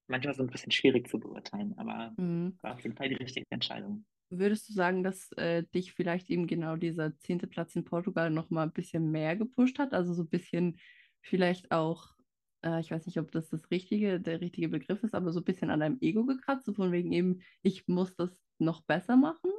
manchmal 0.07 0.33
so 0.33 0.43
ein 0.43 0.49
bisschen 0.49 0.71
schwierig 0.71 1.07
zu 1.07 1.19
beurteilen, 1.19 1.77
aber 1.77 2.13
mhm. 2.17 2.57
war 2.61 2.73
auf 2.73 2.81
jeden 2.81 2.95
Fall 2.95 3.09
die 3.09 3.15
richtige 3.15 3.45
Entscheidung. 3.49 4.05
Würdest 4.31 4.69
du 4.69 4.73
sagen, 4.73 5.03
dass 5.03 5.31
äh, 5.33 5.63
dich 5.73 5.93
vielleicht 5.93 6.29
eben 6.29 6.45
genau 6.45 6.75
dieser 6.75 7.17
zehnte 7.19 7.47
Platz 7.47 7.75
in 7.75 7.83
Portugal 7.83 8.29
nochmal 8.29 8.67
ein 8.67 8.73
bisschen 8.73 9.09
mehr 9.11 9.35
gepusht 9.35 9.79
hat? 9.79 9.93
Also 9.93 10.13
so 10.13 10.23
ein 10.23 10.29
bisschen 10.29 10.79
vielleicht 11.21 11.71
auch, 11.71 12.15
äh, 12.63 12.79
ich 12.79 12.91
weiß 12.91 13.05
nicht, 13.05 13.19
ob 13.19 13.31
das 13.31 13.49
das 13.49 13.69
richtige, 13.71 14.19
der 14.19 14.41
richtige 14.41 14.69
Begriff 14.69 15.03
ist, 15.03 15.15
aber 15.15 15.31
so 15.31 15.39
ein 15.39 15.45
bisschen 15.45 15.69
an 15.69 15.79
deinem 15.79 15.97
Ego 16.01 16.25
gekratzt, 16.25 16.65
so 16.65 16.73
von 16.73 16.91
wegen 16.91 17.11
eben, 17.11 17.41
ich 17.61 17.87
muss 17.87 18.15
das 18.15 18.41
noch 18.57 18.81
besser 18.81 19.15
machen? 19.15 19.51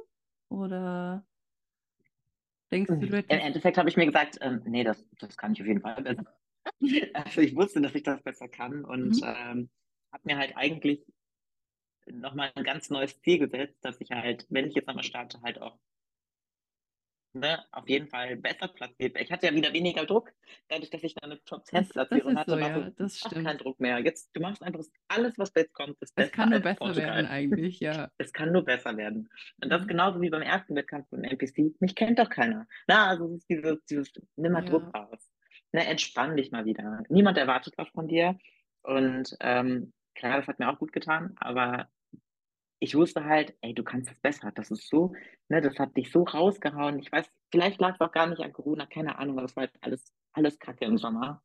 Oder 0.49 1.25
denkst 2.71 2.89
du, 2.89 3.07
du 3.07 3.19
Im 3.19 3.23
Endeffekt 3.27 3.77
habe 3.77 3.89
ich 3.89 3.97
mir 3.97 4.05
gesagt, 4.05 4.37
ähm, 4.41 4.61
nee, 4.65 4.83
das, 4.83 5.03
das 5.19 5.37
kann 5.37 5.53
ich 5.53 5.61
auf 5.61 5.67
jeden 5.67 5.81
Fall 5.81 6.01
besser. 6.01 6.25
also 7.13 7.41
ich 7.41 7.55
wusste, 7.55 7.81
dass 7.81 7.95
ich 7.95 8.03
das 8.03 8.21
besser 8.21 8.47
kann 8.47 8.85
und 8.85 9.15
mhm. 9.15 9.23
ähm, 9.23 9.69
habe 10.11 10.23
mir 10.23 10.37
halt 10.37 10.55
eigentlich 10.55 11.05
nochmal 12.05 12.51
ein 12.55 12.63
ganz 12.63 12.89
neues 12.89 13.19
Ziel 13.21 13.39
gesetzt, 13.39 13.77
dass 13.81 13.99
ich 14.01 14.11
halt, 14.11 14.45
wenn 14.49 14.67
ich 14.67 14.75
jetzt 14.75 14.87
nochmal 14.87 15.03
starte, 15.03 15.41
halt 15.41 15.61
auch 15.61 15.79
ne, 17.33 17.63
auf 17.71 17.87
jeden 17.87 18.07
Fall 18.07 18.35
besser 18.35 18.67
platziert. 18.67 19.19
Ich 19.19 19.31
hatte 19.31 19.47
ja 19.47 19.53
wieder 19.53 19.73
weniger 19.73 20.05
Druck, 20.05 20.31
dadurch, 20.67 20.89
dass 20.89 21.03
ich 21.03 21.15
dann 21.15 21.31
eine 21.31 21.43
Top 21.43 21.65
10 21.65 21.89
Platzierung 21.89 22.37
hatte. 22.37 22.51
So, 22.51 22.57
ja, 22.57 22.89
das 22.97 23.19
stimmt. 23.19 23.45
kein 23.45 23.57
Druck 23.57 23.79
mehr. 23.79 23.99
Jetzt, 23.99 24.29
du 24.33 24.41
machst 24.41 24.61
einfach 24.63 24.81
alles, 25.07 25.37
was 25.37 25.51
jetzt 25.55 25.73
kommt, 25.73 25.97
ist 26.01 26.15
besser. 26.15 26.27
Es 26.27 26.31
kann 26.31 26.49
nur 26.49 26.59
besser 26.59 26.75
Portugal. 26.75 27.15
werden 27.15 27.27
eigentlich, 27.27 27.79
ja. 27.79 28.09
Es 28.17 28.33
kann 28.33 28.51
nur 28.51 28.63
besser 28.63 28.97
werden. 28.97 29.29
Und 29.61 29.69
das 29.69 29.81
ist 29.81 29.87
genauso 29.87 30.21
wie 30.21 30.29
beim 30.29 30.41
ersten 30.41 30.75
Wettkampf 30.75 31.11
im 31.11 31.23
NPC. 31.23 31.75
Mich 31.79 31.95
kennt 31.95 32.19
doch 32.19 32.29
keiner. 32.29 32.67
Na, 32.87 33.07
also 33.07 33.27
es 33.27 33.41
ist 33.41 33.49
dieses, 33.49 33.85
dieses 33.85 34.11
nimm 34.35 34.51
mal 34.51 34.63
ja. 34.63 34.69
Druck 34.69 34.93
raus. 34.95 35.31
Ne, 35.71 35.85
entspann 35.85 36.35
dich 36.35 36.51
mal 36.51 36.65
wieder. 36.65 37.03
Niemand 37.09 37.37
erwartet 37.37 37.73
was 37.77 37.89
von 37.89 38.07
dir. 38.07 38.37
Und 38.83 39.35
ähm, 39.39 39.93
klar, 40.15 40.37
das 40.37 40.47
hat 40.47 40.59
mir 40.59 40.69
auch 40.69 40.79
gut 40.79 40.91
getan, 40.91 41.35
aber 41.37 41.87
ich 42.83 42.95
wusste 42.95 43.23
halt, 43.25 43.55
ey, 43.61 43.75
du 43.75 43.83
kannst 43.83 44.09
es 44.09 44.19
besser. 44.19 44.51
Das 44.55 44.71
ist 44.71 44.89
so, 44.89 45.13
ne, 45.49 45.61
das 45.61 45.77
hat 45.77 45.95
dich 45.95 46.11
so 46.11 46.23
rausgehauen. 46.23 46.97
Ich 46.99 47.11
weiß, 47.11 47.29
vielleicht 47.51 47.79
lag 47.79 47.93
es 47.93 48.01
auch 48.01 48.11
gar 48.11 48.25
nicht 48.25 48.41
an 48.41 48.53
Corona, 48.53 48.87
keine 48.87 49.19
Ahnung, 49.19 49.37
aber 49.37 49.45
es 49.45 49.55
war 49.55 49.65
halt 49.65 49.73
alles, 49.81 50.11
alles 50.33 50.57
Kacke 50.57 50.85
im 50.85 50.97
Sommer. 50.97 51.43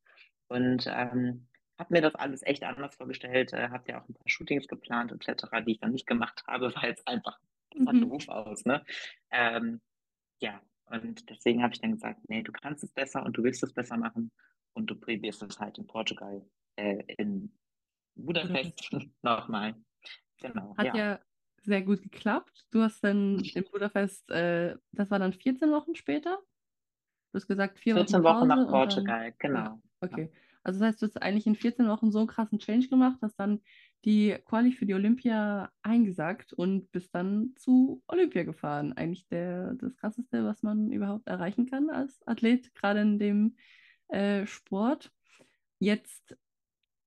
Und 0.48 0.86
ähm, 0.86 1.46
habe 1.78 1.92
mir 1.92 2.00
das 2.00 2.14
alles 2.14 2.42
echt 2.42 2.64
anders 2.64 2.96
vorgestellt, 2.96 3.52
äh, 3.52 3.68
habe 3.68 3.84
ja 3.86 4.00
auch 4.00 4.08
ein 4.08 4.14
paar 4.14 4.28
Shootings 4.28 4.66
geplant 4.66 5.12
etc., 5.12 5.44
die 5.66 5.72
ich 5.72 5.80
dann 5.80 5.92
nicht 5.92 6.06
gemacht 6.06 6.42
habe, 6.46 6.74
weil 6.76 6.92
es 6.92 7.06
einfach, 7.06 7.38
mhm. 7.74 8.00
Beruf 8.00 8.28
aus, 8.28 8.64
ne? 8.64 8.82
Ähm, 9.30 9.82
ja, 10.40 10.62
und 10.86 11.28
deswegen 11.28 11.62
habe 11.62 11.74
ich 11.74 11.80
dann 11.82 11.92
gesagt, 11.92 12.20
nee, 12.28 12.42
du 12.42 12.52
kannst 12.52 12.82
es 12.82 12.92
besser 12.92 13.22
und 13.22 13.36
du 13.36 13.42
willst 13.42 13.62
es 13.62 13.74
besser 13.74 13.98
machen 13.98 14.30
und 14.72 14.86
du 14.86 14.94
probierst 14.94 15.42
es 15.42 15.58
halt 15.60 15.76
in 15.76 15.86
Portugal, 15.86 16.42
äh, 16.76 17.02
in 17.18 17.52
Budapest 18.14 18.90
nochmal. 19.22 19.74
Genau. 20.40 20.76
Hat 20.76 20.86
ja. 20.86 20.96
ja. 20.96 21.20
sehr 21.62 21.82
gut 21.82 22.02
geklappt. 22.02 22.66
Du 22.70 22.82
hast 22.82 23.02
dann 23.02 23.40
in 23.40 23.64
Budapest, 23.70 24.30
äh, 24.30 24.76
das 24.92 25.10
war 25.10 25.18
dann 25.18 25.32
14 25.32 25.70
Wochen 25.70 25.94
später? 25.94 26.38
Du 27.32 27.38
hast 27.38 27.46
gesagt, 27.46 27.78
vier 27.78 27.94
14 27.94 28.22
Wochen, 28.22 28.40
Wochen 28.40 28.48
nach 28.48 28.68
Portugal, 28.68 29.30
dann... 29.30 29.34
genau. 29.38 29.60
Ja, 29.60 29.80
okay. 30.00 30.32
Also 30.66 30.80
das 30.80 30.88
heißt, 30.88 31.02
du 31.02 31.06
hast 31.06 31.22
eigentlich 31.22 31.46
in 31.46 31.54
14 31.54 31.86
Wochen 31.86 32.10
so 32.10 32.18
einen 32.18 32.26
krassen 32.26 32.58
Change 32.58 32.88
gemacht, 32.88 33.18
hast 33.22 33.38
dann 33.38 33.60
die 34.04 34.36
Quali 34.46 34.72
für 34.72 34.84
die 34.84 34.94
Olympia 34.94 35.70
eingesackt 35.82 36.52
und 36.52 36.90
bist 36.90 37.14
dann 37.14 37.52
zu 37.54 38.02
Olympia 38.08 38.42
gefahren. 38.42 38.92
Eigentlich 38.92 39.28
der, 39.28 39.74
das 39.74 39.94
Krasseste, 39.96 40.44
was 40.44 40.64
man 40.64 40.90
überhaupt 40.90 41.28
erreichen 41.28 41.66
kann 41.70 41.88
als 41.88 42.20
Athlet, 42.26 42.74
gerade 42.74 43.00
in 43.00 43.20
dem 43.20 43.56
äh, 44.08 44.44
Sport. 44.46 45.12
Jetzt 45.78 46.36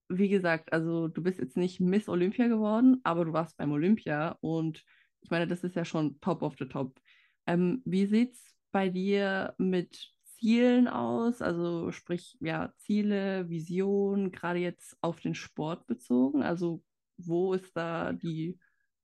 wie 0.10 0.30
gesagt, 0.30 0.74
also 0.74 1.08
du 1.08 1.22
bist 1.24 1.40
jetzt 1.40 1.58
nicht 1.58 1.80
Miss 1.80 2.10
Olympia 2.10 2.48
geworden, 2.48 3.00
aber 3.04 3.26
du 3.26 3.34
warst 3.34 3.58
beim 3.58 3.72
Olympia 3.72 4.38
und 4.42 4.84
ich 5.22 5.30
meine, 5.30 5.48
das 5.48 5.64
ist 5.64 5.76
ja 5.76 5.86
schon 5.86 6.20
top 6.20 6.42
of 6.42 6.56
the 6.58 6.66
top. 6.66 7.00
Ähm, 7.46 7.82
wie 7.86 8.06
sieht 8.06 8.34
es 8.34 8.56
bei 8.72 8.90
dir 8.90 9.54
mit 9.58 10.12
Zielen 10.24 10.88
aus? 10.88 11.42
Also 11.42 11.92
sprich, 11.92 12.38
ja, 12.42 12.74
Ziele, 12.78 13.50
Vision, 13.50 14.32
gerade 14.32 14.60
jetzt 14.60 14.98
auf 15.02 15.20
den 15.20 15.36
Sport 15.36 15.86
bezogen. 15.88 16.42
Also 16.42 16.84
wo 17.18 17.54
ist 17.54 17.76
da 17.76 18.14
die 18.14 18.58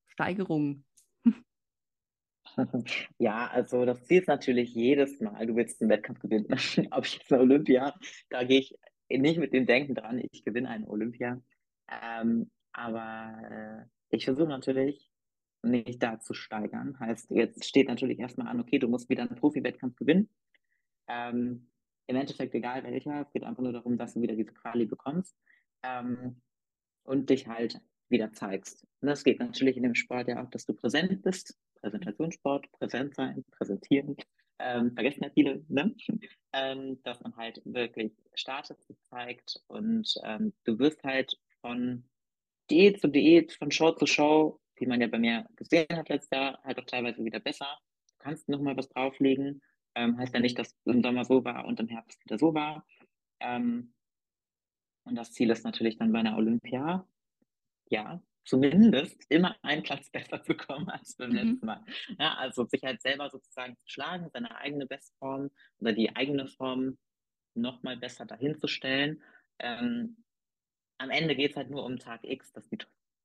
Steigerung? 0.07 0.83
Ja, 3.17 3.47
also 3.47 3.85
das 3.85 4.05
Ziel 4.05 4.21
ist 4.21 4.27
natürlich 4.27 4.73
jedes 4.73 5.19
Mal, 5.19 5.45
du 5.45 5.55
willst 5.55 5.81
einen 5.81 5.89
Wettkampf 5.89 6.19
gewinnen. 6.19 6.47
Ob 6.91 7.05
ich 7.05 7.15
jetzt 7.15 7.31
eine 7.33 7.41
Olympia, 7.41 7.93
da 8.29 8.43
gehe 8.43 8.59
ich 8.59 8.75
nicht 9.09 9.39
mit 9.39 9.53
dem 9.53 9.65
Denken 9.65 9.95
dran, 9.95 10.21
ich 10.31 10.43
gewinne 10.43 10.69
eine 10.69 10.87
Olympia. 10.87 11.41
Ähm, 11.89 12.49
aber 12.73 13.87
äh, 13.89 14.15
ich 14.15 14.25
versuche 14.25 14.47
natürlich, 14.47 15.09
nicht 15.65 16.01
da 16.01 16.19
zu 16.19 16.33
steigern. 16.33 16.99
Heißt, 16.99 17.31
jetzt 17.31 17.65
steht 17.65 17.87
natürlich 17.87 18.19
erstmal 18.19 18.47
an, 18.47 18.59
okay, 18.59 18.79
du 18.79 18.87
musst 18.87 19.09
wieder 19.09 19.23
einen 19.23 19.35
Profi-Wettkampf 19.35 19.95
gewinnen. 19.95 20.29
Ähm, 21.07 21.69
Im 22.07 22.15
Endeffekt 22.15 22.53
egal 22.53 22.83
welcher, 22.83 23.21
es 23.21 23.31
geht 23.31 23.43
einfach 23.43 23.63
nur 23.63 23.73
darum, 23.73 23.97
dass 23.97 24.13
du 24.13 24.21
wieder 24.21 24.35
diese 24.35 24.53
Quali 24.53 24.85
bekommst 24.85 25.35
ähm, 25.83 26.41
und 27.03 27.29
dich 27.29 27.47
halt 27.47 27.81
wieder 28.09 28.31
zeigst. 28.33 28.85
Und 29.01 29.07
das 29.07 29.23
geht 29.23 29.39
natürlich 29.39 29.77
in 29.77 29.83
dem 29.83 29.95
Sport 29.95 30.27
ja 30.27 30.43
auch, 30.43 30.49
dass 30.49 30.65
du 30.65 30.73
präsent 30.73 31.21
bist. 31.23 31.57
Präsentationssport, 31.81 32.71
präsent 32.71 33.15
sein, 33.15 33.43
präsentieren. 33.51 34.15
Ähm, 34.59 34.93
vergessen 34.93 35.23
ja 35.23 35.29
viele, 35.33 35.63
ne? 35.67 35.93
Ähm, 36.55 37.01
dass 37.03 37.21
man 37.21 37.35
halt 37.35 37.61
wirklich 37.65 38.13
startet, 38.33 38.79
zeigt 39.09 39.61
und 39.67 40.15
ähm, 40.23 40.53
du 40.63 40.79
wirst 40.79 41.03
halt 41.03 41.37
von 41.59 42.05
Diät 42.71 43.01
zu 43.01 43.09
Diät, 43.09 43.51
von 43.51 43.71
Show 43.71 43.91
zu 43.91 44.07
Show, 44.07 44.61
wie 44.77 44.85
man 44.85 45.01
ja 45.01 45.07
bei 45.07 45.19
mir 45.19 45.45
gesehen 45.57 45.97
hat 45.97 46.09
letztes 46.09 46.31
Jahr, 46.31 46.63
halt 46.63 46.79
auch 46.79 46.85
teilweise 46.85 47.23
wieder 47.23 47.39
besser. 47.39 47.67
Du 48.07 48.15
kannst 48.19 48.47
nochmal 48.47 48.77
was 48.77 48.89
drauflegen. 48.89 49.61
Ähm, 49.95 50.17
heißt 50.17 50.33
ja 50.33 50.39
nicht, 50.39 50.57
dass 50.57 50.75
im 50.85 51.01
Sommer 51.03 51.25
so 51.25 51.43
war 51.45 51.65
und 51.65 51.79
im 51.79 51.87
Herbst 51.87 52.23
wieder 52.25 52.37
so 52.37 52.53
war. 52.53 52.85
Ähm, 53.39 53.93
und 55.03 55.15
das 55.15 55.31
Ziel 55.31 55.49
ist 55.51 55.63
natürlich 55.63 55.97
dann 55.97 56.11
bei 56.11 56.19
einer 56.19 56.37
Olympia, 56.37 57.07
ja, 57.89 58.21
zumindest 58.45 59.25
immer 59.29 59.55
einen 59.63 59.83
Platz 59.83 60.09
besser 60.11 60.41
zu 60.43 60.55
kommen 60.55 60.89
als 60.89 61.15
beim 61.15 61.31
mhm. 61.31 61.35
letzten 61.35 61.65
Mal. 61.65 61.83
Ja, 62.19 62.35
also 62.35 62.65
sich 62.65 62.83
halt 62.83 63.01
selber 63.01 63.29
sozusagen 63.29 63.75
zu 63.77 63.87
schlagen, 63.87 64.29
seine 64.31 64.55
eigene 64.55 64.85
Bestform 64.85 65.49
oder 65.79 65.93
die 65.93 66.15
eigene 66.15 66.47
Form 66.47 66.97
nochmal 67.55 67.97
besser 67.97 68.25
dahin 68.25 68.57
zu 68.57 68.67
stellen. 68.67 69.21
Ähm, 69.59 70.23
am 70.97 71.09
Ende 71.09 71.35
geht 71.35 71.51
es 71.51 71.57
halt 71.57 71.69
nur 71.69 71.83
um 71.83 71.97
Tag 71.97 72.21
X, 72.23 72.51
dass, 72.53 72.67
die, 72.69 72.77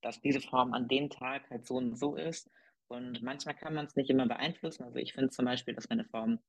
dass 0.02 0.20
diese 0.20 0.40
Form 0.40 0.72
an 0.72 0.88
dem 0.88 1.10
Tag 1.10 1.48
halt 1.50 1.66
so 1.66 1.76
und 1.76 1.96
so 1.96 2.16
ist. 2.16 2.50
Und 2.88 3.22
manchmal 3.22 3.54
kann 3.54 3.74
man 3.74 3.86
es 3.86 3.94
nicht 3.94 4.10
immer 4.10 4.26
beeinflussen. 4.26 4.82
Also 4.82 4.98
ich 4.98 5.12
finde 5.12 5.30
zum 5.30 5.44
Beispiel, 5.44 5.74
dass 5.74 5.88
meine 5.88 6.04
Form 6.04 6.40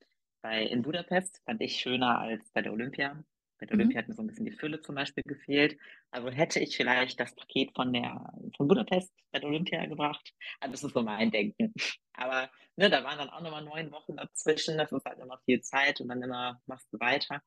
bei 0.41 0.63
in 0.63 0.81
Budapest 0.81 1.41
fand 1.45 1.61
ich 1.61 1.79
schöner 1.79 2.19
als 2.19 2.49
bei 2.51 2.61
der 2.63 2.73
Olympia. 2.73 3.23
Bei 3.61 3.67
der 3.67 3.75
mhm. 3.75 3.81
Olympia 3.81 3.99
hat 3.99 4.07
mir 4.07 4.15
so 4.15 4.23
ein 4.23 4.27
bisschen 4.27 4.45
die 4.45 4.51
Fülle 4.51 4.81
zum 4.81 4.95
Beispiel 4.95 5.23
gefehlt. 5.23 5.77
Also 6.09 6.29
hätte 6.31 6.59
ich 6.59 6.75
vielleicht 6.75 7.19
das 7.19 7.35
Paket 7.35 7.71
von 7.75 7.93
der 7.93 8.33
von 8.57 8.67
Budapest 8.67 9.13
bei 9.31 9.39
der 9.39 9.47
Olympia 9.47 9.85
gebracht. 9.85 10.33
Also 10.59 10.71
das 10.71 10.83
ist 10.83 10.93
so 10.93 11.03
mein 11.03 11.29
Denken. 11.29 11.71
Aber 12.13 12.49
ne, 12.75 12.89
da 12.89 13.03
waren 13.03 13.19
dann 13.19 13.29
auch 13.29 13.41
nochmal 13.41 13.63
neun 13.63 13.91
Wochen 13.91 14.17
dazwischen. 14.17 14.79
Das 14.79 14.91
ist 14.91 15.05
halt 15.05 15.19
immer 15.19 15.39
viel 15.45 15.61
Zeit 15.61 16.01
und 16.01 16.09
dann 16.09 16.23
immer 16.23 16.59
machst 16.65 16.91
du 16.91 16.99
weiter. 16.99 17.43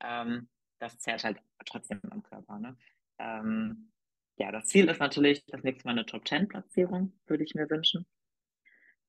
Ähm, 0.00 0.48
das 0.78 0.98
zerrt 0.98 1.24
halt 1.24 1.38
trotzdem 1.66 2.00
am 2.10 2.22
Körper. 2.22 2.58
Ne? 2.58 2.76
Ähm, 3.18 3.92
ja, 4.38 4.50
das 4.50 4.68
Ziel 4.68 4.88
ist 4.88 5.00
natürlich 5.00 5.44
das 5.46 5.62
nächste 5.64 5.86
Mal 5.86 5.92
eine 5.92 6.06
Top-10-Platzierung, 6.06 7.12
würde 7.26 7.44
ich 7.44 7.54
mir 7.54 7.68
wünschen. 7.68 8.06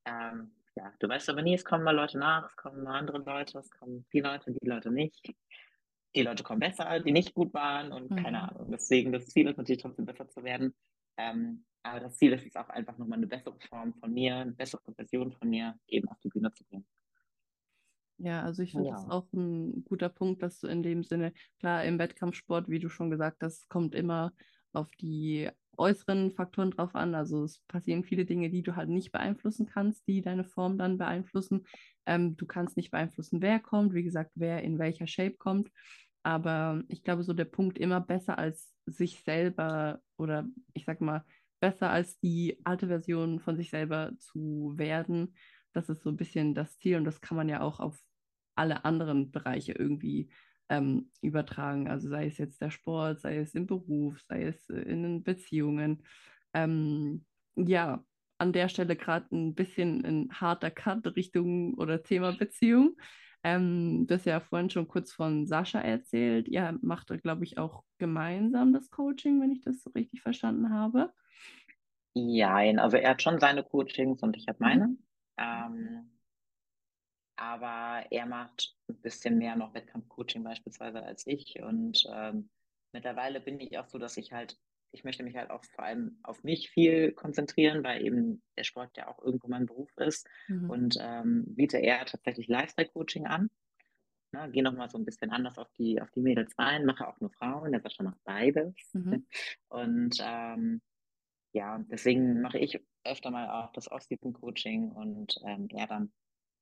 Ähm, 0.03 0.51
ja, 0.75 0.91
du 0.99 1.07
weißt 1.07 1.29
aber 1.29 1.41
nie, 1.41 1.53
es 1.53 1.63
kommen 1.63 1.85
mal 1.85 1.95
Leute 1.95 2.17
nach, 2.17 2.49
es 2.49 2.55
kommen 2.57 2.83
mal 2.83 2.97
andere 2.97 3.19
Leute, 3.19 3.59
es 3.59 3.69
kommen 3.69 4.05
die 4.11 4.19
Leute, 4.19 4.51
die 4.51 4.67
Leute 4.67 4.91
nicht. 4.91 5.33
Die 6.15 6.23
Leute 6.23 6.43
kommen 6.43 6.59
besser, 6.59 6.99
die 6.99 7.11
nicht 7.11 7.33
gut 7.33 7.53
waren 7.53 7.91
und 7.91 8.09
mhm. 8.09 8.15
keine 8.15 8.49
Ahnung. 8.49 8.71
Deswegen, 8.71 9.11
das 9.11 9.27
Ziel 9.27 9.47
ist 9.47 9.57
natürlich 9.57 9.81
trotzdem 9.81 10.05
besser 10.05 10.27
zu 10.27 10.43
werden. 10.43 10.73
Ähm, 11.17 11.65
aber 11.83 11.99
das 11.99 12.17
Ziel 12.17 12.33
ist 12.33 12.45
es 12.45 12.55
auch 12.55 12.69
einfach 12.69 12.97
nochmal 12.97 13.17
eine 13.17 13.27
bessere 13.27 13.57
Form 13.69 13.93
von 13.93 14.13
mir, 14.13 14.35
eine 14.37 14.51
bessere 14.51 14.93
Version 14.95 15.31
von 15.31 15.49
mir 15.49 15.75
eben 15.87 16.07
auf 16.09 16.19
die 16.19 16.29
Bühne 16.29 16.51
zu 16.51 16.63
bringen. 16.65 16.85
Ja, 18.17 18.43
also 18.43 18.63
ich 18.63 18.71
finde 18.71 18.89
ja. 18.89 18.95
das 18.95 19.09
auch 19.09 19.31
ein 19.31 19.85
guter 19.85 20.09
Punkt, 20.09 20.43
dass 20.43 20.59
du 20.59 20.67
in 20.67 20.83
dem 20.83 21.03
Sinne, 21.03 21.33
klar, 21.59 21.85
im 21.85 21.99
Wettkampfsport, 21.99 22.67
wie 22.69 22.79
du 22.79 22.89
schon 22.89 23.09
gesagt 23.09 23.43
hast, 23.43 23.69
kommt 23.69 23.95
immer 23.95 24.33
auf 24.73 24.89
die 24.99 25.49
äußeren 25.79 26.31
Faktoren 26.31 26.71
drauf 26.71 26.95
an. 26.95 27.15
Also 27.15 27.43
es 27.43 27.59
passieren 27.67 28.03
viele 28.03 28.25
Dinge, 28.25 28.49
die 28.49 28.61
du 28.61 28.75
halt 28.75 28.89
nicht 28.89 29.11
beeinflussen 29.11 29.65
kannst, 29.65 30.07
die 30.07 30.21
deine 30.21 30.43
Form 30.43 30.77
dann 30.77 30.97
beeinflussen. 30.97 31.65
Ähm, 32.05 32.35
du 32.37 32.45
kannst 32.45 32.77
nicht 32.77 32.91
beeinflussen, 32.91 33.41
wer 33.41 33.59
kommt, 33.59 33.93
wie 33.93 34.03
gesagt, 34.03 34.31
wer 34.35 34.63
in 34.63 34.79
welcher 34.79 35.07
Shape 35.07 35.37
kommt. 35.37 35.71
Aber 36.23 36.83
ich 36.89 37.03
glaube, 37.03 37.23
so 37.23 37.33
der 37.33 37.45
Punkt 37.45 37.77
immer 37.77 38.01
besser 38.01 38.37
als 38.37 38.73
sich 38.85 39.21
selber 39.23 40.01
oder 40.17 40.45
ich 40.73 40.85
sag 40.85 41.01
mal, 41.01 41.23
besser 41.59 41.89
als 41.89 42.19
die 42.19 42.59
alte 42.63 42.87
Version 42.87 43.39
von 43.39 43.55
sich 43.55 43.69
selber 43.69 44.11
zu 44.17 44.73
werden. 44.75 45.35
Das 45.73 45.89
ist 45.89 46.03
so 46.03 46.09
ein 46.09 46.17
bisschen 46.17 46.53
das 46.55 46.77
Ziel 46.77 46.97
und 46.97 47.05
das 47.05 47.21
kann 47.21 47.37
man 47.37 47.49
ja 47.49 47.61
auch 47.61 47.79
auf 47.79 47.99
alle 48.55 48.83
anderen 48.85 49.31
Bereiche 49.31 49.73
irgendwie 49.73 50.29
ähm, 50.69 51.11
übertragen. 51.21 51.87
Also 51.89 52.09
sei 52.09 52.27
es 52.27 52.37
jetzt 52.37 52.61
der 52.61 52.71
Sport, 52.71 53.21
sei 53.21 53.37
es 53.37 53.55
im 53.55 53.65
Beruf, 53.65 54.21
sei 54.21 54.43
es 54.43 54.69
äh, 54.69 54.81
in 54.81 55.23
Beziehungen. 55.23 56.03
Ähm, 56.53 57.25
ja, 57.55 58.03
an 58.37 58.53
der 58.53 58.69
Stelle 58.69 58.95
gerade 58.95 59.27
ein 59.35 59.53
bisschen 59.53 60.05
ein 60.05 60.29
harter 60.31 60.71
Cut 60.71 61.15
Richtung 61.15 61.73
oder 61.75 62.03
Thema 62.03 62.31
Beziehung. 62.31 62.95
Ähm, 63.43 64.05
du 64.07 64.15
hast 64.15 64.25
ja 64.25 64.39
vorhin 64.39 64.69
schon 64.69 64.87
kurz 64.87 65.11
von 65.11 65.45
Sascha 65.45 65.79
erzählt. 65.79 66.47
Ihr 66.47 66.77
macht, 66.81 67.07
glaube 67.21 67.43
ich, 67.43 67.57
auch 67.57 67.83
gemeinsam 67.97 68.73
das 68.73 68.89
Coaching, 68.89 69.41
wenn 69.41 69.51
ich 69.51 69.61
das 69.61 69.81
so 69.81 69.89
richtig 69.91 70.21
verstanden 70.21 70.71
habe. 70.71 71.11
Ja, 72.13 72.55
also 72.55 72.97
er 72.97 73.11
hat 73.11 73.21
schon 73.21 73.39
seine 73.39 73.63
Coachings 73.63 74.21
und 74.23 74.35
ich 74.35 74.47
habe 74.47 74.57
meine. 74.59 74.87
Mhm. 74.87 74.97
Ähm, 75.37 76.18
aber 77.39 78.05
er 78.11 78.25
macht 78.25 78.75
ein 78.89 79.01
bisschen 79.01 79.37
mehr 79.37 79.55
noch 79.55 79.73
Wettkampfcoaching 79.73 80.43
beispielsweise 80.43 81.01
als 81.01 81.25
ich. 81.25 81.61
Und 81.61 82.03
ähm, 82.11 82.49
mittlerweile 82.91 83.39
bin 83.39 83.59
ich 83.59 83.77
auch 83.77 83.87
so, 83.87 83.97
dass 83.97 84.17
ich 84.17 84.33
halt, 84.33 84.57
ich 84.91 85.03
möchte 85.03 85.23
mich 85.23 85.37
halt 85.37 85.49
auch 85.49 85.63
vor 85.63 85.85
allem 85.85 86.19
auf 86.23 86.43
mich 86.43 86.69
viel 86.69 87.13
konzentrieren, 87.13 87.83
weil 87.83 88.05
eben 88.05 88.41
der 88.57 88.63
Sport 88.65 88.97
ja 88.97 89.07
auch 89.07 89.23
irgendwo 89.23 89.47
mein 89.47 89.65
Beruf 89.65 89.89
ist. 89.97 90.27
Mhm. 90.47 90.69
Und 90.69 90.97
ähm, 90.99 91.45
biete 91.47 91.77
eher 91.77 92.05
tatsächlich 92.05 92.47
Lifestyle-Coaching 92.47 93.25
an. 93.25 93.49
Ne, 94.31 94.51
gehe 94.51 94.61
nochmal 94.61 94.89
so 94.89 94.97
ein 94.97 95.05
bisschen 95.05 95.31
anders 95.31 95.57
auf 95.57 95.71
die, 95.77 96.01
auf 96.01 96.11
die 96.11 96.21
Mädels 96.21 96.53
ein, 96.57 96.85
mache 96.85 97.07
auch 97.07 97.19
nur 97.19 97.31
Frauen, 97.31 97.71
der 97.71 97.81
Sascha 97.81 98.03
macht 98.03 98.23
beides. 98.25 98.75
Mhm. 98.93 99.25
Und 99.69 100.17
ähm, 100.21 100.81
ja, 101.53 101.79
deswegen 101.89 102.41
mache 102.41 102.59
ich 102.59 102.79
öfter 103.05 103.31
mal 103.31 103.49
auch 103.49 103.71
das 103.71 103.89
Off-Season-Coaching 103.89 104.91
und 104.91 105.39
ähm, 105.45 105.67
er 105.71 105.87
dann 105.87 106.11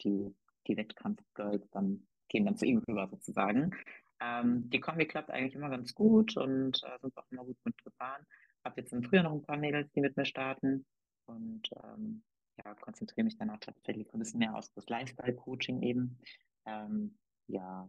die 0.01 0.33
die 0.67 0.77
Wettkampfgirls 0.77 1.69
dann 1.71 2.07
gehen 2.29 2.45
dann 2.45 2.57
zu 2.57 2.65
ihm 2.65 2.83
rüber 2.87 3.07
sozusagen. 3.07 3.71
Ähm, 4.19 4.69
die 4.69 4.79
Kombi 4.79 5.05
klappt 5.05 5.29
eigentlich 5.29 5.55
immer 5.55 5.69
ganz 5.69 5.93
gut 5.93 6.35
und 6.37 6.81
äh, 6.83 6.99
sind 7.01 7.15
auch 7.17 7.31
immer 7.31 7.45
gut 7.45 7.57
mitgefahren. 7.63 8.25
Habe 8.63 8.81
jetzt 8.81 8.91
im 8.93 9.03
Frühjahr 9.03 9.23
noch 9.23 9.33
ein 9.33 9.43
paar 9.43 9.57
Mädels, 9.57 9.91
die 9.93 10.01
mit 10.01 10.17
mir 10.17 10.25
starten 10.25 10.85
und 11.25 11.69
ähm, 11.83 12.23
ja, 12.63 12.73
konzentriere 12.75 13.25
mich 13.25 13.37
dann 13.37 13.49
auch 13.49 13.59
tatsächlich 13.59 14.11
ein 14.13 14.19
bisschen 14.19 14.39
mehr 14.39 14.55
auf 14.55 14.67
das 14.75 14.87
Lifestyle-Coaching 14.87 15.83
eben. 15.83 16.19
Ähm, 16.65 17.17
ja, 17.47 17.87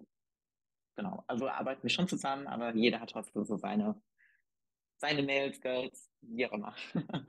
genau. 0.95 1.25
Also 1.27 1.49
arbeiten 1.49 1.83
wir 1.83 1.91
schon 1.91 2.09
zusammen, 2.09 2.47
aber 2.47 2.75
jeder 2.75 3.01
hat 3.01 3.11
trotzdem 3.11 3.45
so 3.45 3.57
seine, 3.57 4.01
seine 4.99 5.23
Mails, 5.23 5.61
Girls, 5.61 6.11
wie 6.21 6.47
auch 6.47 6.53
immer. 6.53 6.77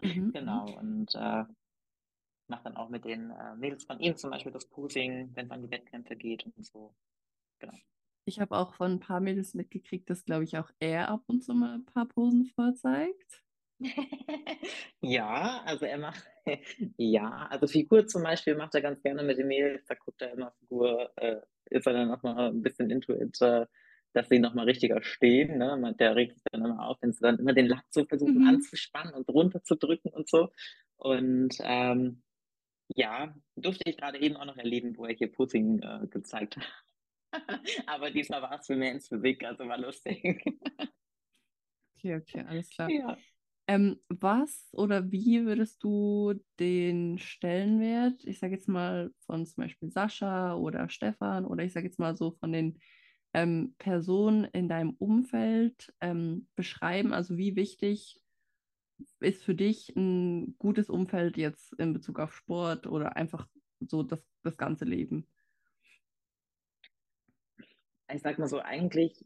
Mhm. 0.02 0.32
genau. 0.34 0.78
Und 0.78 1.16
äh, 1.16 1.46
mache 2.50 2.64
dann 2.64 2.78
auch 2.78 2.90
mit 2.90 3.06
den 3.06 3.32
äh, 3.32 3.56
Mädels 3.56 3.86
von 3.86 4.00
ihm 4.00 4.18
zum 4.18 4.32
Beispiel 4.32 4.52
das 4.52 4.68
Posing, 4.68 5.32
wenn 5.36 5.46
es 5.46 5.52
an 5.52 5.62
die 5.62 5.72
Wettkämpfe 5.72 6.16
geht 6.16 6.46
und 6.46 6.66
so. 6.66 6.96
Genau. 7.60 7.74
Ich 8.26 8.40
habe 8.40 8.56
auch 8.56 8.74
von 8.76 8.94
ein 8.94 9.00
paar 9.00 9.20
Mädels 9.20 9.54
mitgekriegt, 9.54 10.10
dass, 10.10 10.26
glaube 10.26 10.44
ich, 10.44 10.58
auch 10.58 10.70
er 10.80 11.10
ab 11.10 11.24
und 11.28 11.44
zu 11.44 11.54
mal 11.54 11.76
ein 11.76 11.86
paar 11.86 12.08
Posen 12.08 12.46
vorzeigt. 12.46 13.44
ja, 15.02 15.62
also 15.66 15.86
er 15.86 15.98
macht, 15.98 16.24
ja, 16.98 17.48
also 17.50 17.68
Figur 17.68 18.08
zum 18.08 18.24
Beispiel 18.24 18.56
macht 18.56 18.76
er 18.76 18.82
ganz 18.82 19.02
gerne 19.02 19.24
mit 19.24 19.38
den 19.38 19.48
Mädels, 19.48 19.86
da 19.88 19.96
guckt 19.96 20.22
er 20.22 20.34
immer 20.34 20.52
Figur, 20.60 21.12
äh, 21.16 21.38
ist 21.70 21.88
er 21.88 21.94
dann 21.94 22.10
nochmal 22.10 22.50
ein 22.50 22.62
bisschen 22.62 22.90
intuit, 22.90 23.42
äh, 23.42 23.66
dass 24.14 24.28
sie 24.28 24.40
nochmal 24.40 24.66
richtiger 24.66 25.02
stehen, 25.02 25.58
ne? 25.60 25.96
Der 26.00 26.16
regt 26.16 26.34
sich 26.34 26.44
dann 26.52 26.66
immer 26.66 26.88
auf, 26.88 26.98
wenn 27.02 27.14
sie 27.14 27.22
dann 27.22 27.38
immer 27.38 27.54
den 27.54 27.68
Lack 27.68 27.86
so 27.90 28.06
versuchen 28.06 28.42
mhm. 28.42 28.48
anzuspannen 28.48 29.14
und 29.14 29.30
runterzudrücken 29.30 30.12
und 30.12 30.28
so. 30.28 30.50
Und 30.98 31.56
ähm, 31.62 32.24
ja, 32.96 33.34
durfte 33.56 33.90
ich 33.90 33.98
gerade 33.98 34.20
eben 34.20 34.36
auch 34.36 34.46
noch 34.46 34.58
erleben, 34.58 34.98
wo 34.98 35.06
er 35.06 35.16
hier 35.16 35.32
Putin 35.32 35.82
äh, 35.82 36.08
gezeigt 36.08 36.58
hat. 36.58 36.86
Aber 37.88 38.12
diesmal 38.12 38.42
war 38.42 38.60
es 38.60 38.66
für 38.66 38.76
mehr 38.76 38.92
ins 38.92 39.08
Physik, 39.08 39.44
also 39.44 39.68
war 39.68 39.78
lustig. 39.78 40.44
Okay, 42.02 42.16
okay, 42.16 42.46
alles 42.48 42.70
klar. 42.70 42.90
Ja. 42.90 43.18
Ähm, 43.68 44.00
was 44.08 44.70
oder 44.72 45.12
wie 45.12 45.46
würdest 45.46 45.84
du 45.84 46.34
den 46.62 47.20
Stellenwert, 47.20 48.24
ich 48.24 48.40
sage 48.40 48.54
jetzt 48.54 48.70
mal 48.70 49.12
von 49.26 49.46
zum 49.46 49.64
Beispiel 49.64 49.92
Sascha 49.92 50.56
oder 50.56 50.88
Stefan 50.88 51.46
oder 51.46 51.64
ich 51.66 51.74
sage 51.74 51.88
jetzt 51.88 52.00
mal 52.00 52.16
so 52.16 52.32
von 52.32 52.54
den 52.54 52.80
ähm, 53.34 53.76
Personen 53.78 54.46
in 54.46 54.70
deinem 54.70 54.92
Umfeld 54.92 55.94
ähm, 56.00 56.48
beschreiben? 56.56 57.14
Also 57.14 57.38
wie 57.38 57.58
wichtig 57.58 58.22
ist 59.20 59.44
für 59.44 59.56
dich 59.56 59.96
ein 59.96 60.58
gutes 60.58 60.90
Umfeld 60.90 61.38
jetzt 61.38 61.74
in 61.74 61.94
Bezug 61.94 62.20
auf 62.20 62.34
Sport 62.34 62.88
oder 62.88 63.16
einfach 63.16 63.48
so 63.80 64.04
das, 64.04 64.24
das 64.44 64.58
ganze 64.58 64.86
Leben? 64.86 65.28
Ich 68.12 68.22
sag 68.22 68.40
mal 68.40 68.48
so, 68.48 68.60
eigentlich 68.60 69.26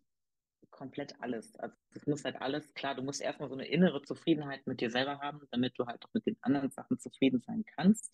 komplett 0.70 1.20
alles. 1.22 1.56
Also 1.56 1.76
das 1.92 2.06
muss 2.08 2.24
halt 2.26 2.42
alles, 2.42 2.74
klar, 2.74 2.96
du 2.96 3.04
musst 3.04 3.22
erstmal 3.22 3.50
so 3.50 3.56
eine 3.56 3.68
innere 3.68 4.02
Zufriedenheit 4.02 4.66
mit 4.68 4.82
dir 4.82 4.90
selber 4.90 5.20
haben, 5.20 5.42
damit 5.52 5.78
du 5.78 5.86
halt 5.86 6.04
auch 6.04 6.14
mit 6.14 6.26
den 6.26 6.38
anderen 6.42 6.72
Sachen 6.72 7.00
zufrieden 7.00 7.42
sein 7.46 7.64
kannst. 7.76 8.12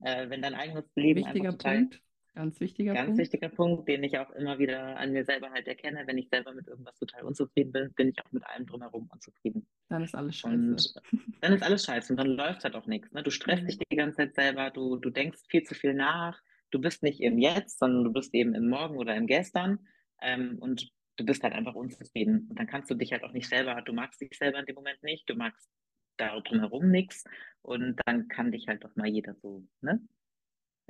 Äh, 0.00 0.30
wenn 0.30 0.42
dein 0.42 0.54
eigenes 0.54 0.84
Leben 0.94 1.24
Wichtiger 1.24 1.52
Punkt. 1.52 2.00
Ganz 2.34 2.58
wichtiger 2.60 2.94
ganz 2.94 2.96
Punkt. 2.96 3.18
wichtiger 3.18 3.48
Punkt, 3.50 3.88
den 3.88 4.02
ich 4.04 4.18
auch 4.18 4.30
immer 4.30 4.58
wieder 4.58 4.96
an 4.98 5.12
mir 5.12 5.24
selber 5.24 5.50
halt 5.50 5.66
erkenne, 5.68 6.06
wenn 6.06 6.18
ich 6.18 6.28
selber 6.28 6.52
mit 6.54 6.66
irgendwas 6.66 6.96
total 6.98 7.24
unzufrieden 7.24 7.72
bin, 7.72 7.92
bin 7.94 8.08
ich 8.08 8.24
auch 8.24 8.32
mit 8.32 8.44
allem 8.46 8.66
drumherum 8.66 9.08
unzufrieden. 9.12 9.68
Dann 9.88 10.02
ist 10.04 10.14
alles 10.14 10.36
scheiße. 10.36 10.64
Und 10.64 10.94
dann 11.40 11.52
ist 11.54 11.62
alles 11.62 11.84
scheiße 11.84 12.12
und 12.12 12.16
dann 12.18 12.28
läuft 12.28 12.64
halt 12.64 12.74
auch 12.76 12.86
nichts. 12.86 13.12
Ne? 13.12 13.22
Du 13.22 13.30
stresst 13.30 13.64
Mhm. 13.64 13.68
dich 13.68 13.78
die 13.78 13.96
ganze 13.96 14.16
Zeit 14.18 14.34
selber, 14.34 14.70
du, 14.70 14.96
du 14.96 15.10
denkst 15.10 15.40
viel 15.48 15.62
zu 15.64 15.74
viel 15.74 15.94
nach, 15.94 16.42
du 16.70 16.80
bist 16.80 17.02
nicht 17.02 17.20
im 17.20 17.38
Jetzt, 17.38 17.78
sondern 17.78 18.04
du 18.04 18.12
bist 18.12 18.34
eben 18.34 18.54
im 18.54 18.68
Morgen 18.68 18.96
oder 18.98 19.16
im 19.16 19.26
Gestern 19.26 19.86
ähm, 20.22 20.58
und 20.60 20.90
du 21.16 21.24
bist 21.26 21.42
halt 21.42 21.54
einfach 21.54 21.74
unzufrieden. 21.74 22.48
Und 22.50 22.58
dann 22.58 22.66
kannst 22.66 22.90
du 22.90 22.94
dich 22.94 23.12
halt 23.12 23.24
auch 23.24 23.32
nicht 23.32 23.48
selber, 23.48 23.82
du 23.82 23.92
magst 23.92 24.20
dich 24.20 24.36
selber 24.38 24.60
in 24.60 24.66
dem 24.66 24.76
Moment 24.76 25.02
nicht, 25.02 25.28
du 25.28 25.34
magst 25.34 25.68
da 26.16 26.40
drumherum 26.40 26.90
nichts 26.90 27.24
und 27.62 28.00
dann 28.06 28.28
kann 28.28 28.52
dich 28.52 28.66
halt 28.68 28.84
doch 28.84 28.96
mal 28.96 29.06
jeder 29.08 29.34
so, 29.36 29.64
ne? 29.80 30.00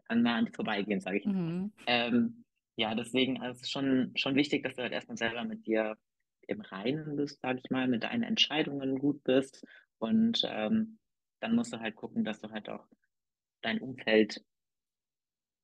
An, 0.06 0.22
mal 0.22 0.38
an 0.38 0.46
dir 0.46 0.52
vorbeigehen, 0.52 1.00
sage 1.00 1.18
ich. 1.18 1.26
Mhm. 1.26 1.72
Ähm, 1.86 2.44
ja, 2.76 2.94
deswegen 2.94 3.40
also 3.40 3.56
es 3.56 3.62
ist 3.62 3.70
schon, 3.70 4.12
schon 4.16 4.36
wichtig, 4.36 4.62
dass 4.62 4.76
du 4.76 4.82
halt 4.82 4.92
erstmal 4.92 5.16
selber 5.16 5.44
mit 5.44 5.66
dir 5.66 5.96
im 6.46 6.60
Reinen 6.60 7.16
bist, 7.16 7.40
sage 7.40 7.60
ich 7.62 7.70
mal, 7.70 7.88
mit 7.88 8.04
deinen 8.04 8.22
Entscheidungen 8.22 8.98
gut 8.98 9.22
bist. 9.24 9.66
Und 9.98 10.42
ähm, 10.46 10.98
dann 11.40 11.54
musst 11.54 11.72
du 11.72 11.80
halt 11.80 11.96
gucken, 11.96 12.24
dass 12.24 12.40
du 12.40 12.50
halt 12.50 12.68
auch 12.68 12.86
dein 13.62 13.80
Umfeld 13.80 14.42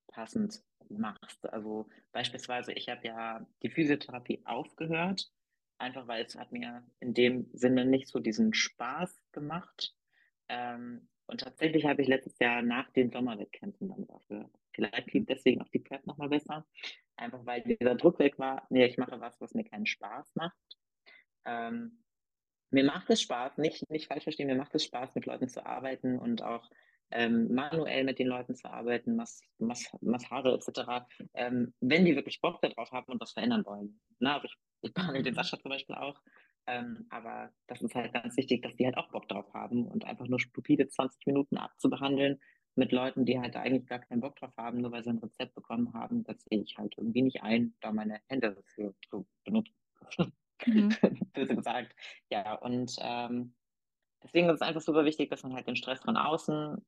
passend 0.08 0.62
machst. 0.88 1.46
Also 1.52 1.88
beispielsweise, 2.12 2.72
ich 2.72 2.88
habe 2.88 3.06
ja 3.06 3.46
die 3.62 3.70
Physiotherapie 3.70 4.42
aufgehört, 4.44 5.30
einfach 5.78 6.06
weil 6.06 6.24
es 6.24 6.36
hat 6.36 6.52
mir 6.52 6.86
in 7.00 7.14
dem 7.14 7.48
Sinne 7.52 7.84
nicht 7.84 8.08
so 8.08 8.18
diesen 8.18 8.54
Spaß 8.54 9.20
gemacht. 9.32 9.94
Ähm, 10.48 11.08
und 11.26 11.40
tatsächlich 11.40 11.86
habe 11.86 12.02
ich 12.02 12.08
letztes 12.08 12.38
Jahr 12.38 12.62
nach 12.62 12.90
den 12.90 13.10
Sommerwettkämpfen 13.10 13.88
dann 13.88 14.06
dafür. 14.06 14.50
Vielleicht 14.72 15.12
lief 15.12 15.26
deswegen 15.26 15.62
auch 15.62 15.68
die 15.68 15.78
Prep 15.78 16.06
nochmal 16.06 16.28
besser. 16.28 16.66
Einfach 17.16 17.44
weil 17.46 17.62
dieser 17.62 17.94
Druck 17.94 18.18
weg 18.18 18.38
war, 18.38 18.66
nee, 18.70 18.84
ich 18.84 18.98
mache 18.98 19.20
was, 19.20 19.40
was 19.40 19.54
mir 19.54 19.64
keinen 19.64 19.86
Spaß 19.86 20.34
macht. 20.34 20.56
Ähm, 21.46 22.04
mir 22.70 22.84
macht 22.84 23.08
es 23.10 23.22
Spaß, 23.22 23.58
nicht, 23.58 23.88
nicht 23.88 24.08
falsch 24.08 24.24
verstehen, 24.24 24.48
mir 24.48 24.56
macht 24.56 24.74
es 24.74 24.84
Spaß, 24.84 25.14
mit 25.14 25.26
Leuten 25.26 25.48
zu 25.48 25.64
arbeiten 25.64 26.18
und 26.18 26.42
auch 26.42 26.68
ähm, 27.10 27.54
manuell 27.54 28.04
mit 28.04 28.18
den 28.18 28.26
Leuten 28.26 28.54
zu 28.56 28.68
arbeiten, 28.68 29.14
Mas 29.14 29.40
Mas 29.58 29.88
Massage 30.00 30.52
etc., 30.52 31.06
ähm, 31.34 31.72
wenn 31.80 32.04
die 32.04 32.16
wirklich 32.16 32.40
Bock 32.40 32.60
darauf 32.60 32.90
haben 32.90 33.12
und 33.12 33.20
was 33.20 33.32
verändern 33.32 33.64
wollen. 33.64 34.00
Na, 34.18 34.34
also 34.34 34.46
ich, 34.46 34.56
ich 34.82 34.94
behandle 34.94 35.22
den 35.22 35.34
Sascha 35.34 35.58
zum 35.58 35.70
Beispiel 35.70 35.94
auch, 35.94 36.20
ähm, 36.66 37.06
aber 37.10 37.52
das 37.66 37.82
ist 37.82 37.94
halt 37.94 38.12
ganz 38.12 38.36
wichtig, 38.36 38.62
dass 38.62 38.76
die 38.76 38.86
halt 38.86 38.96
auch 38.96 39.10
Bock 39.10 39.28
drauf 39.28 39.52
haben 39.52 39.86
und 39.86 40.04
einfach 40.04 40.26
nur 40.26 40.40
stupide 40.40 40.88
20 40.88 41.26
Minuten 41.26 41.56
abzubehandeln 41.56 42.40
mit 42.76 42.92
Leuten, 42.92 43.24
die 43.24 43.38
halt 43.38 43.56
eigentlich 43.56 43.86
gar 43.86 44.00
keinen 44.00 44.20
Bock 44.20 44.36
drauf 44.36 44.52
haben, 44.56 44.80
nur 44.80 44.92
weil 44.92 45.04
sie 45.04 45.10
ein 45.10 45.18
Rezept 45.18 45.54
bekommen 45.54 45.92
haben, 45.94 46.24
das 46.24 46.42
sehe 46.44 46.62
ich 46.62 46.76
halt 46.76 46.94
irgendwie 46.96 47.22
nicht 47.22 47.42
ein, 47.42 47.74
da 47.80 47.92
meine 47.92 48.20
Hände 48.28 48.62
für 48.74 48.94
zu 49.08 49.26
benutzen. 49.44 49.74
Mhm. 50.66 50.88
Böse 51.34 51.54
gesagt. 51.56 51.94
Ja, 52.30 52.54
und 52.54 52.96
ähm, 53.00 53.54
deswegen 54.22 54.48
ist 54.48 54.56
es 54.56 54.62
einfach 54.62 54.80
super 54.80 55.04
wichtig, 55.04 55.30
dass 55.30 55.42
man 55.42 55.54
halt 55.54 55.66
den 55.66 55.76
Stress 55.76 56.00
von 56.00 56.16
außen 56.16 56.84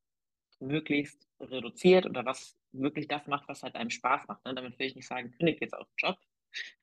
möglichst 0.60 1.28
reduziert 1.40 2.06
oder 2.06 2.24
was 2.24 2.56
wirklich 2.72 3.08
das 3.08 3.26
macht, 3.26 3.48
was 3.48 3.62
halt 3.62 3.74
einem 3.74 3.90
Spaß 3.90 4.26
macht. 4.28 4.44
Ne? 4.44 4.54
Damit 4.54 4.78
will 4.78 4.86
ich 4.86 4.96
nicht 4.96 5.06
sagen, 5.06 5.32
kündigt 5.32 5.60
jetzt 5.60 5.74
auch 5.74 5.86
Job, 5.98 6.16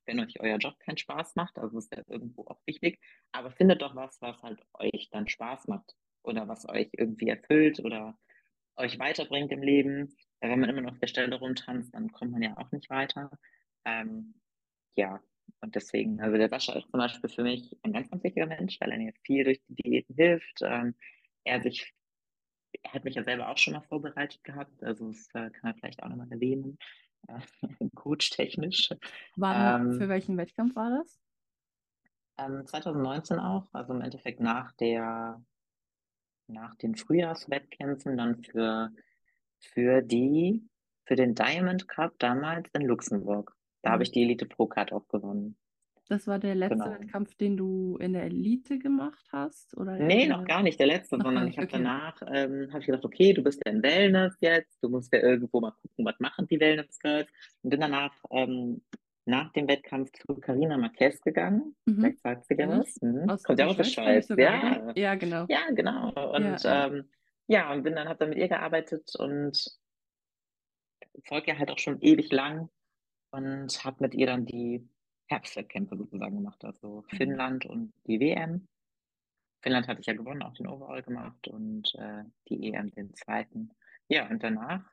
wenn 0.05 0.19
euch 0.19 0.39
euer 0.39 0.57
Job 0.57 0.80
keinen 0.80 0.97
Spaß 0.97 1.36
macht. 1.36 1.57
Also 1.57 1.78
ist 1.78 1.93
ja 1.95 2.03
irgendwo 2.07 2.45
auch 2.45 2.61
wichtig. 2.65 2.99
Aber 3.32 3.51
findet 3.51 3.82
doch 3.82 3.95
was, 3.95 4.21
was 4.21 4.41
halt 4.41 4.61
euch 4.74 5.09
dann 5.11 5.28
Spaß 5.28 5.67
macht 5.67 5.95
oder 6.24 6.47
was 6.47 6.67
euch 6.67 6.89
irgendwie 6.93 7.30
erfüllt 7.30 7.80
oder 7.80 8.17
euch 8.76 8.99
weiterbringt 8.99 9.51
im 9.51 9.61
Leben. 9.61 10.15
Wenn 10.39 10.59
man 10.59 10.69
immer 10.69 10.82
noch 10.82 10.93
auf 10.93 10.99
der 10.99 11.07
Stelle 11.07 11.36
rumtanzt, 11.36 11.93
dann 11.93 12.11
kommt 12.11 12.32
man 12.32 12.41
ja 12.41 12.57
auch 12.57 12.71
nicht 12.71 12.89
weiter. 12.89 13.32
Ähm, 13.86 14.36
ja, 14.95 15.21
und 15.61 15.76
deswegen, 15.76 16.19
also 16.21 16.38
der 16.38 16.49
Sascha 16.49 16.74
ist 16.74 16.89
zum 16.89 16.99
Beispiel 16.99 17.30
für 17.30 17.43
mich 17.43 17.78
ein 17.84 17.93
ganz, 17.93 18.09
ganz 18.09 18.24
wichtiger 18.24 18.47
Mensch, 18.47 18.80
weil 18.80 18.91
er 18.91 18.97
mir 18.97 19.13
viel 19.24 19.43
durch 19.43 19.61
die 19.67 19.76
Diäten 19.76 20.15
hilft. 20.15 20.61
Ähm, 20.61 20.95
er 21.43 21.61
sich, 21.61 21.93
er 22.82 22.93
hat 22.93 23.03
mich 23.05 23.15
ja 23.15 23.24
selber 23.24 23.49
auch 23.49 23.57
schon 23.57 23.74
mal 23.74 23.82
vorbereitet 23.82 24.43
gehabt, 24.43 24.84
also 24.84 25.07
das 25.07 25.28
äh, 25.34 25.49
kann 25.51 25.71
er 25.71 25.76
vielleicht 25.76 26.03
auch 26.03 26.09
nochmal 26.09 26.32
erwähnen, 26.32 26.78
äh, 26.78 27.12
coach-technisch. 27.95 28.89
War, 29.36 29.80
Ähm, 29.80 29.93
für 29.93 30.09
welchen 30.09 30.38
Wettkampf 30.38 30.76
war 30.76 30.89
das? 30.99 31.19
Ähm, 32.38 32.65
2019 32.65 33.39
auch, 33.39 33.67
also 33.74 33.93
im 33.93 34.01
Endeffekt 34.01 34.39
nach 34.39 34.71
der, 34.74 35.41
nach 36.47 36.76
den 36.76 36.95
Frühjahrswettkämpfen 36.95 38.17
dann 38.17 38.43
für, 38.43 38.89
für 39.59 40.01
die, 40.01 40.67
für 41.05 41.15
den 41.15 41.36
Diamond 41.36 41.88
Cup 41.88 42.17
damals 42.19 42.69
in 42.74 42.84
Luxemburg. 42.84 43.55
Da 43.82 43.91
habe 43.91 44.03
ich 44.03 44.11
die 44.11 44.24
Elite 44.24 44.45
Pro 44.45 44.67
Card 44.67 44.93
auch 44.93 45.07
gewonnen. 45.07 45.57
Das 46.10 46.28
war 46.28 46.38
der 46.38 46.54
letzte 46.56 46.78
Genau. 46.78 46.91
Wettkampf, 46.91 47.34
den 47.36 47.56
du 47.58 47.97
in 47.97 48.14
der 48.14 48.24
Elite 48.24 48.78
gemacht 48.78 49.26
hast? 49.32 49.76
Oder 49.78 49.97
Nee, 49.97 50.28
noch 50.28 50.43
gar 50.45 50.62
nicht 50.62 50.80
der 50.80 50.88
letzte, 50.88 51.18
Noch 51.18 51.26
sondern 51.26 51.45
nicht, 51.45 51.54
ich 51.54 51.58
habe 51.58 51.68
okay. 51.68 51.78
danach, 51.78 52.22
ähm, 52.28 52.68
habe 52.70 52.80
ich 52.82 52.86
gedacht, 52.88 53.06
okay, 53.06 53.34
du 53.34 53.41
bist 53.41 53.62
ja 53.66 53.72
in 53.72 53.82
Wellness 53.82 54.36
jetzt, 54.41 54.84
du 54.84 54.89
musst 54.89 55.14
ja 55.14 55.20
irgendwo 55.20 55.62
mal 55.62 55.72
gucken, 55.72 56.06
was 56.06 56.20
machen 56.20 56.47
die 56.47 56.60
Wellness 56.60 56.99
Girls. 56.99 57.30
Und 57.62 57.70
bin 57.70 57.80
danach 57.80 58.14
ähm, 58.32 58.82
nach 59.26 59.54
dem 59.54 59.68
Wettkampf 59.70 60.12
zu 60.12 60.36
Carina 60.36 60.78
Marquez 60.78 61.22
gegangen. 61.22 61.76
Mhm. 61.86 61.95
Vielleicht 61.95 62.22
sagt 62.22 62.45
sie 62.47 62.56
Kenn 62.56 62.70
was. 62.70 63.01
Mhm. 63.01 63.30
Aus 63.30 63.43
Kommt 63.43 63.60
ja 63.60 63.66
der 63.74 63.74
auch 63.74 64.22
sogar, 64.22 64.38
Ja, 64.38 64.82
oder? 64.84 64.97
Ja, 64.97 65.16
genau. 65.16 65.45
Ja, 65.47 65.62
genau. 65.72 66.10
Und 66.34 66.43
Ja, 66.43 66.58
ja. 66.58 66.88
ähm, 66.88 67.10
ja, 67.47 67.72
und 67.74 67.84
bin 67.84 67.95
dann, 67.95 68.10
habe 68.10 68.20
dann 68.20 68.30
mit 68.30 68.38
ihr 68.38 68.49
gearbeitet 68.49 69.14
und 69.18 69.58
folge 71.26 71.51
ja 71.51 71.58
halt 71.58 71.72
auch 71.72 71.80
schon 71.80 72.01
ewig 72.01 72.32
lang 72.32 72.70
und 73.32 73.84
habe 73.84 73.97
mit 73.99 74.16
ihr 74.16 74.28
dann 74.28 74.45
die 74.45 74.88
Herbstwettkämpfe 75.28 75.97
sozusagen 75.97 76.36
gemacht, 76.38 76.63
also 76.65 77.03
Mhm. 77.11 77.34
Finnland 77.34 77.65
und 77.65 77.93
die 78.07 78.19
WM. 78.19 78.67
Finnland 79.63 79.88
hatte 79.88 80.01
ich 80.01 80.07
ja 80.07 80.13
gewonnen, 80.13 80.43
auch 80.43 80.53
den 80.55 80.67
Overall 80.67 81.03
gemacht 81.03 81.47
und 81.47 81.93
äh, 81.95 82.24
die 82.49 82.69
EM 82.69 82.91
den 82.91 83.13
zweiten. 83.15 83.71
Ja, 84.09 84.30
und 84.30 84.43
danach 84.43 84.86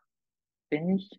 bin 0.71 0.91
ich 0.97 1.11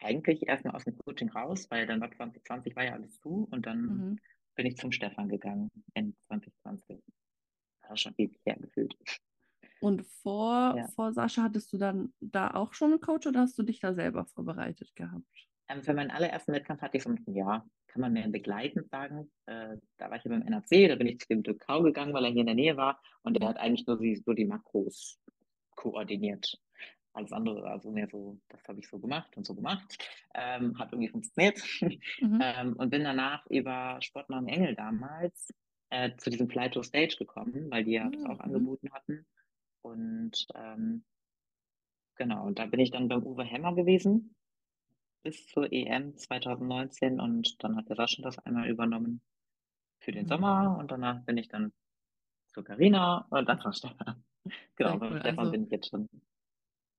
eigentlich 0.00 0.46
erstmal 0.48 0.74
aus 0.74 0.84
dem 0.84 0.96
Coaching 0.96 1.28
raus, 1.30 1.66
weil 1.70 1.86
dann 1.86 2.00
war 2.00 2.10
2020 2.10 2.76
war 2.76 2.84
ja 2.84 2.92
alles 2.94 3.18
zu 3.20 3.46
und 3.50 3.66
dann 3.66 4.04
Mhm. 4.04 4.18
bin 4.54 4.66
ich 4.66 4.76
zum 4.76 4.92
Stefan 4.92 5.28
gegangen 5.28 5.70
in 5.94 6.16
2020. 6.26 7.02
War 7.88 7.96
schon 7.96 8.14
ewig 8.18 8.40
her 8.46 8.56
gefühlt. 8.60 8.96
Und 9.80 10.06
vor, 10.06 10.78
Ja. 10.78 10.88
vor 10.94 11.12
Sascha 11.12 11.42
hattest 11.44 11.72
du 11.72 11.78
dann 11.78 12.14
da 12.20 12.52
auch 12.52 12.74
schon 12.74 12.92
einen 12.92 13.00
Coach 13.00 13.26
oder 13.26 13.40
hast 13.40 13.58
du 13.58 13.62
dich 13.64 13.80
da 13.80 13.94
selber 13.94 14.26
vorbereitet 14.26 14.94
gehabt? 14.96 15.47
Ähm, 15.68 15.82
für 15.82 15.94
meinen 15.94 16.10
allerersten 16.10 16.52
Wettkampf 16.52 16.82
hatte 16.82 16.96
ich 16.96 17.02
so 17.02 17.10
ein 17.10 17.34
Jahr, 17.34 17.68
kann 17.88 18.00
man 18.00 18.12
mehr 18.12 18.28
begleitend 18.28 18.88
sagen. 18.90 19.30
Äh, 19.46 19.76
da 19.98 20.10
war 20.10 20.16
ich 20.16 20.24
ja 20.24 20.30
beim 20.30 20.42
NRC, 20.42 20.88
da 20.88 20.96
bin 20.96 21.06
ich 21.08 21.18
zu 21.18 21.28
dem 21.28 21.42
Dirk 21.42 21.60
Kau 21.60 21.82
gegangen, 21.82 22.14
weil 22.14 22.24
er 22.24 22.30
hier 22.30 22.40
in 22.40 22.46
der 22.46 22.54
Nähe 22.54 22.76
war 22.76 23.00
und 23.22 23.34
der 23.34 23.42
Mhm. 23.46 23.48
hat 23.50 23.58
eigentlich 23.58 23.86
nur 23.86 23.98
die, 23.98 24.22
nur 24.24 24.34
die 24.34 24.44
Makros 24.46 25.18
koordiniert. 25.76 26.58
Alles 27.12 27.32
andere, 27.32 27.68
also 27.68 27.90
mehr 27.90 28.08
so, 28.10 28.38
das 28.48 28.62
habe 28.68 28.80
ich 28.80 28.88
so 28.88 28.98
gemacht 28.98 29.36
und 29.36 29.46
so 29.46 29.54
gemacht. 29.54 29.98
Ähm, 30.34 30.78
hat 30.78 30.92
irgendwie 30.92 31.08
funktioniert. 31.08 31.60
Mhm. 31.80 32.00
ähm, 32.40 32.74
und 32.76 32.90
bin 32.90 33.04
danach 33.04 33.44
über 33.48 33.98
Sportnamen 34.00 34.48
Engel 34.48 34.74
damals 34.74 35.52
äh, 35.90 36.14
zu 36.16 36.30
diesem 36.30 36.48
Fly 36.48 36.70
to 36.70 36.82
Stage 36.82 37.16
gekommen, 37.18 37.70
weil 37.70 37.84
die 37.84 37.92
ja 37.92 38.08
das 38.10 38.24
auch 38.24 38.38
Mhm. 38.38 38.40
angeboten 38.40 38.92
hatten. 38.92 39.26
Und 39.82 40.46
ähm, 40.54 41.04
genau, 42.16 42.46
und 42.46 42.58
da 42.58 42.66
bin 42.66 42.80
ich 42.80 42.90
dann 42.90 43.08
beim 43.08 43.22
Uwe 43.24 43.44
Hemmer 43.44 43.74
gewesen 43.74 44.34
bis 45.22 45.46
zur 45.46 45.72
EM 45.72 46.16
2019 46.16 47.20
und 47.20 47.62
dann 47.62 47.76
hat 47.76 47.88
der 47.88 47.96
Sascha 47.96 48.22
das 48.22 48.38
einmal 48.40 48.68
übernommen 48.68 49.22
für 50.00 50.12
den 50.12 50.26
Mhm. 50.26 50.28
Sommer 50.28 50.76
und 50.78 50.90
danach 50.90 51.24
bin 51.24 51.36
ich 51.38 51.48
dann 51.48 51.72
zu 52.48 52.62
Carina 52.64 53.26
und 53.30 53.48
dann 53.48 53.60
zum 53.60 53.72
Stefan. 53.72 54.24
Genau, 54.76 55.00
cool. 55.10 55.20
Stefan 55.20 55.36
Also 55.38 55.52
bin 55.52 55.64
ich 55.64 55.70
jetzt 55.70 55.90
schon 55.90 56.08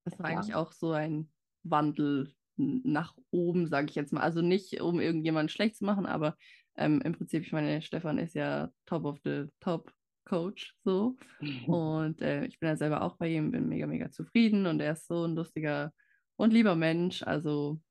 das 0.06 0.18
war 0.20 0.26
eigentlich 0.26 0.54
lang. 0.54 0.56
auch 0.56 0.72
so 0.72 0.92
ein 0.92 1.32
Wandel 1.64 2.34
nach 2.58 3.16
oben, 3.32 3.68
sage 3.68 3.88
ich 3.90 3.96
jetzt 3.96 4.12
mal. 4.14 4.22
Also 4.22 4.42
nicht, 4.42 4.82
um 4.82 5.00
irgendjemanden 5.00 5.50
schlecht 5.50 5.78
zu 5.78 5.86
machen, 5.86 6.06
aber 6.06 6.36
ähm, 6.78 7.02
im 7.02 7.14
Prinzip, 7.14 7.44
ich 7.44 7.52
meine, 7.52 7.82
Stefan 7.82 8.18
ist 8.18 8.36
ja 8.36 8.70
top 8.86 9.06
of 9.06 9.20
the 9.24 9.46
top 9.60 9.94
Coach 10.26 10.76
so. 10.84 11.18
Und 11.66 12.22
äh, 12.22 12.46
ich 12.46 12.60
bin 12.60 12.70
ja 12.70 12.76
selber 12.76 13.02
auch 13.02 13.18
bei 13.18 13.30
ihm, 13.30 13.52
bin 13.52 13.68
mega, 13.68 13.88
mega 13.88 14.12
zufrieden 14.12 14.66
und 14.68 14.80
er 14.80 14.94
ist 14.94 15.08
so 15.08 15.26
ein 15.26 15.36
lustiger 15.36 15.92
und 16.36 16.52
lieber 16.54 16.76
Mensch. 16.76 17.24
Also 17.24 17.82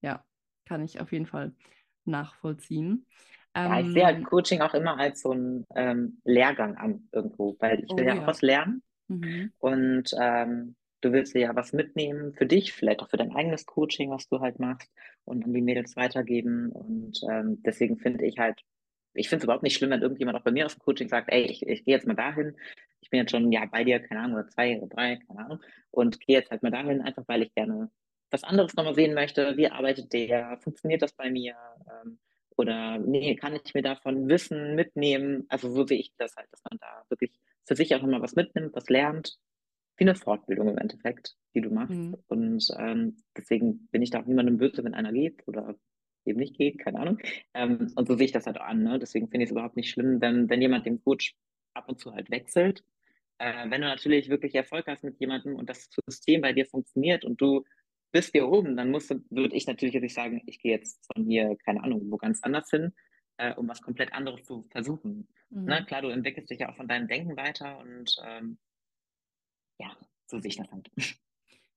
ja, 0.00 0.24
kann 0.66 0.82
ich 0.82 1.00
auf 1.00 1.12
jeden 1.12 1.26
Fall 1.26 1.52
nachvollziehen. 2.04 3.06
Ja, 3.54 3.80
ich 3.80 3.90
sehe 3.92 4.04
halt 4.04 4.18
ähm, 4.18 4.24
Coaching 4.24 4.60
auch 4.60 4.74
immer 4.74 4.98
als 4.98 5.22
so 5.22 5.32
ein 5.32 5.64
ähm, 5.74 6.20
Lehrgang 6.24 6.76
an 6.76 7.08
irgendwo, 7.12 7.56
weil 7.58 7.82
ich 7.84 7.90
will 7.96 8.04
oh, 8.04 8.08
ja 8.08 8.20
auch 8.20 8.26
was 8.26 8.42
lernen. 8.42 8.82
Mhm. 9.08 9.52
Und 9.58 10.10
ähm, 10.20 10.76
du 11.00 11.12
willst 11.12 11.34
ja 11.34 11.54
was 11.56 11.72
mitnehmen 11.72 12.34
für 12.34 12.44
dich, 12.44 12.72
vielleicht 12.72 13.00
auch 13.00 13.08
für 13.08 13.16
dein 13.16 13.34
eigenes 13.34 13.64
Coaching, 13.64 14.10
was 14.10 14.28
du 14.28 14.40
halt 14.40 14.58
machst 14.58 14.90
und 15.24 15.44
an 15.44 15.54
die 15.54 15.62
Mädels 15.62 15.96
weitergeben. 15.96 16.70
Und 16.70 17.20
ähm, 17.30 17.62
deswegen 17.62 17.96
finde 17.96 18.26
ich 18.26 18.38
halt, 18.38 18.60
ich 19.14 19.30
finde 19.30 19.40
es 19.40 19.44
überhaupt 19.44 19.62
nicht 19.62 19.76
schlimm, 19.76 19.90
wenn 19.90 20.02
irgendjemand 20.02 20.36
auch 20.36 20.44
bei 20.44 20.52
mir 20.52 20.66
aus 20.66 20.74
dem 20.74 20.82
Coaching 20.82 21.08
sagt, 21.08 21.32
ey, 21.32 21.42
ich, 21.42 21.66
ich 21.66 21.84
gehe 21.84 21.94
jetzt 21.94 22.06
mal 22.06 22.14
dahin. 22.14 22.56
Ich 23.00 23.08
bin 23.08 23.20
jetzt 23.20 23.30
schon 23.30 23.44
ein 23.44 23.52
Jahr 23.52 23.68
bei 23.68 23.84
dir, 23.84 24.00
keine 24.00 24.20
Ahnung, 24.20 24.38
oder 24.38 24.48
zwei 24.48 24.78
oder 24.78 24.88
drei, 24.88 25.16
keine 25.16 25.44
Ahnung, 25.46 25.60
und 25.92 26.20
gehe 26.20 26.38
jetzt 26.38 26.50
halt 26.50 26.62
mal 26.62 26.72
dahin, 26.72 27.00
einfach 27.00 27.24
weil 27.26 27.42
ich 27.42 27.54
gerne 27.54 27.90
was 28.30 28.44
anderes 28.44 28.74
nochmal 28.74 28.94
sehen 28.94 29.14
möchte. 29.14 29.56
Wie 29.56 29.68
arbeitet 29.68 30.12
der? 30.12 30.58
Funktioniert 30.58 31.02
das 31.02 31.12
bei 31.12 31.30
mir? 31.30 31.54
Ähm, 31.88 32.18
oder 32.56 32.98
nee, 32.98 33.36
kann 33.36 33.54
ich 33.54 33.74
mir 33.74 33.82
davon 33.82 34.28
Wissen 34.28 34.74
mitnehmen? 34.74 35.44
Also 35.48 35.70
so 35.70 35.86
sehe 35.86 35.98
ich 35.98 36.12
das 36.16 36.34
halt, 36.36 36.48
dass 36.50 36.62
man 36.70 36.78
da 36.80 37.04
wirklich 37.08 37.32
für 37.64 37.76
sich 37.76 37.94
auch 37.94 38.02
immer 38.02 38.22
was 38.22 38.34
mitnimmt, 38.34 38.74
was 38.74 38.88
lernt. 38.88 39.36
Wie 39.98 40.04
eine 40.04 40.14
Fortbildung 40.14 40.68
im 40.68 40.78
Endeffekt, 40.78 41.36
die 41.54 41.60
du 41.60 41.70
machst. 41.70 41.94
Mhm. 41.94 42.16
Und 42.28 42.68
ähm, 42.78 43.16
deswegen 43.36 43.88
bin 43.88 44.02
ich 44.02 44.10
da 44.10 44.20
auch 44.20 44.26
niemandem 44.26 44.58
böse, 44.58 44.84
wenn 44.84 44.94
einer 44.94 45.12
geht 45.12 45.46
oder 45.46 45.74
eben 46.24 46.38
nicht 46.38 46.56
geht, 46.56 46.78
keine 46.78 46.98
Ahnung. 46.98 47.18
Ähm, 47.54 47.92
und 47.94 48.08
so 48.08 48.16
sehe 48.16 48.26
ich 48.26 48.32
das 48.32 48.46
halt 48.46 48.58
auch 48.58 48.66
an. 48.66 48.82
Ne? 48.82 48.98
Deswegen 48.98 49.28
finde 49.28 49.44
ich 49.44 49.48
es 49.48 49.52
überhaupt 49.52 49.76
nicht 49.76 49.90
schlimm, 49.90 50.20
wenn, 50.20 50.50
wenn 50.50 50.60
jemand 50.60 50.86
den 50.86 51.02
Coach 51.02 51.34
ab 51.74 51.88
und 51.88 51.98
zu 51.98 52.12
halt 52.12 52.30
wechselt. 52.30 52.82
Äh, 53.38 53.70
wenn 53.70 53.82
du 53.82 53.86
natürlich 53.86 54.28
wirklich 54.28 54.54
Erfolg 54.54 54.86
hast 54.86 55.04
mit 55.04 55.18
jemandem 55.20 55.56
und 55.56 55.68
das 55.68 55.88
System 56.06 56.40
bei 56.40 56.52
dir 56.52 56.66
funktioniert 56.66 57.24
und 57.24 57.40
du 57.40 57.64
bist 58.16 58.32
hier 58.32 58.48
oben, 58.48 58.78
dann 58.78 58.90
musst 58.90 59.10
du, 59.10 59.22
würde 59.28 59.54
ich 59.54 59.66
natürlich 59.66 59.94
jetzt 59.94 60.14
sagen, 60.14 60.40
ich 60.46 60.58
gehe 60.58 60.72
jetzt 60.72 61.04
von 61.12 61.26
hier, 61.26 61.54
keine 61.66 61.84
Ahnung, 61.84 62.10
wo 62.10 62.16
ganz 62.16 62.42
anders 62.42 62.70
hin, 62.70 62.94
äh, 63.36 63.54
um 63.54 63.68
was 63.68 63.82
komplett 63.82 64.14
anderes 64.14 64.42
zu 64.44 64.66
versuchen. 64.70 65.28
Mhm. 65.50 65.64
Na, 65.66 65.84
klar, 65.84 66.00
du 66.00 66.08
entwickelst 66.08 66.50
dich 66.50 66.60
ja 66.60 66.70
auch 66.70 66.76
von 66.76 66.88
deinem 66.88 67.08
Denken 67.08 67.36
weiter 67.36 67.78
und 67.78 68.16
ähm, 68.24 68.56
ja, 69.78 69.94
so 70.26 70.40
sehe 70.40 70.48
ich 70.48 70.56
das 70.56 70.72
halt. 70.72 70.90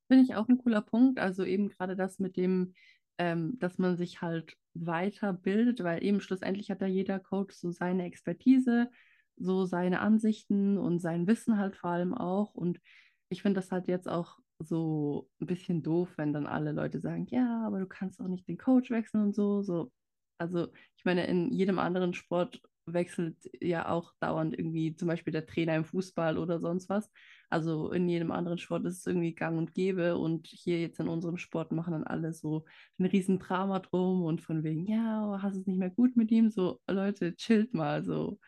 Finde 0.07 0.23
ich 0.23 0.35
auch 0.35 0.47
ein 0.47 0.59
cooler 0.59 0.81
Punkt. 0.81 1.19
Also 1.19 1.43
eben 1.43 1.67
gerade 1.67 1.97
das 1.97 2.19
mit 2.19 2.37
dem, 2.37 2.73
ähm, 3.17 3.59
dass 3.59 3.77
man 3.77 3.97
sich 3.97 4.21
halt 4.21 4.55
weiterbildet, 4.73 5.83
weil 5.83 6.01
eben 6.01 6.21
schlussendlich 6.21 6.71
hat 6.71 6.79
ja 6.79 6.87
jeder 6.87 7.19
Coach 7.19 7.53
so 7.53 7.69
seine 7.69 8.05
Expertise, 8.05 8.89
so 9.35 9.65
seine 9.65 9.99
Ansichten 9.99 10.77
und 10.77 10.99
sein 10.99 11.27
Wissen 11.27 11.57
halt 11.57 11.75
vor 11.75 11.89
allem 11.89 12.13
auch. 12.13 12.53
Und 12.53 12.79
ich 13.27 13.41
finde 13.41 13.59
das 13.59 13.73
halt 13.73 13.89
jetzt 13.89 14.07
auch 14.07 14.39
so 14.59 15.29
ein 15.39 15.47
bisschen 15.47 15.81
doof, 15.83 16.09
wenn 16.17 16.33
dann 16.33 16.47
alle 16.47 16.71
Leute 16.71 16.99
sagen, 16.99 17.25
ja, 17.29 17.65
aber 17.65 17.79
du 17.79 17.87
kannst 17.87 18.19
auch 18.21 18.27
nicht 18.27 18.47
den 18.47 18.57
Coach 18.57 18.91
wechseln 18.91 19.23
und 19.23 19.35
so. 19.35 19.61
so. 19.61 19.91
Also 20.37 20.67
ich 20.97 21.05
meine, 21.05 21.25
in 21.27 21.51
jedem 21.51 21.79
anderen 21.79 22.13
Sport 22.13 22.61
wechselt 22.93 23.37
ja 23.61 23.89
auch 23.89 24.13
dauernd 24.19 24.57
irgendwie 24.57 24.95
zum 24.95 25.07
Beispiel 25.07 25.31
der 25.31 25.45
Trainer 25.45 25.75
im 25.75 25.85
Fußball 25.85 26.37
oder 26.37 26.59
sonst 26.59 26.89
was. 26.89 27.09
Also 27.49 27.91
in 27.91 28.07
jedem 28.09 28.31
anderen 28.31 28.57
Sport 28.57 28.85
ist 28.85 28.99
es 28.99 29.05
irgendwie 29.05 29.33
gang 29.33 29.57
und 29.57 29.73
gäbe 29.73 30.17
und 30.17 30.47
hier 30.47 30.79
jetzt 30.81 30.99
in 30.99 31.07
unserem 31.07 31.37
Sport 31.37 31.71
machen 31.71 31.93
dann 31.93 32.03
alle 32.03 32.33
so 32.33 32.65
ein 32.97 33.05
riesen 33.05 33.39
Drama 33.39 33.79
drum 33.79 34.23
und 34.23 34.41
von 34.41 34.63
wegen, 34.63 34.85
ja, 34.85 35.39
hast 35.41 35.55
es 35.55 35.67
nicht 35.67 35.79
mehr 35.79 35.89
gut 35.89 36.15
mit 36.15 36.31
ihm, 36.31 36.49
so 36.49 36.79
Leute, 36.87 37.35
chillt 37.35 37.73
mal 37.73 38.03
so. 38.03 38.39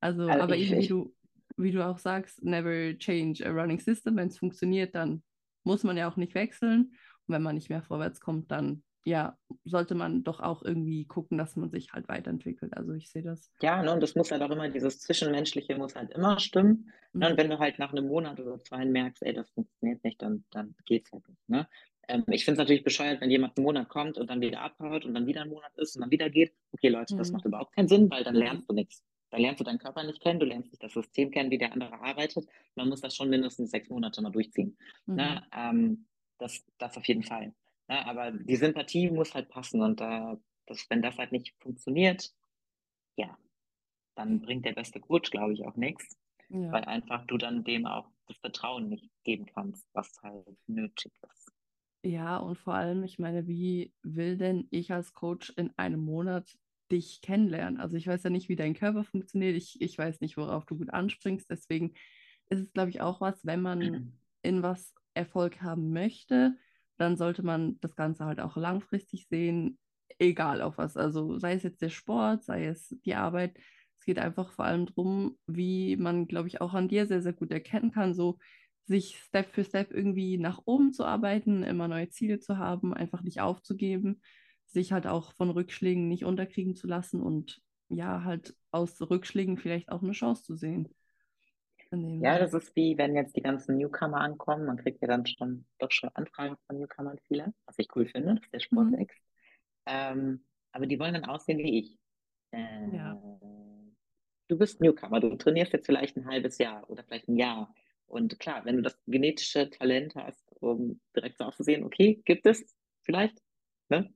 Also, 0.00 0.28
also 0.28 0.42
aber 0.42 0.56
eben 0.56 0.80
wie 0.80 0.88
du, 0.88 1.14
wie 1.56 1.72
du 1.72 1.86
auch 1.86 1.98
sagst, 1.98 2.42
never 2.44 2.96
change 2.98 3.46
a 3.46 3.50
running 3.50 3.80
system. 3.80 4.16
Wenn 4.16 4.28
es 4.28 4.38
funktioniert, 4.38 4.94
dann 4.94 5.22
muss 5.64 5.82
man 5.82 5.96
ja 5.96 6.10
auch 6.10 6.16
nicht 6.16 6.34
wechseln. 6.34 6.94
Und 7.26 7.34
wenn 7.34 7.42
man 7.42 7.54
nicht 7.54 7.70
mehr 7.70 7.82
vorwärts 7.82 8.20
kommt, 8.20 8.50
dann 8.50 8.82
ja, 9.04 9.36
sollte 9.64 9.94
man 9.94 10.24
doch 10.24 10.40
auch 10.40 10.62
irgendwie 10.62 11.04
gucken, 11.04 11.36
dass 11.36 11.56
man 11.56 11.70
sich 11.70 11.92
halt 11.92 12.08
weiterentwickelt. 12.08 12.74
Also 12.74 12.94
ich 12.94 13.10
sehe 13.10 13.22
das. 13.22 13.50
Ja, 13.60 13.82
ne, 13.82 13.92
und 13.92 14.02
das 14.02 14.14
muss 14.14 14.30
halt 14.30 14.40
auch 14.40 14.50
immer, 14.50 14.68
dieses 14.70 15.00
Zwischenmenschliche 15.00 15.76
muss 15.76 15.94
halt 15.94 16.10
immer 16.12 16.40
stimmen. 16.40 16.90
Mhm. 17.12 17.20
Ne, 17.20 17.30
und 17.30 17.36
wenn 17.36 17.50
du 17.50 17.58
halt 17.58 17.78
nach 17.78 17.92
einem 17.92 18.06
Monat 18.06 18.40
oder 18.40 18.62
zwei 18.62 18.84
merkst, 18.86 19.22
ey, 19.22 19.34
das 19.34 19.50
funktioniert 19.50 20.02
nicht, 20.04 20.22
dann, 20.22 20.44
dann 20.50 20.74
es 20.88 21.12
halt 21.12 21.28
nicht. 21.28 21.48
Ne? 21.48 21.68
Ähm, 22.08 22.24
ich 22.28 22.46
finde 22.46 22.60
es 22.60 22.64
natürlich 22.64 22.82
bescheuert, 22.84 23.20
wenn 23.20 23.30
jemand 23.30 23.58
einen 23.58 23.64
Monat 23.64 23.88
kommt 23.90 24.16
und 24.16 24.30
dann 24.30 24.40
wieder 24.40 24.62
abhaut 24.62 25.04
und 25.04 25.12
dann 25.12 25.26
wieder 25.26 25.42
ein 25.42 25.50
Monat 25.50 25.72
ist 25.76 25.96
und 25.96 26.02
dann 26.02 26.10
wieder 26.10 26.30
geht. 26.30 26.54
Okay, 26.72 26.88
Leute, 26.88 27.14
mhm. 27.14 27.18
das 27.18 27.30
macht 27.30 27.44
überhaupt 27.44 27.74
keinen 27.76 27.88
Sinn, 27.88 28.10
weil 28.10 28.24
dann 28.24 28.34
lernst 28.34 28.68
du 28.70 28.74
nichts. 28.74 29.02
Dann 29.34 29.42
lernst 29.42 29.58
du 29.58 29.64
deinen 29.64 29.80
Körper 29.80 30.04
nicht 30.04 30.20
kennen, 30.20 30.38
du 30.38 30.46
lernst 30.46 30.70
nicht 30.70 30.80
das 30.80 30.92
System 30.92 31.32
kennen, 31.32 31.50
wie 31.50 31.58
der 31.58 31.72
andere 31.72 32.00
arbeitet. 32.00 32.46
Man 32.76 32.88
muss 32.88 33.00
das 33.00 33.16
schon 33.16 33.30
mindestens 33.30 33.72
sechs 33.72 33.88
Monate 33.88 34.22
mal 34.22 34.30
durchziehen. 34.30 34.78
Ne? 35.06 35.12
Mhm. 35.12 35.16
Ne? 35.16 35.46
Ähm, 35.52 36.06
das, 36.38 36.64
das 36.78 36.96
auf 36.96 37.04
jeden 37.06 37.24
Fall. 37.24 37.52
Ne? 37.88 38.06
Aber 38.06 38.30
die 38.30 38.54
Sympathie 38.54 39.10
muss 39.10 39.34
halt 39.34 39.48
passen 39.48 39.82
und 39.82 40.00
äh, 40.00 40.36
das, 40.66 40.86
wenn 40.88 41.02
das 41.02 41.18
halt 41.18 41.32
nicht 41.32 41.52
funktioniert, 41.58 42.32
ja, 43.16 43.36
dann 44.14 44.40
bringt 44.40 44.66
der 44.66 44.74
beste 44.74 45.00
Coach, 45.00 45.32
glaube 45.32 45.52
ich, 45.52 45.64
auch 45.66 45.74
nichts. 45.74 46.16
Ja. 46.48 46.70
Weil 46.70 46.84
einfach 46.84 47.26
du 47.26 47.36
dann 47.36 47.64
dem 47.64 47.86
auch 47.86 48.08
das 48.28 48.36
Vertrauen 48.38 48.88
nicht 48.88 49.10
geben 49.24 49.46
kannst, 49.46 49.84
was 49.94 50.12
halt 50.22 50.46
nötig 50.68 51.12
ist. 51.34 51.50
Ja, 52.04 52.36
und 52.36 52.56
vor 52.56 52.74
allem, 52.74 53.02
ich 53.02 53.18
meine, 53.18 53.48
wie 53.48 53.92
will 54.04 54.36
denn 54.36 54.68
ich 54.70 54.92
als 54.92 55.12
Coach 55.12 55.52
in 55.56 55.76
einem 55.76 56.04
Monat 56.04 56.56
dich 56.94 57.20
kennenlernen? 57.20 57.80
Also 57.80 57.96
ich 57.96 58.06
weiß 58.06 58.22
ja 58.22 58.30
nicht, 58.30 58.48
wie 58.48 58.56
dein 58.56 58.74
Körper 58.74 59.04
funktioniert. 59.04 59.56
Ich, 59.56 59.80
ich 59.80 59.98
weiß 59.98 60.20
nicht, 60.20 60.36
worauf 60.36 60.64
du 60.66 60.76
gut 60.78 60.90
anspringst. 60.90 61.50
Deswegen 61.50 61.94
ist 62.48 62.60
es, 62.60 62.72
glaube 62.72 62.90
ich, 62.90 63.00
auch 63.00 63.20
was, 63.20 63.44
wenn 63.44 63.60
man 63.62 64.14
in 64.42 64.62
was 64.62 64.94
Erfolg 65.14 65.62
haben 65.62 65.92
möchte, 65.92 66.56
dann 66.96 67.16
sollte 67.16 67.42
man 67.42 67.78
das 67.80 67.96
Ganze 67.96 68.24
halt 68.24 68.40
auch 68.40 68.56
langfristig 68.56 69.26
sehen, 69.28 69.78
egal 70.18 70.62
auf 70.62 70.78
was. 70.78 70.96
Also 70.96 71.38
sei 71.38 71.54
es 71.54 71.62
jetzt 71.62 71.82
der 71.82 71.88
Sport, 71.88 72.44
sei 72.44 72.66
es 72.66 72.96
die 73.04 73.14
Arbeit. 73.14 73.58
Es 73.96 74.04
geht 74.04 74.18
einfach 74.18 74.52
vor 74.52 74.64
allem 74.64 74.86
darum, 74.86 75.38
wie 75.46 75.96
man, 75.96 76.26
glaube 76.26 76.48
ich, 76.48 76.60
auch 76.60 76.74
an 76.74 76.88
dir 76.88 77.06
sehr, 77.06 77.22
sehr 77.22 77.32
gut 77.32 77.50
erkennen 77.50 77.90
kann, 77.90 78.14
so 78.14 78.38
sich 78.86 79.16
Step 79.18 79.50
für 79.54 79.64
Step 79.64 79.92
irgendwie 79.92 80.36
nach 80.36 80.60
oben 80.66 80.92
zu 80.92 81.04
arbeiten, 81.04 81.62
immer 81.62 81.88
neue 81.88 82.10
Ziele 82.10 82.38
zu 82.38 82.58
haben, 82.58 82.92
einfach 82.92 83.22
nicht 83.22 83.40
aufzugeben, 83.40 84.20
sich 84.74 84.92
halt 84.92 85.06
auch 85.06 85.32
von 85.32 85.50
Rückschlägen 85.50 86.08
nicht 86.08 86.24
unterkriegen 86.24 86.74
zu 86.74 86.86
lassen 86.86 87.22
und 87.22 87.62
ja, 87.88 88.24
halt 88.24 88.54
aus 88.70 89.00
Rückschlägen 89.00 89.56
vielleicht 89.56 89.88
auch 89.88 90.02
eine 90.02 90.12
Chance 90.12 90.42
zu 90.42 90.54
sehen. 90.54 90.88
Ja, 91.90 92.38
das 92.38 92.52
ist 92.54 92.74
wie, 92.74 92.98
wenn 92.98 93.14
jetzt 93.14 93.36
die 93.36 93.42
ganzen 93.42 93.76
Newcomer 93.76 94.20
ankommen. 94.20 94.66
Man 94.66 94.78
kriegt 94.78 95.00
ja 95.00 95.06
dann 95.06 95.26
schon 95.26 95.64
doch 95.78 95.92
schon 95.92 96.10
Anfragen 96.14 96.56
von 96.66 96.78
Newcomern 96.78 97.18
viele, 97.28 97.54
was 97.66 97.78
ich 97.78 97.88
cool 97.94 98.06
finde, 98.06 98.34
dass 98.34 98.50
der 98.50 98.60
Sport 98.60 98.86
mhm. 98.86 98.98
wächst. 98.98 99.22
Ähm, 99.86 100.44
aber 100.72 100.86
die 100.86 100.98
wollen 100.98 101.14
dann 101.14 101.24
aussehen 101.24 101.58
wie 101.58 101.78
ich. 101.78 101.98
Äh, 102.50 102.96
ja. 102.96 103.20
Du 104.48 104.58
bist 104.58 104.80
Newcomer, 104.80 105.20
du 105.20 105.36
trainierst 105.36 105.72
jetzt 105.72 105.86
vielleicht 105.86 106.16
ein 106.16 106.26
halbes 106.26 106.58
Jahr 106.58 106.88
oder 106.90 107.04
vielleicht 107.04 107.28
ein 107.28 107.36
Jahr. 107.36 107.72
Und 108.06 108.38
klar, 108.40 108.64
wenn 108.64 108.76
du 108.76 108.82
das 108.82 108.98
genetische 109.06 109.70
Talent 109.70 110.14
hast, 110.16 110.52
um 110.60 111.00
direkt 111.14 111.38
so 111.38 111.44
auszusehen, 111.44 111.84
okay, 111.84 112.20
gibt 112.24 112.44
es 112.46 112.74
vielleicht, 113.02 113.40
ne? 113.88 114.12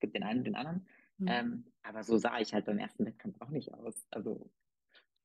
Gibt 0.00 0.14
den 0.14 0.22
einen, 0.22 0.44
den 0.44 0.54
anderen. 0.54 0.86
Mhm. 1.18 1.28
Ähm, 1.28 1.64
aber 1.82 2.02
so 2.04 2.16
sah 2.16 2.38
ich 2.38 2.52
halt 2.52 2.66
beim 2.66 2.78
ersten 2.78 3.04
Wettkampf 3.04 3.40
auch 3.40 3.50
nicht 3.50 3.72
aus. 3.74 4.06
Also 4.10 4.50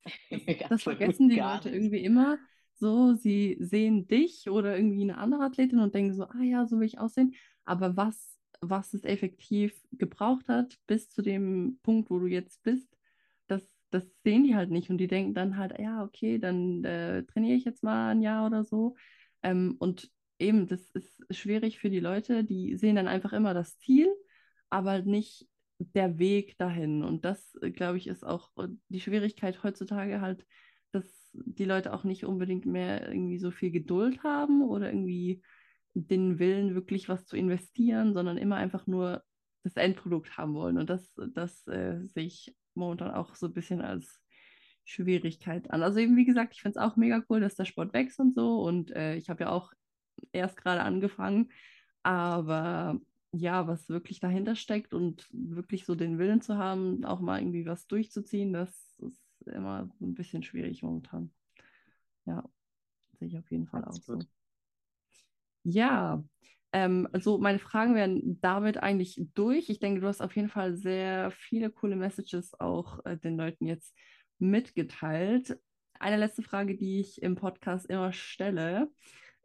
das 0.69 0.83
vergessen 0.83 1.29
die 1.29 1.39
Leute 1.39 1.69
nicht. 1.69 1.77
irgendwie 1.77 2.03
immer. 2.03 2.37
So, 2.75 3.13
sie 3.13 3.57
sehen 3.59 4.07
dich 4.07 4.49
oder 4.49 4.75
irgendwie 4.75 5.03
eine 5.03 5.17
andere 5.17 5.43
Athletin 5.43 5.79
und 5.79 5.93
denken 5.93 6.13
so, 6.13 6.25
ah 6.25 6.41
ja, 6.41 6.65
so 6.65 6.79
will 6.79 6.87
ich 6.87 6.99
aussehen. 6.99 7.35
Aber 7.65 7.95
was, 7.95 8.39
was 8.61 8.93
es 8.93 9.03
effektiv 9.03 9.79
gebraucht 9.91 10.47
hat, 10.49 10.77
bis 10.87 11.09
zu 11.09 11.21
dem 11.21 11.79
Punkt, 11.83 12.09
wo 12.09 12.19
du 12.19 12.27
jetzt 12.27 12.63
bist, 12.63 12.97
das, 13.47 13.65
das 13.91 14.09
sehen 14.23 14.43
die 14.43 14.55
halt 14.55 14.71
nicht. 14.71 14.89
Und 14.89 14.97
die 14.97 15.07
denken 15.07 15.33
dann 15.33 15.57
halt, 15.57 15.77
ja, 15.79 16.03
okay, 16.03 16.39
dann 16.39 16.83
äh, 16.83 17.23
trainiere 17.23 17.55
ich 17.55 17.63
jetzt 17.63 17.83
mal 17.83 18.09
ein 18.09 18.21
Jahr 18.21 18.47
oder 18.47 18.63
so. 18.63 18.95
Ähm, 19.43 19.75
und 19.79 20.11
eben, 20.39 20.67
das 20.67 20.89
ist 20.91 21.23
schwierig 21.29 21.79
für 21.79 21.89
die 21.89 21.99
Leute, 21.99 22.43
die 22.43 22.75
sehen 22.75 22.95
dann 22.95 23.07
einfach 23.07 23.33
immer 23.33 23.53
das 23.53 23.77
Ziel, 23.77 24.07
aber 24.73 25.03
nicht 25.03 25.47
der 25.77 26.17
Weg 26.17 26.57
dahin. 26.57 27.03
Und 27.03 27.25
das, 27.25 27.55
äh, 27.61 27.69
glaube 27.69 27.99
ich, 27.99 28.07
ist 28.07 28.23
auch 28.25 28.49
äh, 28.57 28.69
die 28.89 29.01
Schwierigkeit 29.01 29.61
heutzutage 29.61 30.19
halt, 30.19 30.47
dass 30.91 31.29
die 31.33 31.65
Leute 31.65 31.93
auch 31.93 32.03
nicht 32.03 32.25
unbedingt 32.25 32.65
mehr 32.65 33.07
irgendwie 33.07 33.37
so 33.37 33.51
viel 33.51 33.69
Geduld 33.69 34.23
haben 34.23 34.63
oder 34.63 34.87
irgendwie 34.87 35.43
den 35.93 36.39
Willen, 36.39 36.73
wirklich 36.73 37.07
was 37.07 37.27
zu 37.27 37.37
investieren, 37.37 38.15
sondern 38.15 38.37
immer 38.37 38.55
einfach 38.55 38.87
nur 38.87 39.23
das 39.63 39.75
Endprodukt 39.75 40.37
haben 40.37 40.55
wollen. 40.55 40.79
Und 40.79 40.89
das, 40.89 41.13
das 41.33 41.67
äh, 41.67 41.99
sehe 42.07 42.25
ich 42.25 42.55
momentan 42.73 43.11
auch 43.11 43.35
so 43.35 43.45
ein 43.45 43.53
bisschen 43.53 43.81
als 43.81 44.19
Schwierigkeit 44.85 45.69
an. 45.69 45.83
Also 45.83 45.99
eben, 45.99 46.17
wie 46.17 46.25
gesagt, 46.25 46.55
ich 46.55 46.63
finde 46.63 46.79
es 46.79 46.83
auch 46.83 46.95
mega 46.95 47.23
cool, 47.29 47.41
dass 47.41 47.55
der 47.55 47.65
Sport 47.65 47.93
wächst 47.93 48.19
und 48.19 48.33
so. 48.33 48.63
Und 48.63 48.89
äh, 48.91 49.17
ich 49.17 49.29
habe 49.29 49.43
ja 49.43 49.51
auch 49.51 49.71
erst 50.31 50.57
gerade 50.57 50.81
angefangen. 50.81 51.51
Aber 52.01 52.99
ja, 53.33 53.67
was 53.67 53.89
wirklich 53.89 54.19
dahinter 54.19 54.55
steckt 54.55 54.93
und 54.93 55.27
wirklich 55.31 55.85
so 55.85 55.95
den 55.95 56.19
Willen 56.19 56.41
zu 56.41 56.57
haben, 56.57 57.03
auch 57.03 57.19
mal 57.19 57.39
irgendwie 57.39 57.65
was 57.65 57.87
durchzuziehen, 57.87 58.53
das 58.53 58.69
ist 58.99 59.47
immer 59.47 59.89
ein 59.99 60.13
bisschen 60.13 60.43
schwierig 60.43 60.83
momentan. 60.83 61.33
Ja, 62.25 62.47
sehe 63.19 63.27
ich 63.27 63.37
auf 63.37 63.49
jeden 63.51 63.67
Fall 63.67 63.83
auch 63.85 63.93
so. 63.93 64.19
Ja, 65.63 66.23
ähm, 66.73 67.07
also 67.11 67.39
meine 67.39 67.59
Fragen 67.59 67.95
werden 67.95 68.39
damit 68.41 68.77
eigentlich 68.77 69.19
durch. 69.33 69.69
Ich 69.69 69.79
denke, 69.79 70.01
du 70.01 70.07
hast 70.07 70.21
auf 70.21 70.35
jeden 70.35 70.49
Fall 70.49 70.75
sehr 70.75 71.31
viele 71.31 71.71
coole 71.71 71.95
Messages 71.95 72.59
auch 72.59 73.03
äh, 73.05 73.17
den 73.17 73.35
Leuten 73.35 73.65
jetzt 73.65 73.95
mitgeteilt. 74.37 75.57
Eine 75.99 76.17
letzte 76.17 76.43
Frage, 76.43 76.77
die 76.77 76.99
ich 76.99 77.21
im 77.21 77.35
Podcast 77.35 77.87
immer 77.87 78.13
stelle, 78.13 78.91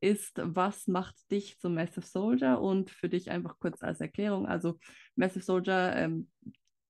ist, 0.00 0.40
was 0.42 0.86
macht 0.86 1.30
dich 1.30 1.58
zum 1.58 1.74
Massive 1.74 2.06
Soldier? 2.06 2.60
Und 2.60 2.90
für 2.90 3.08
dich 3.08 3.30
einfach 3.30 3.58
kurz 3.58 3.82
als 3.82 4.00
Erklärung, 4.00 4.46
also 4.46 4.78
Massive 5.16 5.44
Soldier, 5.44 5.94
ähm, 5.96 6.30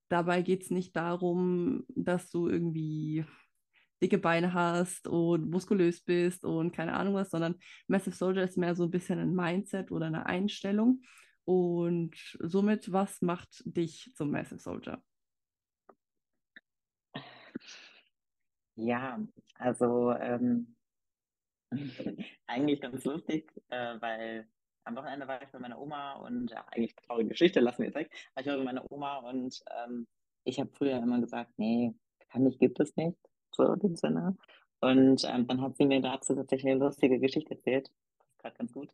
dabei 0.08 0.42
geht 0.42 0.62
es 0.62 0.70
nicht 0.70 0.96
darum, 0.96 1.84
dass 1.88 2.30
du 2.30 2.48
irgendwie 2.48 3.24
dicke 4.02 4.18
Beine 4.18 4.54
hast 4.54 5.08
und 5.08 5.50
muskulös 5.50 6.02
bist 6.02 6.44
und 6.44 6.72
keine 6.72 6.94
Ahnung 6.94 7.14
was, 7.14 7.30
sondern 7.30 7.56
Massive 7.88 8.14
Soldier 8.14 8.44
ist 8.44 8.56
mehr 8.56 8.74
so 8.74 8.84
ein 8.84 8.90
bisschen 8.90 9.18
ein 9.18 9.34
Mindset 9.34 9.90
oder 9.90 10.06
eine 10.06 10.26
Einstellung. 10.26 11.02
Und 11.44 12.14
somit, 12.40 12.92
was 12.92 13.22
macht 13.22 13.62
dich 13.64 14.12
zum 14.14 14.30
Massive 14.30 14.60
Soldier? 14.60 15.02
Ja, 18.76 19.18
also 19.54 20.12
ähm, 20.12 20.76
Eigentlich 22.46 22.80
ganz 22.80 23.04
lustig, 23.04 23.50
äh, 23.68 24.00
weil 24.00 24.48
am 24.84 24.96
Wochenende 24.96 25.28
war 25.28 25.42
ich 25.42 25.48
bei 25.50 25.58
meiner 25.58 25.78
Oma 25.78 26.14
und 26.14 26.50
ja, 26.50 26.64
eigentlich 26.68 26.96
traurige 26.96 27.30
Geschichte, 27.30 27.60
lassen 27.60 27.80
wir 27.80 27.86
jetzt 27.86 27.94
weg. 27.94 28.10
Aber 28.34 28.40
ich 28.40 28.46
war 28.46 28.56
bei 28.56 28.64
meiner 28.64 28.90
Oma 28.90 29.18
und 29.18 29.60
ähm, 29.84 30.06
ich 30.44 30.58
habe 30.58 30.70
früher 30.72 30.96
immer 30.96 31.20
gesagt, 31.20 31.52
nee, 31.58 31.94
kann 32.30 32.46
ich, 32.46 32.58
gibt 32.58 32.80
es 32.80 32.96
nicht, 32.96 33.18
so 33.50 33.70
in 33.70 33.80
dem 33.80 33.96
Sinne. 33.96 34.36
Und 34.80 35.24
ähm, 35.24 35.46
dann 35.46 35.60
hat 35.60 35.76
sie 35.76 35.84
mir 35.84 36.00
dazu 36.00 36.34
tatsächlich 36.34 36.72
eine 36.72 36.84
lustige 36.84 37.18
Geschichte 37.18 37.54
erzählt. 37.54 37.90
Das 38.18 38.28
ist 38.28 38.38
gerade 38.38 38.56
ganz 38.56 38.72
gut. 38.72 38.90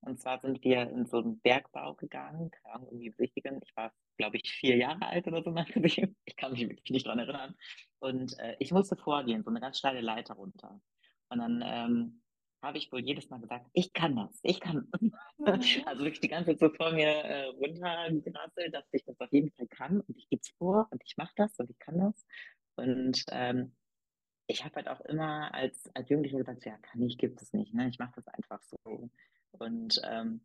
Und 0.00 0.20
zwar 0.20 0.40
sind 0.40 0.62
wir 0.62 0.88
in 0.90 1.06
so 1.06 1.18
einen 1.18 1.40
Bergbau 1.40 1.94
gegangen, 1.94 2.50
irgendwie 2.64 3.10
besichtigen. 3.10 3.60
Ich 3.64 3.76
war, 3.76 3.92
glaube 4.16 4.36
ich, 4.36 4.50
vier 4.50 4.76
Jahre 4.76 5.06
alt 5.06 5.26
oder 5.26 5.42
so. 5.42 5.54
Ich 6.24 6.36
kann 6.36 6.52
mich 6.52 6.68
wirklich 6.68 6.90
nicht 6.90 7.06
dran 7.06 7.18
erinnern. 7.18 7.54
Und 7.98 8.38
äh, 8.38 8.56
ich 8.58 8.72
musste 8.72 8.96
vorgehen, 8.96 9.42
so 9.42 9.50
eine 9.50 9.60
ganz 9.60 9.78
steile 9.78 10.00
Leiter 10.00 10.34
runter. 10.34 10.80
Und 11.28 11.38
dann 11.38 11.62
ähm, 11.64 12.22
habe 12.62 12.78
ich 12.78 12.90
wohl 12.90 13.00
jedes 13.00 13.30
Mal 13.30 13.40
gesagt, 13.40 13.66
ich 13.72 13.92
kann 13.92 14.16
das, 14.16 14.38
ich 14.42 14.60
kann 14.60 14.88
das. 14.90 15.00
Also 15.86 16.02
wirklich 16.02 16.20
die 16.20 16.28
ganze 16.28 16.56
Zeit 16.56 16.58
so 16.58 16.70
vor 16.70 16.92
mir 16.92 17.08
äh, 17.08 17.44
runtergerasselt, 17.46 18.74
dass 18.74 18.84
ich 18.92 19.04
das 19.04 19.20
auf 19.20 19.32
jeden 19.32 19.50
Fall 19.52 19.66
kann 19.68 20.00
und 20.00 20.16
ich 20.16 20.28
gebe 20.28 20.40
es 20.40 20.48
vor 20.58 20.88
und 20.90 21.02
ich 21.04 21.16
mache 21.16 21.32
das 21.36 21.58
und 21.58 21.70
ich 21.70 21.78
kann 21.78 21.98
das. 21.98 22.26
Und 22.76 23.24
ähm, 23.30 23.74
ich 24.46 24.64
habe 24.64 24.76
halt 24.76 24.88
auch 24.88 25.00
immer 25.02 25.52
als, 25.54 25.90
als 25.94 26.08
Jugendlicher 26.08 26.38
gesagt, 26.38 26.64
ja, 26.64 26.76
kann 26.78 27.02
ich, 27.02 27.18
gibt 27.18 27.42
es 27.42 27.52
nicht. 27.52 27.74
Ne? 27.74 27.88
Ich 27.88 27.98
mache 27.98 28.12
das 28.16 28.28
einfach 28.28 28.62
so. 28.62 29.10
Und 29.52 30.00
ähm, 30.04 30.40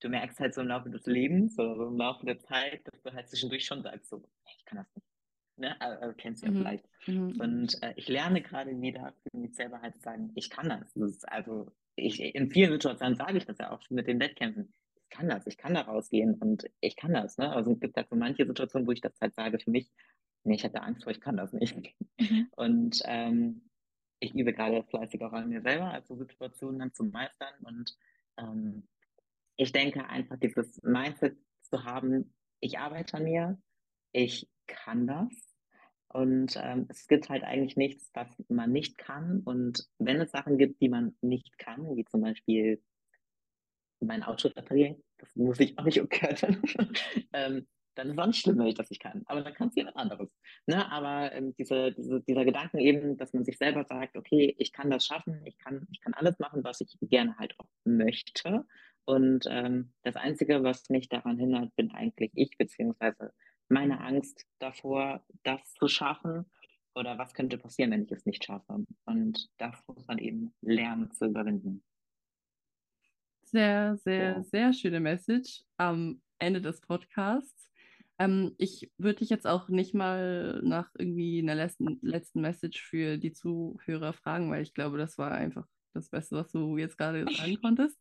du 0.00 0.08
merkst 0.08 0.40
halt 0.40 0.54
so 0.54 0.60
im 0.60 0.68
Laufe 0.68 0.90
des 0.90 1.06
Lebens, 1.06 1.56
so 1.56 1.62
im 1.62 1.96
Laufe 1.96 2.26
der 2.26 2.38
Zeit, 2.38 2.86
dass 2.86 3.02
du 3.02 3.12
halt 3.12 3.28
zwischendurch 3.28 3.64
schon 3.64 3.82
sagst, 3.82 4.10
so, 4.10 4.22
ich 4.56 4.64
kann 4.64 4.78
das 4.78 4.94
nicht. 4.94 5.06
Ne? 5.58 5.80
Also, 5.80 6.14
kennst 6.16 6.42
du 6.42 6.46
ja 6.46 6.52
mhm. 6.52 6.56
vielleicht. 6.58 6.84
Mhm. 7.06 7.40
Und 7.40 7.82
äh, 7.82 7.94
ich 7.96 8.08
lerne 8.08 8.42
gerade 8.42 8.80
wieder 8.80 9.14
für 9.22 9.36
mich 9.36 9.54
selber 9.54 9.80
halt 9.80 9.94
zu 9.96 10.02
sagen, 10.02 10.32
ich 10.34 10.50
kann 10.50 10.68
das. 10.68 10.92
das 10.94 11.24
also 11.24 11.72
ich, 11.94 12.20
in 12.20 12.50
vielen 12.50 12.72
Situationen 12.72 13.16
sage 13.16 13.38
ich 13.38 13.46
das 13.46 13.58
ja 13.58 13.70
auch 13.70 13.80
schon 13.82 13.94
mit 13.94 14.06
den 14.06 14.20
Wettkämpfen. 14.20 14.72
Ich 14.94 15.08
kann 15.10 15.28
das, 15.28 15.46
ich 15.46 15.56
kann 15.56 15.74
da 15.74 15.82
rausgehen 15.82 16.34
und 16.34 16.68
ich 16.80 16.96
kann 16.96 17.12
das. 17.12 17.38
Ne? 17.38 17.50
Also 17.50 17.72
es 17.72 17.80
gibt 17.80 17.96
halt 17.96 18.08
so 18.08 18.16
manche 18.16 18.46
Situationen, 18.46 18.86
wo 18.86 18.92
ich 18.92 19.00
das 19.00 19.14
halt 19.20 19.34
sage 19.34 19.58
für 19.58 19.70
mich, 19.70 19.90
nee, 20.44 20.56
ich 20.56 20.64
hatte 20.64 20.82
Angst 20.82 21.04
vor, 21.04 21.12
ich 21.12 21.20
kann 21.20 21.36
das 21.36 21.52
nicht. 21.52 21.94
Mhm. 22.18 22.48
Und 22.56 23.00
ähm, 23.04 23.70
ich 24.20 24.34
übe 24.34 24.52
gerade 24.52 24.82
fleißig 24.84 25.22
auch 25.22 25.32
an 25.32 25.48
mir 25.48 25.62
selber, 25.62 25.90
also 25.90 26.16
Situationen 26.16 26.78
dann 26.78 26.92
zu 26.92 27.04
meistern. 27.04 27.54
Und 27.62 27.96
ähm, 28.38 28.88
ich 29.56 29.72
denke 29.72 30.06
einfach, 30.08 30.36
dieses 30.38 30.82
Mindset 30.82 31.36
zu 31.62 31.84
haben, 31.84 32.34
ich 32.60 32.78
arbeite 32.78 33.16
an 33.16 33.24
mir, 33.24 33.58
ich 34.12 34.48
kann 34.66 35.06
das. 35.06 35.28
Und 36.08 36.56
ähm, 36.56 36.86
es 36.88 37.08
gibt 37.08 37.28
halt 37.28 37.44
eigentlich 37.44 37.76
nichts, 37.76 38.10
was 38.14 38.28
man 38.48 38.72
nicht 38.72 38.96
kann. 38.96 39.40
Und 39.44 39.86
wenn 39.98 40.20
es 40.20 40.30
Sachen 40.30 40.56
gibt, 40.56 40.80
die 40.80 40.88
man 40.88 41.16
nicht 41.20 41.58
kann, 41.58 41.96
wie 41.96 42.04
zum 42.04 42.22
Beispiel 42.22 42.82
mein 44.00 44.22
Auto 44.22 44.48
reparieren, 44.48 45.02
das 45.18 45.34
muss 45.36 45.60
ich 45.60 45.78
auch 45.78 45.84
nicht 45.84 46.00
umkehren, 46.00 46.62
ähm, 47.32 47.66
dann 47.96 48.08
ist 48.08 48.12
es 48.12 48.18
auch 48.18 48.26
nicht 48.26 48.40
schlimm, 48.40 48.58
wenn 48.58 48.66
ich 48.66 48.74
das 48.74 48.90
nicht 48.90 49.02
kann. 49.02 49.22
Aber 49.26 49.42
dann 49.42 49.54
kannst 49.54 49.76
du 49.76 49.80
jemand 49.80 49.96
anderes. 49.96 50.30
Ne? 50.66 50.90
Aber 50.90 51.32
ähm, 51.32 51.54
diese, 51.58 51.92
diese, 51.92 52.20
dieser 52.20 52.44
Gedanken 52.44 52.78
eben, 52.78 53.16
dass 53.16 53.32
man 53.32 53.44
sich 53.44 53.56
selber 53.58 53.84
sagt, 53.84 54.16
okay, 54.16 54.54
ich 54.58 54.72
kann 54.72 54.90
das 54.90 55.06
schaffen, 55.06 55.40
ich 55.44 55.58
kann, 55.58 55.86
ich 55.90 56.00
kann 56.00 56.14
alles 56.14 56.38
machen, 56.38 56.62
was 56.62 56.80
ich 56.80 56.96
gerne 57.00 57.36
halt 57.38 57.58
auch 57.58 57.68
möchte. 57.84 58.66
Und 59.06 59.46
ähm, 59.48 59.92
das 60.02 60.16
Einzige, 60.16 60.62
was 60.62 60.88
mich 60.90 61.08
daran 61.08 61.38
hindert, 61.38 61.74
bin 61.76 61.90
eigentlich 61.92 62.32
ich, 62.34 62.56
beziehungsweise 62.58 63.32
meine 63.68 64.00
Angst 64.00 64.46
davor, 64.58 65.24
das 65.42 65.72
zu 65.74 65.88
schaffen? 65.88 66.46
Oder 66.94 67.18
was 67.18 67.34
könnte 67.34 67.58
passieren, 67.58 67.90
wenn 67.90 68.04
ich 68.04 68.12
es 68.12 68.24
nicht 68.24 68.44
schaffe? 68.44 68.84
Und 69.04 69.48
das 69.58 69.76
muss 69.86 70.06
man 70.06 70.18
eben 70.18 70.54
lernen 70.62 71.10
zu 71.10 71.26
überwinden. 71.26 71.84
Sehr, 73.42 73.96
sehr, 73.98 74.32
ja. 74.32 74.42
sehr 74.42 74.72
schöne 74.72 75.00
Message 75.00 75.62
am 75.76 76.20
Ende 76.38 76.60
des 76.60 76.80
Podcasts. 76.80 77.70
Ähm, 78.18 78.54
ich 78.58 78.90
würde 78.96 79.18
dich 79.18 79.28
jetzt 79.28 79.46
auch 79.46 79.68
nicht 79.68 79.94
mal 79.94 80.60
nach 80.64 80.90
irgendwie 80.98 81.38
einer 81.40 81.54
letzten, 81.54 81.98
letzten 82.02 82.40
Message 82.40 82.82
für 82.82 83.18
die 83.18 83.32
Zuhörer 83.32 84.12
fragen, 84.14 84.50
weil 84.50 84.62
ich 84.62 84.74
glaube, 84.74 84.98
das 84.98 85.18
war 85.18 85.32
einfach 85.32 85.66
das 85.92 86.08
Beste, 86.08 86.36
was 86.36 86.50
du 86.50 86.76
jetzt 86.78 86.96
gerade 86.96 87.24
sagen 87.30 87.58
konntest. 87.62 87.98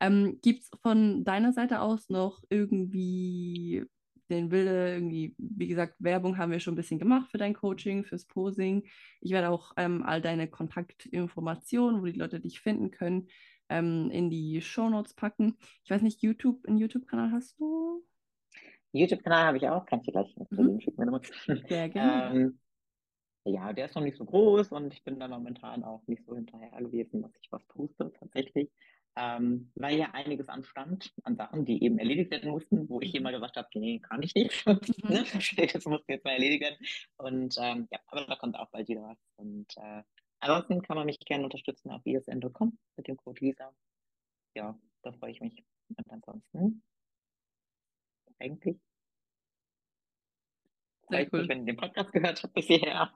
Ähm, 0.00 0.40
Gibt 0.42 0.62
es 0.62 0.70
von 0.82 1.24
deiner 1.24 1.52
Seite 1.52 1.80
aus 1.80 2.08
noch 2.08 2.42
irgendwie 2.50 3.86
den 4.32 4.50
Wille, 4.50 4.94
irgendwie, 4.94 5.34
wie 5.38 5.68
gesagt, 5.68 5.94
Werbung 5.98 6.38
haben 6.38 6.50
wir 6.50 6.60
schon 6.60 6.74
ein 6.74 6.76
bisschen 6.76 6.98
gemacht 6.98 7.30
für 7.30 7.38
dein 7.38 7.54
Coaching, 7.54 8.04
fürs 8.04 8.26
Posing. 8.26 8.84
Ich 9.20 9.30
werde 9.30 9.50
auch 9.50 9.72
ähm, 9.76 10.02
all 10.02 10.20
deine 10.20 10.48
Kontaktinformationen, 10.48 12.00
wo 12.00 12.06
die 12.06 12.18
Leute 12.18 12.40
dich 12.40 12.60
finden 12.60 12.90
können, 12.90 13.28
ähm, 13.68 14.10
in 14.10 14.30
die 14.30 14.60
Shownotes 14.60 15.14
packen. 15.14 15.56
Ich 15.84 15.90
weiß 15.90 16.02
nicht, 16.02 16.22
YouTube, 16.22 16.66
einen 16.66 16.78
YouTube-Kanal 16.78 17.30
hast 17.32 17.58
du? 17.60 18.04
YouTube-Kanal 18.92 19.46
habe 19.46 19.56
ich 19.56 19.68
auch, 19.68 19.86
kannst 19.86 20.08
du 20.08 20.12
gleich 20.12 20.34
mhm. 20.50 20.80
schicken. 20.80 21.20
Sehr 21.68 21.88
gerne. 21.88 22.36
ähm, 22.36 22.58
ja, 23.44 23.72
der 23.72 23.86
ist 23.86 23.94
noch 23.94 24.02
nicht 24.02 24.16
so 24.16 24.24
groß 24.24 24.70
und 24.72 24.92
ich 24.92 25.02
bin 25.02 25.18
da 25.18 25.26
momentan 25.26 25.82
auch 25.82 26.06
nicht 26.06 26.24
so 26.24 26.34
hinterher 26.34 26.80
gewesen, 26.80 27.22
dass 27.22 27.32
ich 27.40 27.50
was 27.50 27.64
poste 27.66 28.12
tatsächlich 28.18 28.70
ähm, 29.16 29.70
weil 29.74 29.98
ja 29.98 30.10
einiges 30.12 30.48
anstand 30.48 31.12
an 31.24 31.36
Sachen, 31.36 31.64
die 31.64 31.82
eben 31.84 31.98
erledigt 31.98 32.30
werden 32.30 32.50
mussten, 32.50 32.88
wo 32.88 33.00
ich 33.00 33.12
mhm. 33.12 33.20
immer 33.20 33.32
gesagt 33.32 33.56
habe, 33.56 33.68
nee, 33.74 33.98
kann 33.98 34.22
ich 34.22 34.34
nicht. 34.34 34.64
Mhm. 34.66 35.08
Ne, 35.08 35.24
das 35.72 35.84
muss 35.84 36.02
jetzt 36.08 36.24
mal 36.24 36.32
erledigt 36.32 36.62
werden. 36.62 36.76
Und 37.16 37.56
ähm, 37.58 37.88
ja, 37.90 37.98
aber 38.06 38.24
da 38.24 38.36
kommt 38.36 38.56
auch 38.56 38.70
bald 38.70 38.88
wieder 38.88 39.02
was. 39.02 39.18
Und 39.36 39.66
äh, 39.76 40.02
ansonsten 40.40 40.82
kann 40.82 40.96
man 40.96 41.06
mich 41.06 41.18
gerne 41.20 41.44
unterstützen 41.44 41.90
auf 41.90 42.04
isn.com 42.04 42.78
mit 42.96 43.08
dem 43.08 43.16
Code 43.16 43.44
Lisa. 43.44 43.74
Ja, 44.54 44.78
da 45.02 45.12
freue 45.12 45.32
ich 45.32 45.40
mich. 45.40 45.62
Und 45.96 46.10
ansonsten 46.10 46.82
eigentlich 48.38 48.78
Sehr 51.08 51.28
cool. 51.32 51.40
Mich, 51.40 51.48
wenn 51.48 51.60
ihr 51.60 51.74
den 51.74 51.76
Podcast 51.76 52.12
gehört 52.12 52.42
habt 52.42 52.54
bisher. 52.54 53.12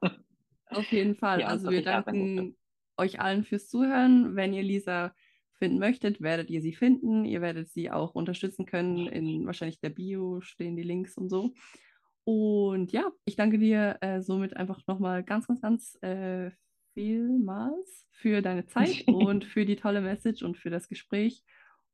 Auf 0.71 0.93
jeden 0.93 1.17
Fall. 1.17 1.41
Ja, 1.41 1.49
also 1.49 1.71
wir 1.71 1.83
danken 1.83 2.57
euch 2.97 3.21
allen 3.21 3.45
fürs 3.45 3.69
Zuhören. 3.69 4.37
Wenn 4.37 4.53
ihr 4.53 4.63
Lisa 4.63 5.15
finden 5.59 5.79
möchtet, 5.79 6.21
werdet 6.21 6.51
ihr 6.51 6.61
sie 6.61 6.75
finden. 6.75 7.25
Ihr 7.25 7.41
werdet 7.41 7.69
sie 7.69 7.91
auch 7.91 8.15
unterstützen 8.15 8.67
können. 8.67 9.07
In 9.07 9.47
wahrscheinlich 9.47 9.81
der 9.81 9.91
Bio 9.91 10.41
stehen 10.41 10.77
die 10.77 10.83
Links 10.83 11.17
und 11.17 11.29
so. 11.29 11.55
Und 12.25 12.93
ja, 12.93 13.11
ich 13.25 13.37
danke 13.37 13.59
dir 13.59 13.99
äh, 14.01 14.21
somit 14.21 14.57
einfach 14.57 14.81
nochmal 14.87 15.23
ganz, 15.23 15.47
ganz, 15.47 15.61
ganz 15.61 15.97
äh, 16.03 16.51
vielmals 16.95 18.07
für 18.11 18.43
deine 18.43 18.67
Zeit 18.67 19.05
und 19.07 19.45
für 19.45 19.65
die 19.65 19.77
tolle 19.77 20.01
Message 20.01 20.43
und 20.43 20.57
für 20.57 20.71
das 20.71 20.89
Gespräch. 20.89 21.45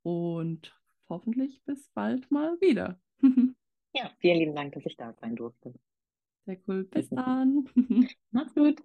Und 0.01 0.75
hoffentlich 1.07 1.61
bis 1.65 1.89
bald 1.93 2.29
mal 2.31 2.59
wieder. 2.59 2.99
ja, 3.93 4.11
vielen 4.19 4.39
lieben 4.39 4.55
Dank, 4.55 4.73
dass 4.73 4.85
ich 4.85 4.97
da 4.97 5.13
sein 5.13 5.35
durfte. 5.35 5.73
Sehr 6.45 6.57
cool. 6.67 6.83
Bis 6.85 7.09
dann. 7.09 7.69
Mach's 8.31 8.53
gut. 8.53 8.81